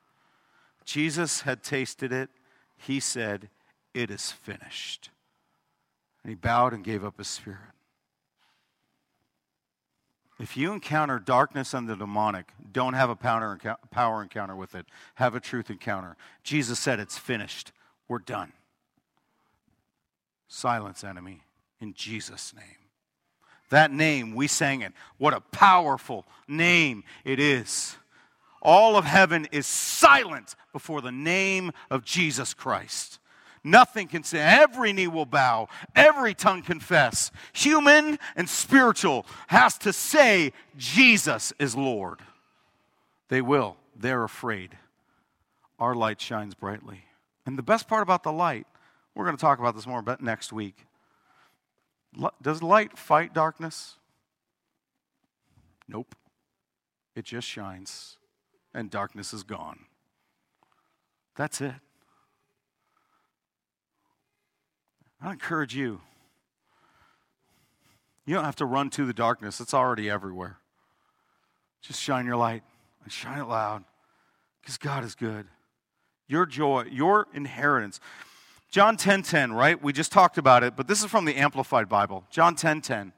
Jesus 0.84 1.42
had 1.42 1.62
tasted 1.62 2.12
it. 2.12 2.28
He 2.76 2.98
said, 2.98 3.48
It 3.94 4.10
is 4.10 4.32
finished. 4.32 5.10
And 6.24 6.30
he 6.30 6.34
bowed 6.34 6.72
and 6.72 6.82
gave 6.82 7.04
up 7.04 7.18
his 7.18 7.28
spirit. 7.28 7.60
If 10.40 10.56
you 10.56 10.72
encounter 10.72 11.18
darkness 11.18 11.74
and 11.74 11.88
the 11.88 11.96
demonic, 11.96 12.52
don't 12.72 12.94
have 12.94 13.10
a 13.10 13.16
power 13.16 14.22
encounter 14.22 14.56
with 14.56 14.74
it. 14.74 14.86
Have 15.16 15.34
a 15.34 15.40
truth 15.40 15.70
encounter. 15.70 16.16
Jesus 16.42 16.78
said, 16.78 16.98
It's 16.98 17.18
finished. 17.18 17.72
We're 18.08 18.18
done. 18.18 18.52
Silence, 20.48 21.04
enemy, 21.04 21.42
in 21.80 21.94
Jesus' 21.94 22.52
name. 22.54 22.64
That 23.70 23.90
name, 23.90 24.34
we 24.34 24.48
sang 24.48 24.82
it. 24.82 24.92
What 25.16 25.32
a 25.32 25.40
powerful 25.40 26.26
name 26.46 27.04
it 27.24 27.40
is. 27.40 27.96
All 28.60 28.96
of 28.96 29.04
heaven 29.04 29.48
is 29.50 29.66
silent 29.66 30.54
before 30.72 31.00
the 31.00 31.10
name 31.10 31.72
of 31.90 32.04
Jesus 32.04 32.52
Christ. 32.52 33.18
Nothing 33.64 34.08
can 34.08 34.24
say, 34.24 34.40
every 34.40 34.92
knee 34.92 35.06
will 35.06 35.26
bow, 35.26 35.68
every 35.94 36.34
tongue 36.34 36.62
confess. 36.62 37.30
Human 37.52 38.18
and 38.34 38.48
spiritual 38.48 39.24
has 39.46 39.78
to 39.78 39.92
say, 39.92 40.52
Jesus 40.76 41.52
is 41.58 41.76
Lord. 41.76 42.20
They 43.28 43.40
will. 43.40 43.76
They're 43.94 44.24
afraid. 44.24 44.76
Our 45.78 45.94
light 45.94 46.20
shines 46.20 46.54
brightly. 46.54 47.04
And 47.46 47.56
the 47.56 47.62
best 47.62 47.88
part 47.88 48.02
about 48.02 48.24
the 48.24 48.32
light, 48.32 48.66
we're 49.14 49.24
going 49.24 49.36
to 49.36 49.40
talk 49.40 49.58
about 49.58 49.76
this 49.76 49.86
more 49.86 50.00
about 50.00 50.20
next 50.20 50.52
week. 50.52 50.86
Does 52.42 52.62
light 52.62 52.98
fight 52.98 53.32
darkness? 53.32 53.96
Nope. 55.88 56.14
It 57.14 57.24
just 57.24 57.46
shines, 57.46 58.16
and 58.74 58.90
darkness 58.90 59.32
is 59.32 59.42
gone. 59.42 59.80
That's 61.36 61.60
it. 61.60 61.74
I 65.22 65.32
encourage 65.32 65.74
you. 65.74 66.00
You 68.26 68.34
don't 68.34 68.44
have 68.44 68.56
to 68.56 68.66
run 68.66 68.90
to 68.90 69.06
the 69.06 69.12
darkness, 69.12 69.60
it's 69.60 69.74
already 69.74 70.10
everywhere. 70.10 70.58
Just 71.80 72.00
shine 72.00 72.26
your 72.26 72.36
light 72.36 72.62
and 73.02 73.12
shine 73.12 73.38
it 73.38 73.48
loud 73.48 73.84
because 74.60 74.78
God 74.78 75.04
is 75.04 75.14
good. 75.14 75.46
Your 76.28 76.46
joy, 76.46 76.84
your 76.90 77.26
inheritance. 77.34 78.00
John 78.70 78.96
10:10, 78.96 78.98
10, 78.98 79.22
10, 79.22 79.52
right? 79.52 79.82
We 79.82 79.92
just 79.92 80.12
talked 80.12 80.38
about 80.38 80.62
it, 80.62 80.76
but 80.76 80.86
this 80.86 81.02
is 81.02 81.10
from 81.10 81.24
the 81.24 81.36
Amplified 81.36 81.88
Bible. 81.88 82.24
John 82.30 82.54
10:10. 82.54 82.56
10, 82.56 82.80
10. 82.80 83.12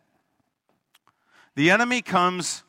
The 1.55 1.71
enemy 1.71 2.03
comes, 2.03 2.65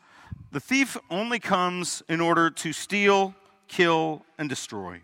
the 0.51 0.59
thief 0.59 0.97
only 1.09 1.39
comes 1.39 2.03
in 2.07 2.21
order 2.21 2.49
to 2.51 2.73
steal, 2.73 3.33
kill, 3.67 4.23
and 4.38 4.47
destroy. 4.47 5.01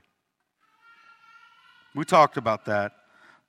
We 1.96 2.06
talked 2.06 2.38
about 2.38 2.66
that. 2.66 2.94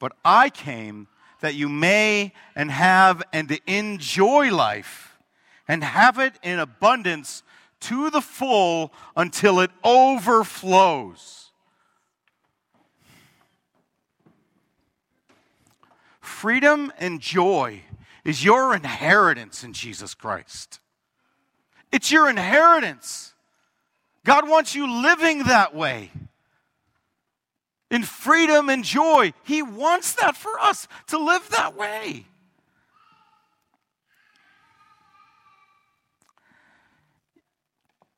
But 0.03 0.15
I 0.25 0.51
came 0.51 1.07
that 1.43 1.55
you 1.55 1.69
may 1.69 2.33
and 2.57 2.73
have 2.73 3.23
and 3.33 3.57
enjoy 3.69 4.53
life 4.53 5.17
and 5.69 5.85
have 5.85 6.19
it 6.19 6.41
in 6.43 6.59
abundance 6.59 7.45
to 7.83 8.11
the 8.11 8.21
full 8.21 8.93
until 9.17 9.61
it 9.61 9.71
overflows. 9.85 11.53
Freedom 16.21 16.93
and 16.99 17.21
joy 17.21 17.83
is 18.25 18.43
your 18.43 18.75
inheritance 18.75 19.63
in 19.63 19.73
Jesus 19.73 20.15
Christ. 20.15 20.81
It's 21.93 22.11
your 22.11 22.29
inheritance. 22.29 23.35
God 24.25 24.49
wants 24.49 24.75
you 24.75 25.01
living 25.01 25.45
that 25.45 25.77
way. 25.77 26.11
In 27.93 28.05
freedom 28.05 28.71
and 28.71 28.83
joy. 28.83 29.35
He 29.45 29.63
wants 29.63 30.15
that 30.15 30.35
for 30.35 30.59
us 30.59 30.89
to 31.09 31.19
live 31.19 31.47
that 31.51 31.77
way. 31.77 32.25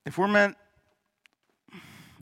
If 0.06 0.16
we're 0.16 0.28
meant 0.28 0.56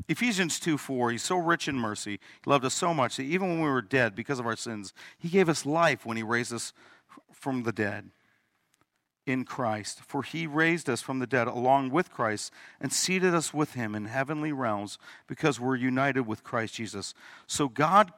Ephesians 0.08 0.58
2 0.58 0.78
4, 0.78 1.10
he's 1.10 1.22
so 1.22 1.36
rich 1.36 1.68
in 1.68 1.76
mercy. 1.76 2.12
He 2.42 2.50
loved 2.50 2.64
us 2.64 2.72
so 2.72 2.94
much 2.94 3.18
that 3.18 3.24
even 3.24 3.50
when 3.50 3.60
we 3.60 3.68
were 3.68 3.82
dead 3.82 4.14
because 4.14 4.38
of 4.38 4.46
our 4.46 4.56
sins, 4.56 4.94
he 5.18 5.28
gave 5.28 5.50
us 5.50 5.66
life 5.66 6.06
when 6.06 6.16
he 6.16 6.22
raised 6.22 6.54
us 6.54 6.72
from 7.32 7.64
the 7.64 7.72
dead 7.72 8.10
in 9.26 9.44
Christ. 9.44 10.00
For 10.06 10.22
he 10.22 10.46
raised 10.46 10.88
us 10.88 11.00
from 11.00 11.18
the 11.18 11.26
dead 11.26 11.48
along 11.48 11.90
with 11.90 12.10
Christ 12.10 12.52
and 12.80 12.92
seated 12.92 13.34
us 13.34 13.54
with 13.54 13.74
him 13.74 13.94
in 13.94 14.06
heavenly 14.06 14.52
realms 14.52 14.98
because 15.26 15.60
we're 15.60 15.76
united 15.76 16.26
with 16.26 16.44
Christ 16.44 16.74
Jesus. 16.74 17.14
So 17.46 17.68
God 17.68 18.12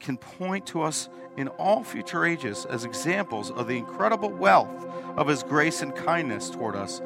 can 0.00 0.16
point 0.16 0.66
to 0.66 0.82
us 0.82 1.08
in 1.36 1.48
all 1.48 1.82
future 1.82 2.24
ages 2.24 2.66
as 2.66 2.84
examples 2.84 3.50
of 3.50 3.66
the 3.66 3.76
incredible 3.76 4.30
wealth 4.30 4.86
of 5.16 5.26
his 5.26 5.42
grace 5.42 5.82
and 5.82 5.94
kindness 5.94 6.50
toward 6.50 6.76
us, 6.76 7.00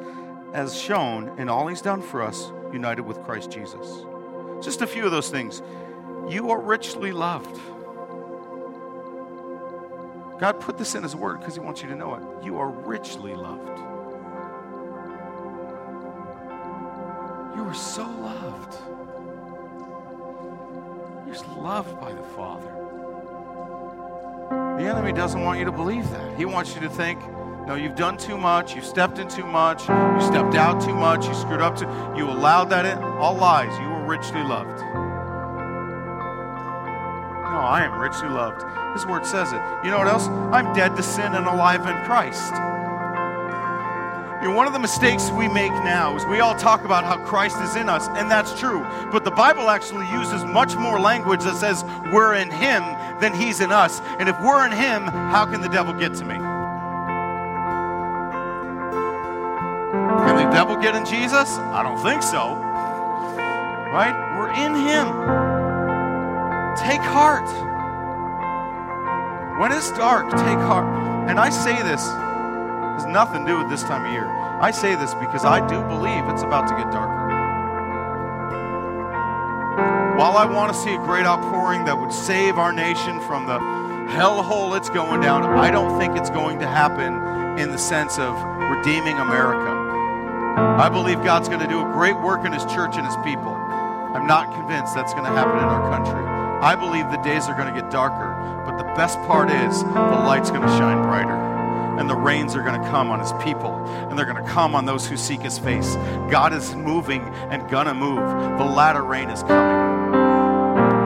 as 0.53 0.77
shown 0.77 1.29
in 1.39 1.47
all 1.49 1.67
he's 1.67 1.81
done 1.81 2.01
for 2.01 2.21
us, 2.21 2.51
united 2.73 3.03
with 3.03 3.21
Christ 3.23 3.51
Jesus. 3.51 4.05
Just 4.61 4.81
a 4.81 4.87
few 4.87 5.05
of 5.05 5.11
those 5.11 5.29
things. 5.29 5.61
You 6.27 6.51
are 6.51 6.59
richly 6.59 7.11
loved. 7.11 7.57
God 10.39 10.59
put 10.61 10.77
this 10.77 10.95
in 10.95 11.03
His 11.03 11.15
Word 11.15 11.39
because 11.39 11.53
He 11.53 11.59
wants 11.59 11.81
you 11.81 11.89
to 11.89 11.95
know 11.95 12.15
it. 12.15 12.45
You 12.45 12.57
are 12.57 12.69
richly 12.69 13.35
loved. 13.35 13.77
You 17.55 17.65
are 17.65 17.73
so 17.73 18.03
loved. 18.03 18.77
You're 21.27 21.57
loved 21.57 21.99
by 21.99 22.13
the 22.13 22.23
Father. 22.23 22.75
The 24.79 24.85
enemy 24.85 25.11
doesn't 25.11 25.41
want 25.41 25.59
you 25.59 25.65
to 25.65 25.71
believe 25.71 26.09
that. 26.11 26.37
He 26.37 26.45
wants 26.45 26.73
you 26.73 26.81
to 26.81 26.89
think, 26.89 27.19
no, 27.67 27.75
you've 27.75 27.95
done 27.95 28.17
too 28.17 28.37
much, 28.37 28.73
you've 28.73 28.85
stepped 28.85 29.19
in 29.19 29.27
too 29.27 29.45
much, 29.45 29.81
you 29.81 30.21
stepped 30.21 30.55
out 30.55 30.81
too 30.81 30.95
much, 30.95 31.27
you 31.27 31.33
screwed 31.35 31.61
up 31.61 31.77
too 31.77 31.85
you 32.17 32.29
allowed 32.29 32.69
that 32.69 32.85
in. 32.85 32.97
All 32.97 33.35
lies. 33.35 33.77
You 33.79 33.89
were 33.89 34.05
richly 34.05 34.41
loved. 34.41 35.08
I 37.69 37.85
am 37.85 37.99
richly 37.99 38.29
loved. 38.29 38.63
His 38.93 39.05
word 39.05 39.27
says 39.27 39.53
it. 39.53 39.61
You 39.83 39.91
know 39.91 39.99
what 39.99 40.07
else? 40.07 40.27
I'm 40.27 40.73
dead 40.73 40.95
to 40.95 41.03
sin 41.03 41.35
and 41.35 41.45
alive 41.45 41.81
in 41.85 42.03
Christ. 42.03 42.51
You 44.41 44.47
know, 44.47 44.55
one 44.55 44.65
of 44.65 44.73
the 44.73 44.79
mistakes 44.79 45.29
we 45.29 45.47
make 45.47 45.71
now 45.71 46.15
is 46.15 46.25
we 46.25 46.39
all 46.39 46.55
talk 46.55 46.83
about 46.83 47.03
how 47.03 47.23
Christ 47.25 47.57
is 47.61 47.75
in 47.75 47.87
us, 47.87 48.07
and 48.07 48.31
that's 48.31 48.59
true. 48.59 48.79
But 49.11 49.23
the 49.23 49.31
Bible 49.31 49.69
actually 49.69 50.09
uses 50.09 50.43
much 50.45 50.75
more 50.77 50.99
language 50.99 51.43
that 51.43 51.57
says 51.57 51.83
we're 52.11 52.33
in 52.35 52.49
Him 52.49 52.81
than 53.19 53.35
He's 53.35 53.59
in 53.59 53.71
us. 53.71 53.99
And 54.17 54.27
if 54.27 54.39
we're 54.41 54.65
in 54.65 54.71
Him, 54.71 55.03
how 55.03 55.45
can 55.45 55.61
the 55.61 55.69
devil 55.69 55.93
get 55.93 56.15
to 56.15 56.25
me? 56.25 56.37
Can 60.25 60.37
the 60.37 60.49
devil 60.51 60.75
get 60.75 60.95
in 60.95 61.05
Jesus? 61.05 61.49
I 61.57 61.83
don't 61.83 62.01
think 62.01 62.23
so. 62.23 62.55
right? 63.93 64.15
We're 64.37 64.51
in 64.53 64.73
Him. 64.73 65.58
Take 66.89 67.01
heart. 67.01 67.45
When 69.59 69.71
it's 69.71 69.91
dark, 69.91 70.27
take 70.31 70.57
heart. 70.57 71.29
And 71.29 71.39
I 71.39 71.51
say 71.51 71.75
this 71.83 72.01
has 72.01 73.05
nothing 73.05 73.45
to 73.45 73.51
do 73.51 73.59
with 73.59 73.69
this 73.69 73.83
time 73.83 74.07
of 74.07 74.11
year. 74.11 74.25
I 74.25 74.71
say 74.71 74.95
this 74.95 75.13
because 75.13 75.45
I 75.45 75.61
do 75.67 75.83
believe 75.83 76.25
it's 76.33 76.41
about 76.41 76.67
to 76.67 76.73
get 76.73 76.91
darker. 76.91 77.27
While 80.17 80.35
I 80.35 80.45
want 80.45 80.73
to 80.73 80.79
see 80.79 80.95
a 80.95 80.97
great 80.97 81.27
outpouring 81.27 81.85
that 81.85 81.99
would 81.99 82.11
save 82.11 82.57
our 82.57 82.73
nation 82.73 83.19
from 83.21 83.45
the 83.45 83.59
hellhole 84.09 84.75
it's 84.75 84.89
going 84.89 85.21
down, 85.21 85.43
I 85.43 85.69
don't 85.69 85.99
think 85.99 86.17
it's 86.17 86.31
going 86.31 86.57
to 86.57 86.65
happen 86.65 87.59
in 87.59 87.69
the 87.69 87.77
sense 87.77 88.17
of 88.17 88.33
redeeming 88.71 89.19
America. 89.19 89.77
I 90.81 90.89
believe 90.89 91.23
God's 91.23 91.49
going 91.49 91.61
to 91.61 91.67
do 91.67 91.87
a 91.87 91.93
great 91.93 92.19
work 92.19 92.45
in 92.45 92.51
His 92.51 92.65
church 92.65 92.97
and 92.97 93.05
His 93.05 93.15
people. 93.17 93.53
I'm 93.53 94.25
not 94.25 94.51
convinced 94.55 94.95
that's 94.95 95.13
going 95.13 95.25
to 95.25 95.31
happen 95.31 95.59
in 95.59 95.65
our 95.65 95.91
country. 95.91 96.28
I 96.61 96.75
believe 96.75 97.09
the 97.09 97.21
days 97.23 97.47
are 97.47 97.55
going 97.55 97.73
to 97.73 97.81
get 97.81 97.89
darker, 97.89 98.63
but 98.65 98.77
the 98.77 98.83
best 98.95 99.17
part 99.19 99.49
is 99.49 99.81
the 99.83 99.89
light's 100.27 100.49
going 100.49 100.61
to 100.61 100.67
shine 100.77 101.01
brighter 101.03 101.49
and 101.99 102.09
the 102.09 102.15
rains 102.15 102.55
are 102.55 102.61
going 102.61 102.81
to 102.81 102.87
come 102.89 103.11
on 103.11 103.19
his 103.19 103.33
people 103.43 103.75
and 103.85 104.17
they're 104.17 104.25
going 104.25 104.43
to 104.43 104.49
come 104.49 104.73
on 104.73 104.85
those 104.85 105.05
who 105.05 105.17
seek 105.17 105.41
his 105.41 105.59
face. 105.59 105.95
God 106.29 106.53
is 106.53 106.73
moving 106.75 107.21
and 107.49 107.69
going 107.69 107.87
to 107.87 107.93
move. 107.93 108.15
The 108.57 108.63
latter 108.65 109.03
rain 109.03 109.29
is 109.29 109.41
coming. 109.43 110.13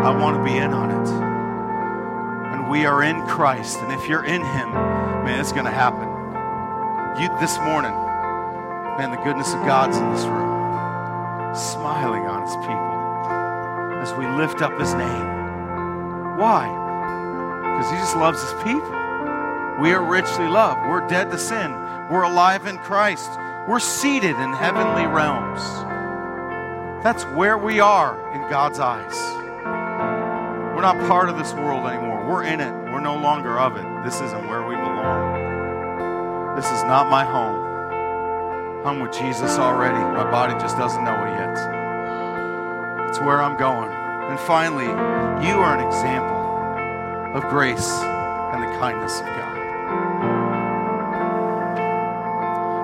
I 0.06 0.16
want 0.20 0.38
to 0.38 0.44
be 0.44 0.56
in 0.56 0.72
on 0.72 0.92
it. 0.92 1.10
And 2.54 2.70
we 2.70 2.86
are 2.86 3.02
in 3.02 3.20
Christ. 3.28 3.80
And 3.80 3.92
if 3.92 4.08
you're 4.08 4.26
in 4.26 4.42
him, 4.42 4.72
man, 4.72 5.40
it's 5.40 5.52
going 5.52 5.66
to 5.66 5.72
happen. 5.72 6.10
You 7.22 7.28
this 7.40 7.58
morning, 7.60 7.94
man, 8.98 9.10
the 9.10 9.24
goodness 9.24 9.54
of 9.54 9.66
God's 9.66 9.98
in 9.98 10.12
this 10.14 10.26
room, 10.26 11.56
smiling 11.56 12.28
on 12.28 12.42
his 12.44 12.56
people 12.58 12.94
as 14.04 14.14
we 14.18 14.28
lift 14.28 14.62
up 14.62 14.80
his 14.80 14.94
name. 14.94 15.33
Why? 16.38 16.68
Because 17.78 17.92
he 17.92 17.98
just 17.98 18.16
loves 18.16 18.42
his 18.42 18.54
people. 18.64 18.90
We 19.80 19.94
are 19.94 20.04
richly 20.04 20.48
loved. 20.48 20.82
We're 20.88 21.08
dead 21.08 21.32
to 21.32 21.38
sin. 21.38 21.72
We're 22.10 22.24
alive 22.24 22.66
in 22.68 22.78
Christ. 22.78 23.30
We're 23.68 23.80
seated 23.80 24.36
in 24.36 24.54
heavenly 24.54 25.06
realms. 25.08 25.62
That's 27.04 27.24
where 27.36 27.58
we 27.58 27.80
are 27.80 28.18
in 28.34 28.42
God's 28.50 28.80
eyes. 28.80 29.16
We're 30.76 30.82
not 30.82 30.98
part 31.08 31.30
of 31.30 31.38
this 31.38 31.54
world 31.54 31.88
anymore. 31.88 32.26
We're 32.28 32.44
in 32.44 32.60
it. 32.60 32.74
We're 32.92 33.00
no 33.00 33.16
longer 33.16 33.60
of 33.60 33.78
it. 33.78 33.86
This 34.04 34.22
isn't 34.22 34.48
where 34.48 34.66
we 34.68 34.76
belong. 34.76 36.56
This 36.56 36.66
is 36.66 36.84
not 36.84 37.10
my 37.10 37.24
home. 37.24 38.86
I'm 38.86 39.00
with 39.00 39.14
Jesus 39.14 39.58
already. 39.58 39.98
My 39.98 40.30
body 40.30 40.54
just 40.54 40.78
doesn't 40.78 41.04
know 41.04 41.26
it 41.26 41.32
yet. 41.40 43.10
It's 43.10 43.20
where 43.20 43.42
I'm 43.42 43.58
going. 43.58 44.03
And 44.30 44.40
finally, 44.40 44.86
you 45.48 45.56
are 45.60 45.78
an 45.78 45.86
example 45.86 47.38
of 47.38 47.50
grace 47.50 47.90
and 48.54 48.64
the 48.64 48.68
kindness 48.80 49.20
of 49.20 49.26
God. 49.26 49.54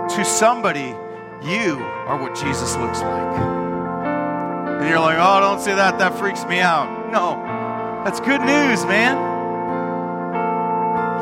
To 0.09 0.25
somebody, 0.25 0.95
you 1.43 1.77
are 2.07 2.17
what 2.17 2.35
Jesus 2.35 2.75
looks 2.75 3.01
like. 3.01 3.37
And 4.79 4.89
you're 4.89 4.99
like, 4.99 5.17
oh, 5.19 5.39
don't 5.39 5.61
say 5.61 5.75
that. 5.75 5.99
That 5.99 6.17
freaks 6.17 6.45
me 6.45 6.59
out. 6.59 7.11
No, 7.11 7.35
that's 8.03 8.19
good 8.19 8.41
news, 8.41 8.85
man. 8.85 9.15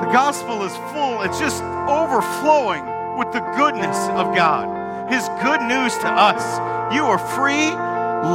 The 0.06 0.14
gospel 0.14 0.64
is 0.64 0.76
full, 0.94 1.22
it's 1.24 1.38
just 1.38 1.62
overflowing 1.62 2.86
with 3.18 3.34
the 3.34 3.42
goodness 3.58 3.98
of 4.10 4.34
God. 4.36 5.12
His 5.12 5.28
good 5.44 5.62
news 5.62 5.94
to 6.00 6.08
us. 6.08 6.60
You 6.94 7.04
are 7.04 7.18
free, 7.18 7.72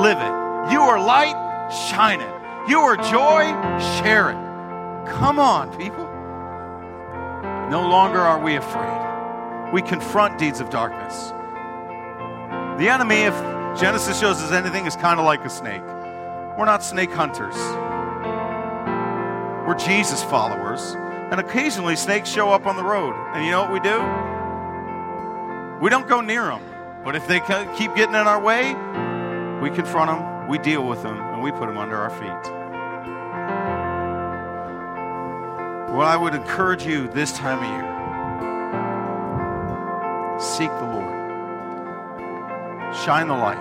live 0.03 0.18
it. 0.18 0.72
You 0.72 0.80
are 0.80 1.01
light, 1.01 1.37
shine 1.70 2.20
it. 2.20 2.34
You 2.68 2.78
are 2.78 2.96
joy, 2.96 3.44
share 4.00 4.30
it. 4.30 4.36
Come 5.08 5.38
on, 5.38 5.70
people. 5.76 6.06
No 7.70 7.86
longer 7.88 8.18
are 8.18 8.38
we 8.42 8.56
afraid. 8.56 9.72
We 9.72 9.82
confront 9.82 10.38
deeds 10.38 10.60
of 10.60 10.70
darkness. 10.70 11.30
The 12.78 12.88
enemy, 12.88 13.22
if 13.22 13.34
Genesis 13.78 14.18
shows 14.20 14.40
us 14.42 14.52
anything, 14.52 14.86
is 14.86 14.96
kind 14.96 15.18
of 15.18 15.26
like 15.26 15.44
a 15.44 15.50
snake. 15.50 15.82
We're 16.58 16.66
not 16.66 16.82
snake 16.82 17.10
hunters. 17.10 17.56
We're 19.66 19.76
Jesus 19.78 20.22
followers. 20.22 20.94
And 21.30 21.40
occasionally 21.40 21.96
snakes 21.96 22.28
show 22.28 22.50
up 22.50 22.66
on 22.66 22.76
the 22.76 22.84
road. 22.84 23.14
And 23.32 23.44
you 23.44 23.50
know 23.52 23.62
what 23.62 23.72
we 23.72 23.80
do? 23.80 23.98
We 25.82 25.88
don't 25.90 26.06
go 26.06 26.20
near 26.20 26.44
them. 26.44 26.62
But 27.04 27.16
if 27.16 27.26
they 27.26 27.40
keep 27.76 27.94
getting 27.96 28.14
in 28.14 28.26
our 28.26 28.40
way, 28.40 28.74
we 29.60 29.70
confront 29.74 30.10
them, 30.10 30.48
we 30.48 30.58
deal 30.58 30.86
with 30.86 31.02
them, 31.02 31.32
we 31.43 31.51
put 31.51 31.66
them 31.66 31.76
under 31.76 31.97
our 31.97 32.11
feet. 32.11 32.53
What 35.93 36.07
I 36.07 36.16
would 36.16 36.34
encourage 36.34 36.86
you 36.86 37.09
this 37.09 37.32
time 37.32 37.59
of 37.59 37.64
year 37.64 37.93
seek 40.40 40.70
the 40.70 40.84
Lord, 40.84 41.12
shine 43.05 43.28
the 43.28 43.34
light. 43.34 43.59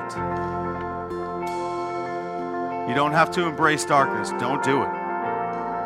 You 2.88 2.96
don't 2.96 3.12
have 3.12 3.32
to 3.32 3.46
embrace 3.46 3.84
darkness, 3.84 4.30
don't 4.40 4.64
do 4.64 4.84
it. 4.84 4.90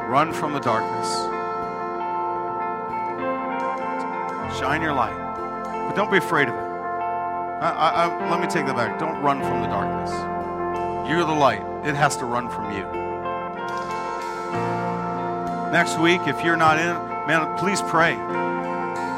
Run 0.08 0.32
from 0.34 0.54
the 0.54 0.60
darkness. 0.60 1.08
Shine 4.60 4.82
your 4.82 4.93
light, 4.93 5.18
but 5.88 5.96
don't 5.96 6.12
be 6.12 6.18
afraid 6.18 6.48
of 6.48 6.54
it. 6.54 6.60
I, 7.62 7.72
I, 7.72 8.06
I, 8.06 8.30
let 8.30 8.39
me 8.39 8.48
take 8.48 8.66
that 8.68 8.76
back. 8.76 9.00
Don't 9.00 9.20
run 9.22 9.41
from 9.41 9.62
the 9.62 9.68
darkness. 9.68 10.12
You're 11.10 11.24
the 11.24 11.34
light, 11.34 11.64
it 11.86 11.96
has 11.96 12.18
to 12.18 12.26
run 12.26 12.50
from 12.50 12.72
you. 12.72 12.84
Next 15.72 16.00
week, 16.00 16.22
if 16.26 16.44
you're 16.44 16.58
not 16.58 16.80
in, 16.80 16.96
man, 17.28 17.58
please 17.58 17.82
pray. 17.84 18.16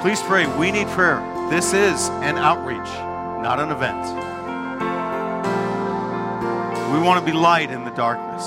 Please 0.02 0.22
pray. 0.24 0.46
We 0.58 0.72
need 0.72 0.88
prayer. 0.88 1.20
This 1.50 1.74
is 1.74 2.10
an 2.10 2.38
outreach, 2.38 2.90
not 3.42 3.60
an 3.60 3.72
event. 3.72 4.04
We 6.92 7.00
want 7.00 7.24
to 7.24 7.32
be 7.32 7.38
light 7.38 7.72
in 7.72 7.86
the 7.86 7.92
darkness. 7.92 8.46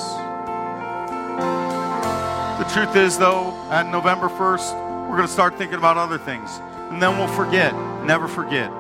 The 2.59 2.75
truth 2.75 2.97
is, 2.97 3.17
though, 3.17 3.55
at 3.71 3.89
November 3.89 4.29
1st, 4.29 5.09
we're 5.09 5.17
going 5.17 5.27
to 5.27 5.33
start 5.33 5.57
thinking 5.57 5.79
about 5.79 5.97
other 5.97 6.19
things. 6.19 6.61
And 6.91 7.01
then 7.01 7.17
we'll 7.17 7.29
forget. 7.29 7.75
Never 8.05 8.29
forget. 8.29 8.71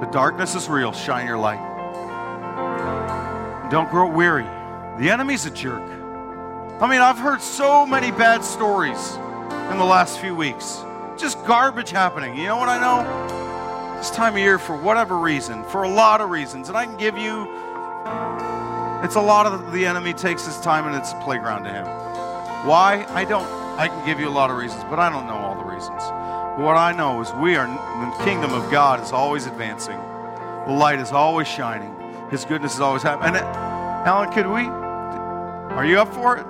The 0.00 0.08
darkness 0.12 0.54
is 0.54 0.68
real. 0.68 0.92
Shine 0.92 1.26
your 1.26 1.38
light. 1.38 1.58
Don't 3.70 3.90
grow 3.90 4.08
weary. 4.08 4.46
The 4.98 5.10
enemy's 5.10 5.44
a 5.44 5.50
jerk. 5.50 5.82
I 6.80 6.88
mean, 6.88 7.00
I've 7.00 7.18
heard 7.18 7.40
so 7.40 7.84
many 7.84 8.12
bad 8.12 8.44
stories 8.44 9.16
in 9.72 9.78
the 9.78 9.84
last 9.84 10.20
few 10.20 10.36
weeks. 10.36 10.84
Just 11.18 11.44
garbage 11.46 11.90
happening. 11.90 12.36
You 12.36 12.46
know 12.46 12.58
what 12.58 12.68
I 12.68 12.78
know? 12.78 13.96
This 13.96 14.10
time 14.10 14.34
of 14.34 14.38
year, 14.38 14.56
for 14.56 14.76
whatever 14.76 15.18
reason, 15.18 15.64
for 15.64 15.82
a 15.82 15.88
lot 15.88 16.20
of 16.20 16.30
reasons, 16.30 16.68
and 16.68 16.78
I 16.78 16.84
can 16.84 16.96
give 16.96 17.18
you, 17.18 17.42
it's 19.04 19.16
a 19.16 19.20
lot 19.20 19.46
of 19.46 19.72
the 19.72 19.84
enemy 19.84 20.12
takes 20.12 20.46
his 20.46 20.60
time 20.60 20.86
and 20.86 20.94
it's 20.94 21.12
a 21.12 21.20
playground 21.24 21.64
to 21.64 21.70
him. 21.70 21.86
Why? 22.66 23.04
I 23.08 23.24
don't, 23.24 23.46
I 23.76 23.88
can 23.88 24.06
give 24.06 24.20
you 24.20 24.28
a 24.28 24.30
lot 24.30 24.50
of 24.50 24.56
reasons, 24.56 24.84
but 24.84 25.00
I 25.00 25.10
don't 25.10 25.26
know 25.26 25.34
all 25.36 25.56
the 25.56 25.64
reasons. 25.64 26.02
What 26.60 26.76
I 26.76 26.92
know 26.96 27.20
is 27.20 27.32
we 27.32 27.56
are, 27.56 27.66
the 27.66 28.24
kingdom 28.24 28.52
of 28.52 28.70
God 28.70 29.02
is 29.02 29.10
always 29.10 29.46
advancing. 29.46 29.98
The 30.66 30.72
light 30.72 31.00
is 31.00 31.10
always 31.10 31.48
shining. 31.48 31.92
His 32.30 32.44
goodness 32.44 32.74
is 32.74 32.80
always 32.80 33.02
happening. 33.02 33.34
And 33.34 33.44
uh, 33.44 34.04
Alan, 34.06 34.32
could 34.32 34.46
we, 34.46 34.83
are 35.74 35.84
you 35.84 35.98
up 35.98 36.12
for 36.14 36.36
it? 36.36 36.46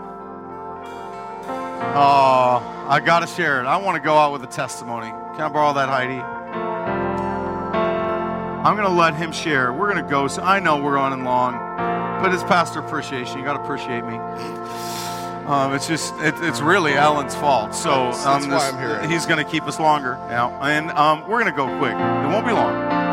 Oh, 1.97 2.87
I 2.89 3.01
got 3.01 3.21
to 3.21 3.27
share 3.27 3.61
it. 3.61 3.67
I 3.67 3.77
want 3.77 3.97
to 3.97 4.01
go 4.03 4.17
out 4.17 4.33
with 4.33 4.43
a 4.43 4.49
testimony. 4.49 5.09
Can 5.09 5.41
I 5.41 5.49
borrow 5.49 5.73
that, 5.75 5.89
Heidi? 5.89 6.21
I'm 8.65 8.77
going 8.77 8.89
to 8.89 8.95
let 8.95 9.15
him 9.15 9.31
share. 9.31 9.73
We're 9.73 9.93
going 9.93 10.05
to 10.05 10.11
go. 10.11 10.27
So 10.27 10.43
I 10.43 10.59
know 10.59 10.83
we're 10.83 10.95
running 10.95 11.25
long, 11.25 11.53
but 12.23 12.35
it's 12.35 12.43
pastor 12.45 12.81
appreciation. 12.81 13.39
You 13.39 13.45
got 13.45 13.59
to 13.59 13.63
appreciate 13.63 14.05
me. 14.05 14.17
Um, 15.47 15.75
it's 15.75 15.87
just, 15.87 16.15
it, 16.17 16.35
it's 16.39 16.61
really 16.61 16.95
Alan's 16.95 17.35
fault. 17.35 17.75
So 17.75 17.93
um, 17.93 18.51
why 18.51 18.71
I'm 18.71 18.79
here. 18.79 19.07
he's 19.09 19.27
going 19.27 19.45
to 19.45 19.51
keep 19.51 19.65
us 19.65 19.79
longer 19.79 20.17
now. 20.29 20.59
And 20.63 20.91
um, 20.93 21.21
we're 21.29 21.41
going 21.43 21.53
to 21.53 21.57
go 21.57 21.67
quick. 21.79 21.93
It 21.93 22.29
won't 22.33 22.47
be 22.47 22.53
long. 22.53 23.04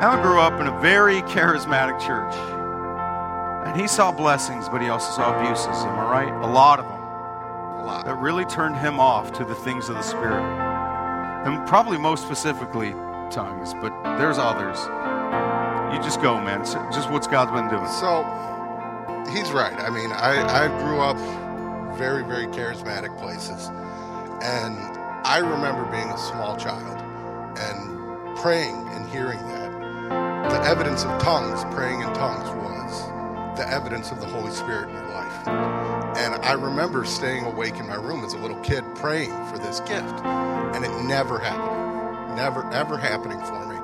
Alan 0.00 0.22
grew 0.22 0.38
up 0.38 0.60
in 0.60 0.68
a 0.68 0.80
very 0.80 1.22
charismatic 1.22 1.98
church. 1.98 2.32
And 3.66 3.78
he 3.78 3.88
saw 3.88 4.12
blessings, 4.12 4.68
but 4.68 4.80
he 4.80 4.88
also 4.88 5.10
saw 5.10 5.36
abuses. 5.36 5.66
Am 5.66 5.98
I 5.98 6.24
right? 6.24 6.44
A 6.44 6.46
lot 6.46 6.78
of 6.78 6.84
them. 6.84 7.00
A 7.80 7.84
lot. 7.84 8.04
That 8.04 8.16
really 8.18 8.44
turned 8.44 8.76
him 8.76 9.00
off 9.00 9.32
to 9.32 9.44
the 9.44 9.56
things 9.56 9.88
of 9.88 9.96
the 9.96 10.02
Spirit. 10.02 10.40
And 11.44 11.66
probably 11.66 11.98
most 11.98 12.24
specifically, 12.24 12.92
tongues, 13.32 13.74
but 13.74 13.92
there's 14.18 14.38
others. 14.38 14.78
You 15.92 16.00
just 16.02 16.22
go, 16.22 16.40
man. 16.40 16.64
Just 16.92 17.10
what's 17.10 17.26
God's 17.26 17.50
been 17.50 17.68
doing. 17.68 17.90
So 17.90 18.22
he's 19.34 19.50
right. 19.50 19.74
I 19.80 19.90
mean, 19.90 20.12
I, 20.12 20.64
I 20.64 20.68
grew 20.78 21.00
up 21.00 21.18
very, 21.98 22.22
very 22.22 22.46
charismatic 22.46 23.18
places. 23.18 23.68
And 24.42 24.78
I 25.26 25.38
remember 25.38 25.84
being 25.90 26.08
a 26.08 26.18
small 26.18 26.56
child 26.56 27.02
and 27.58 28.38
praying 28.38 28.76
and 28.90 29.08
hearing 29.10 29.38
that. 29.48 29.57
The 30.58 30.64
evidence 30.64 31.04
of 31.04 31.22
tongues, 31.22 31.62
praying 31.72 32.00
in 32.00 32.12
tongues, 32.14 32.48
was 32.50 33.06
the 33.56 33.68
evidence 33.68 34.10
of 34.10 34.20
the 34.20 34.26
Holy 34.26 34.50
Spirit 34.50 34.88
in 34.88 34.94
your 34.96 35.08
life. 35.10 35.46
And 35.46 36.34
I 36.44 36.52
remember 36.54 37.04
staying 37.04 37.44
awake 37.44 37.76
in 37.76 37.86
my 37.86 37.94
room 37.94 38.24
as 38.24 38.32
a 38.32 38.38
little 38.38 38.58
kid 38.60 38.84
praying 38.96 39.30
for 39.46 39.58
this 39.58 39.78
gift, 39.80 40.20
and 40.74 40.84
it 40.84 41.04
never 41.04 41.38
happened. 41.38 42.36
Never, 42.36 42.68
ever 42.72 42.98
happening 42.98 43.40
for 43.42 43.66
me. 43.66 43.76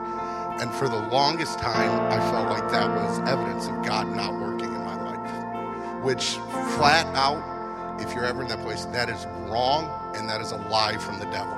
And 0.60 0.72
for 0.72 0.88
the 0.88 0.98
longest 1.10 1.60
time, 1.60 1.90
I 2.10 2.18
felt 2.32 2.50
like 2.50 2.68
that 2.72 2.88
was 2.88 3.20
evidence 3.20 3.68
of 3.68 3.84
God 3.84 4.08
not 4.08 4.34
working 4.34 4.74
in 4.74 4.84
my 4.84 5.00
life, 5.00 6.02
which 6.02 6.38
flat 6.76 7.06
out, 7.14 8.00
if 8.00 8.12
you're 8.14 8.24
ever 8.24 8.42
in 8.42 8.48
that 8.48 8.62
place, 8.62 8.84
that 8.86 9.08
is 9.08 9.26
wrong 9.48 9.88
and 10.16 10.28
that 10.28 10.40
is 10.40 10.50
a 10.50 10.56
lie 10.56 10.96
from 10.96 11.20
the 11.20 11.26
devil. 11.26 11.54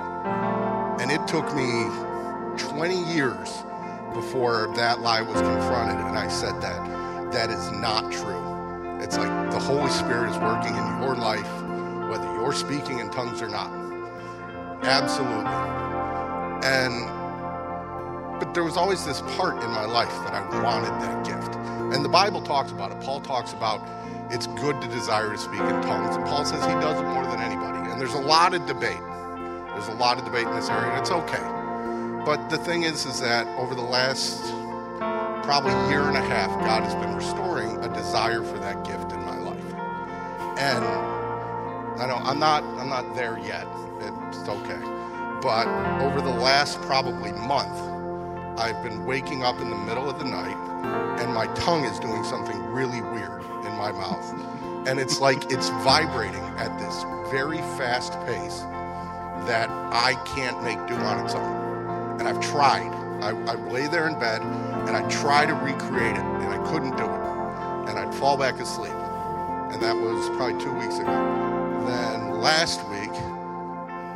And 0.99 1.11
it 1.11 1.27
took 1.27 1.55
me 1.55 1.89
20 2.57 3.03
years 3.13 3.63
before 4.17 4.73
that 4.75 5.01
lie 5.01 5.21
was 5.21 5.39
confronted 5.41 5.97
and 5.97 6.17
I 6.17 6.27
said 6.27 6.59
that. 6.61 7.31
That 7.31 7.51
is 7.51 7.71
not 7.71 8.11
true. 8.11 8.41
It's 8.99 9.17
like 9.17 9.51
the 9.51 9.59
Holy 9.59 9.91
Spirit 9.91 10.31
is 10.31 10.37
working 10.37 10.75
in 10.75 11.01
your 11.03 11.15
life, 11.15 11.47
whether 12.09 12.25
you're 12.33 12.53
speaking 12.53 12.99
in 12.99 13.11
tongues 13.11 13.41
or 13.41 13.47
not. 13.47 13.69
Absolutely. 14.81 15.45
And 16.65 17.05
but 18.39 18.53
there 18.53 18.63
was 18.63 18.77
always 18.77 19.05
this 19.05 19.21
part 19.37 19.61
in 19.63 19.69
my 19.69 19.85
life 19.85 20.13
that 20.25 20.33
I 20.33 20.41
wanted 20.63 20.89
that 21.01 21.25
gift. 21.25 21.55
And 21.93 22.03
the 22.03 22.09
Bible 22.09 22.41
talks 22.41 22.71
about 22.71 22.91
it. 22.91 22.99
Paul 23.01 23.21
talks 23.21 23.53
about 23.53 23.87
it's 24.31 24.47
good 24.47 24.81
to 24.81 24.87
desire 24.87 25.31
to 25.31 25.37
speak 25.37 25.59
in 25.59 25.81
tongues. 25.81 26.15
And 26.15 26.25
Paul 26.25 26.45
says 26.45 26.63
he 26.65 26.73
does 26.73 26.99
it 26.99 27.05
more 27.05 27.23
than 27.23 27.39
anybody. 27.39 27.91
And 27.91 28.01
there's 28.01 28.13
a 28.13 28.19
lot 28.19 28.53
of 28.53 28.65
debate. 28.65 29.01
There's 29.73 29.89
a 29.89 29.97
lot 29.97 30.17
of 30.17 30.25
debate 30.25 30.47
in 30.47 30.55
this 30.55 30.69
area, 30.69 30.89
and 30.91 30.99
it's 30.99 31.11
okay. 31.11 31.56
But 32.27 32.49
the 32.49 32.57
thing 32.57 32.83
is, 32.83 33.05
is 33.05 33.21
that 33.21 33.47
over 33.57 33.73
the 33.73 33.81
last 33.81 34.41
probably 35.43 35.71
year 35.89 36.01
and 36.01 36.17
a 36.17 36.21
half, 36.21 36.49
God 36.59 36.83
has 36.83 36.93
been 36.95 37.15
restoring 37.15 37.81
a 37.81 37.87
desire 37.87 38.43
for 38.43 38.59
that 38.59 38.83
gift 38.83 39.13
in 39.13 39.23
my 39.23 39.37
life. 39.37 39.63
And 40.59 40.83
I 42.01 42.05
know 42.05 42.17
I'm 42.17 42.37
not 42.37 42.65
I'm 42.65 42.89
not 42.89 43.15
there 43.15 43.39
yet. 43.39 43.65
It's 44.27 44.45
okay. 44.49 44.81
But 45.41 45.69
over 46.03 46.19
the 46.19 46.35
last 46.37 46.81
probably 46.81 47.31
month, 47.31 48.59
I've 48.59 48.83
been 48.83 49.05
waking 49.05 49.43
up 49.43 49.61
in 49.61 49.69
the 49.69 49.77
middle 49.77 50.09
of 50.09 50.19
the 50.19 50.25
night 50.25 50.57
and 51.21 51.33
my 51.33 51.47
tongue 51.53 51.85
is 51.85 51.97
doing 51.97 52.25
something 52.25 52.61
really 52.73 52.99
weird 52.99 53.41
in 53.63 53.71
my 53.77 53.93
mouth. 53.93 54.85
And 54.85 54.99
it's 54.99 55.21
like 55.21 55.49
it's 55.49 55.69
vibrating 55.69 56.43
at 56.57 56.77
this 56.77 57.05
very 57.31 57.59
fast 57.79 58.11
pace 58.25 58.59
that 59.47 59.69
I 59.93 60.21
can't 60.35 60.61
make 60.61 60.85
do 60.89 60.95
on 60.95 61.23
its 61.23 61.33
own. 61.33 61.66
And 62.19 62.27
I've 62.27 62.39
tried. 62.39 62.91
I, 63.23 63.29
I 63.29 63.55
lay 63.71 63.87
there 63.87 64.07
in 64.07 64.19
bed 64.19 64.41
and 64.41 64.95
I 64.95 65.07
try 65.09 65.45
to 65.45 65.53
recreate 65.53 66.15
it 66.15 66.23
and 66.23 66.49
I 66.53 66.69
couldn't 66.69 66.95
do 66.97 67.03
it. 67.03 67.89
And 67.89 67.97
I'd 67.97 68.13
fall 68.13 68.37
back 68.37 68.59
asleep. 68.59 68.93
And 68.93 69.81
that 69.81 69.95
was 69.95 70.29
probably 70.37 70.63
two 70.63 70.73
weeks 70.73 70.97
ago. 70.99 71.11
Then 71.87 72.39
last 72.41 72.87
week, 72.89 73.11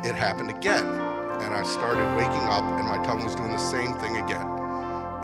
it 0.04 0.14
happened 0.14 0.50
again 0.50 1.12
and 1.42 1.54
I 1.54 1.62
started 1.64 2.04
waking 2.16 2.46
up, 2.48 2.62
and 2.78 2.88
my 2.88 3.02
tongue 3.04 3.24
was 3.24 3.34
doing 3.34 3.50
the 3.50 3.58
same 3.58 3.94
thing 3.94 4.16
again. 4.16 4.46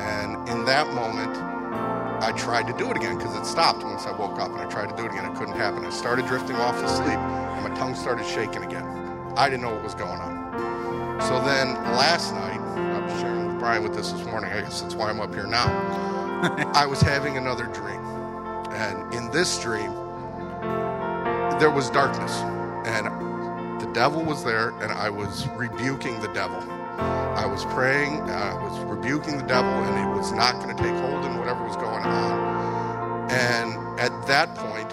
And 0.00 0.48
in 0.48 0.64
that 0.64 0.92
moment, 0.92 1.36
I 2.22 2.32
tried 2.32 2.66
to 2.66 2.72
do 2.76 2.90
it 2.90 2.96
again 2.96 3.16
because 3.16 3.36
it 3.36 3.46
stopped 3.46 3.84
once 3.84 4.04
I 4.04 4.12
woke 4.12 4.38
up, 4.38 4.50
and 4.50 4.60
I 4.60 4.66
tried 4.66 4.90
to 4.90 4.96
do 4.96 5.04
it 5.06 5.12
again. 5.12 5.24
It 5.30 5.36
couldn't 5.36 5.56
happen. 5.56 5.84
I 5.84 5.90
started 5.90 6.26
drifting 6.26 6.56
off 6.56 6.78
to 6.80 6.88
sleep, 6.88 7.18
and 7.18 7.68
my 7.68 7.74
tongue 7.76 7.94
started 7.94 8.26
shaking 8.26 8.64
again. 8.64 8.84
I 9.36 9.48
didn't 9.48 9.62
know 9.62 9.72
what 9.72 9.84
was 9.84 9.94
going 9.94 10.20
on. 10.20 11.20
So 11.22 11.40
then 11.44 11.74
last 11.94 12.34
night, 12.34 12.57
With 13.68 13.94
this 13.94 14.10
this 14.12 14.24
morning. 14.24 14.50
I 14.50 14.62
guess 14.62 14.80
that's 14.80 14.94
why 14.94 15.10
I'm 15.10 15.20
up 15.20 15.34
here 15.34 15.46
now. 15.46 15.68
I 16.74 16.86
was 16.86 17.02
having 17.02 17.36
another 17.36 17.66
dream, 17.66 18.00
and 18.72 19.12
in 19.12 19.30
this 19.30 19.60
dream, 19.60 19.92
there 21.60 21.70
was 21.70 21.90
darkness, 21.90 22.32
and 22.86 23.06
the 23.80 23.86
devil 23.92 24.24
was 24.24 24.42
there 24.42 24.70
and 24.80 24.90
I 24.90 25.10
was 25.10 25.46
rebuking 25.48 26.18
the 26.20 26.28
devil. 26.28 26.60
I 26.98 27.46
was 27.46 27.64
praying, 27.66 28.22
I 28.22 28.54
was 28.54 28.78
rebuking 28.84 29.38
the 29.38 29.44
devil, 29.44 29.70
and 29.70 30.10
it 30.10 30.16
was 30.16 30.32
not 30.32 30.54
going 30.54 30.76
to 30.76 30.82
take 30.82 30.94
hold 30.94 31.24
in 31.24 31.38
whatever 31.38 31.62
was 31.64 31.76
going 31.76 32.02
on. 32.02 33.30
And 33.30 34.00
at 34.00 34.26
that 34.26 34.54
point, 34.56 34.90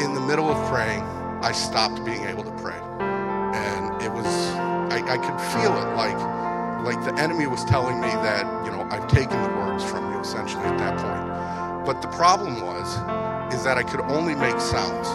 in 0.00 0.14
the 0.14 0.20
middle 0.20 0.48
of 0.48 0.70
praying, 0.70 1.02
I 1.42 1.52
stopped 1.52 2.04
being 2.04 2.24
able 2.24 2.44
to 2.44 2.52
pray. 2.62 2.78
And 3.00 4.02
it 4.02 4.10
was, 4.10 4.26
I, 4.26 5.02
I 5.06 5.18
could 5.18 5.40
feel 5.52 5.72
it 5.76 5.94
like, 5.94 6.33
like 6.84 7.02
the 7.04 7.14
enemy 7.20 7.46
was 7.46 7.64
telling 7.64 8.00
me 8.00 8.08
that, 8.08 8.44
you 8.64 8.70
know, 8.70 8.86
I've 8.90 9.08
taken 9.08 9.40
the 9.42 9.48
words 9.48 9.82
from 9.82 10.12
you 10.12 10.20
essentially 10.20 10.64
at 10.64 10.78
that 10.78 10.98
point. 10.98 11.86
But 11.86 12.02
the 12.02 12.08
problem 12.08 12.60
was, 12.60 12.94
is 13.54 13.64
that 13.64 13.78
I 13.78 13.82
could 13.82 14.00
only 14.02 14.34
make 14.34 14.60
sounds 14.60 15.08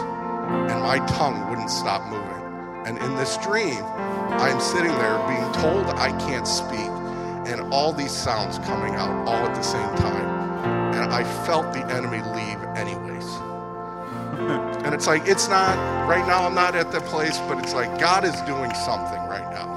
and 0.71 0.81
my 0.81 1.05
tongue 1.07 1.47
wouldn't 1.49 1.69
stop 1.69 2.05
moving. 2.07 2.85
And 2.87 2.97
in 2.97 3.15
this 3.15 3.37
dream, 3.37 3.83
I'm 3.85 4.59
sitting 4.59 4.91
there 4.97 5.17
being 5.27 5.51
told 5.53 5.85
I 5.97 6.09
can't 6.25 6.47
speak, 6.47 6.89
and 7.49 7.71
all 7.71 7.93
these 7.93 8.11
sounds 8.11 8.57
coming 8.59 8.95
out 8.95 9.27
all 9.27 9.45
at 9.45 9.53
the 9.53 9.61
same 9.61 9.95
time. 9.97 10.95
And 10.95 11.13
I 11.13 11.23
felt 11.45 11.71
the 11.73 11.85
enemy 11.85 12.21
leave 12.33 12.63
anyways. 12.75 13.27
and 14.85 14.95
it's 14.95 15.05
like, 15.05 15.27
it's 15.27 15.47
not, 15.49 15.77
right 16.09 16.25
now 16.25 16.45
I'm 16.45 16.55
not 16.55 16.75
at 16.75 16.91
that 16.91 17.05
place, 17.05 17.37
but 17.47 17.59
it's 17.59 17.73
like 17.73 17.99
God 17.99 18.25
is 18.25 18.39
doing 18.41 18.73
something 18.73 19.21
right 19.27 19.47
now. 19.51 19.68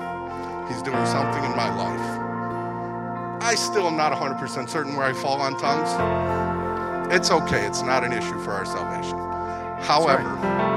He's 0.68 0.82
doing 0.82 1.06
something 1.06 1.44
in 1.44 1.56
my 1.56 1.74
life. 1.74 3.42
I 3.42 3.54
still 3.54 3.86
am 3.86 3.96
not 3.96 4.12
100% 4.12 4.68
certain 4.68 4.94
where 4.94 5.06
I 5.06 5.12
fall 5.12 5.40
on 5.40 5.58
tongues. 5.58 5.90
It's 7.12 7.30
okay, 7.30 7.66
it's 7.66 7.82
not 7.82 8.04
an 8.04 8.12
issue 8.12 8.38
for 8.40 8.52
our 8.52 8.64
salvation. 8.64 9.18
However, 9.82 10.30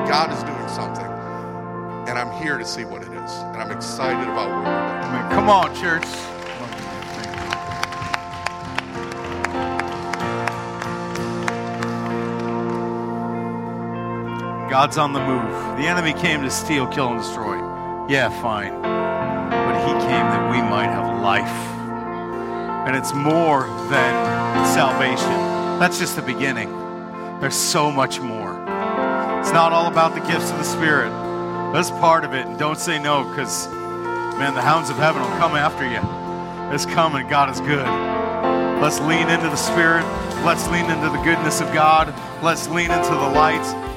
God 0.07 0.33
is 0.33 0.43
doing 0.43 0.67
something, 0.67 1.05
and 2.09 2.17
I'm 2.17 2.31
here 2.41 2.57
to 2.57 2.65
see 2.65 2.83
what 2.83 3.03
it 3.03 3.13
is, 3.13 3.31
and 3.31 3.57
I'm 3.57 3.71
excited 3.71 4.27
about 4.27 4.49
where 4.49 4.63
we're 4.63 5.21
going. 5.21 5.31
Come 5.31 5.49
on, 5.49 5.75
church. 5.75 6.05
God's 14.69 14.97
on 14.97 15.13
the 15.13 15.21
move. 15.21 15.77
The 15.77 15.87
enemy 15.87 16.11
came 16.13 16.41
to 16.41 16.49
steal, 16.49 16.87
kill, 16.87 17.09
and 17.09 17.19
destroy. 17.19 17.55
Yeah, 18.09 18.29
fine. 18.41 19.04
Came 20.05 20.29
that 20.29 20.51
we 20.51 20.61
might 20.61 20.87
have 20.87 21.21
life. 21.21 21.47
And 22.87 22.95
it's 22.95 23.13
more 23.13 23.63
than 23.89 24.65
salvation. 24.67 25.31
That's 25.79 25.97
just 25.97 26.15
the 26.15 26.21
beginning. 26.21 26.69
There's 27.39 27.55
so 27.55 27.91
much 27.91 28.19
more. 28.19 28.51
It's 29.39 29.51
not 29.51 29.73
all 29.73 29.87
about 29.87 30.13
the 30.13 30.21
gifts 30.21 30.51
of 30.51 30.57
the 30.57 30.63
Spirit. 30.63 31.09
That's 31.73 31.89
part 31.89 32.23
of 32.23 32.33
it. 32.33 32.45
And 32.45 32.57
don't 32.59 32.77
say 32.77 32.99
no 32.99 33.27
because, 33.27 33.67
man, 34.37 34.53
the 34.53 34.61
hounds 34.61 34.91
of 34.91 34.97
heaven 34.97 35.23
will 35.23 35.37
come 35.39 35.55
after 35.55 35.89
you. 35.89 35.99
It's 36.73 36.85
coming. 36.85 37.27
God 37.27 37.49
is 37.49 37.59
good. 37.61 37.87
Let's 38.81 38.99
lean 39.01 39.27
into 39.29 39.49
the 39.49 39.55
Spirit. 39.55 40.03
Let's 40.45 40.67
lean 40.69 40.85
into 40.85 41.09
the 41.09 41.21
goodness 41.23 41.61
of 41.61 41.73
God. 41.73 42.13
Let's 42.43 42.67
lean 42.67 42.91
into 42.91 43.09
the 43.09 43.29
light. 43.29 43.94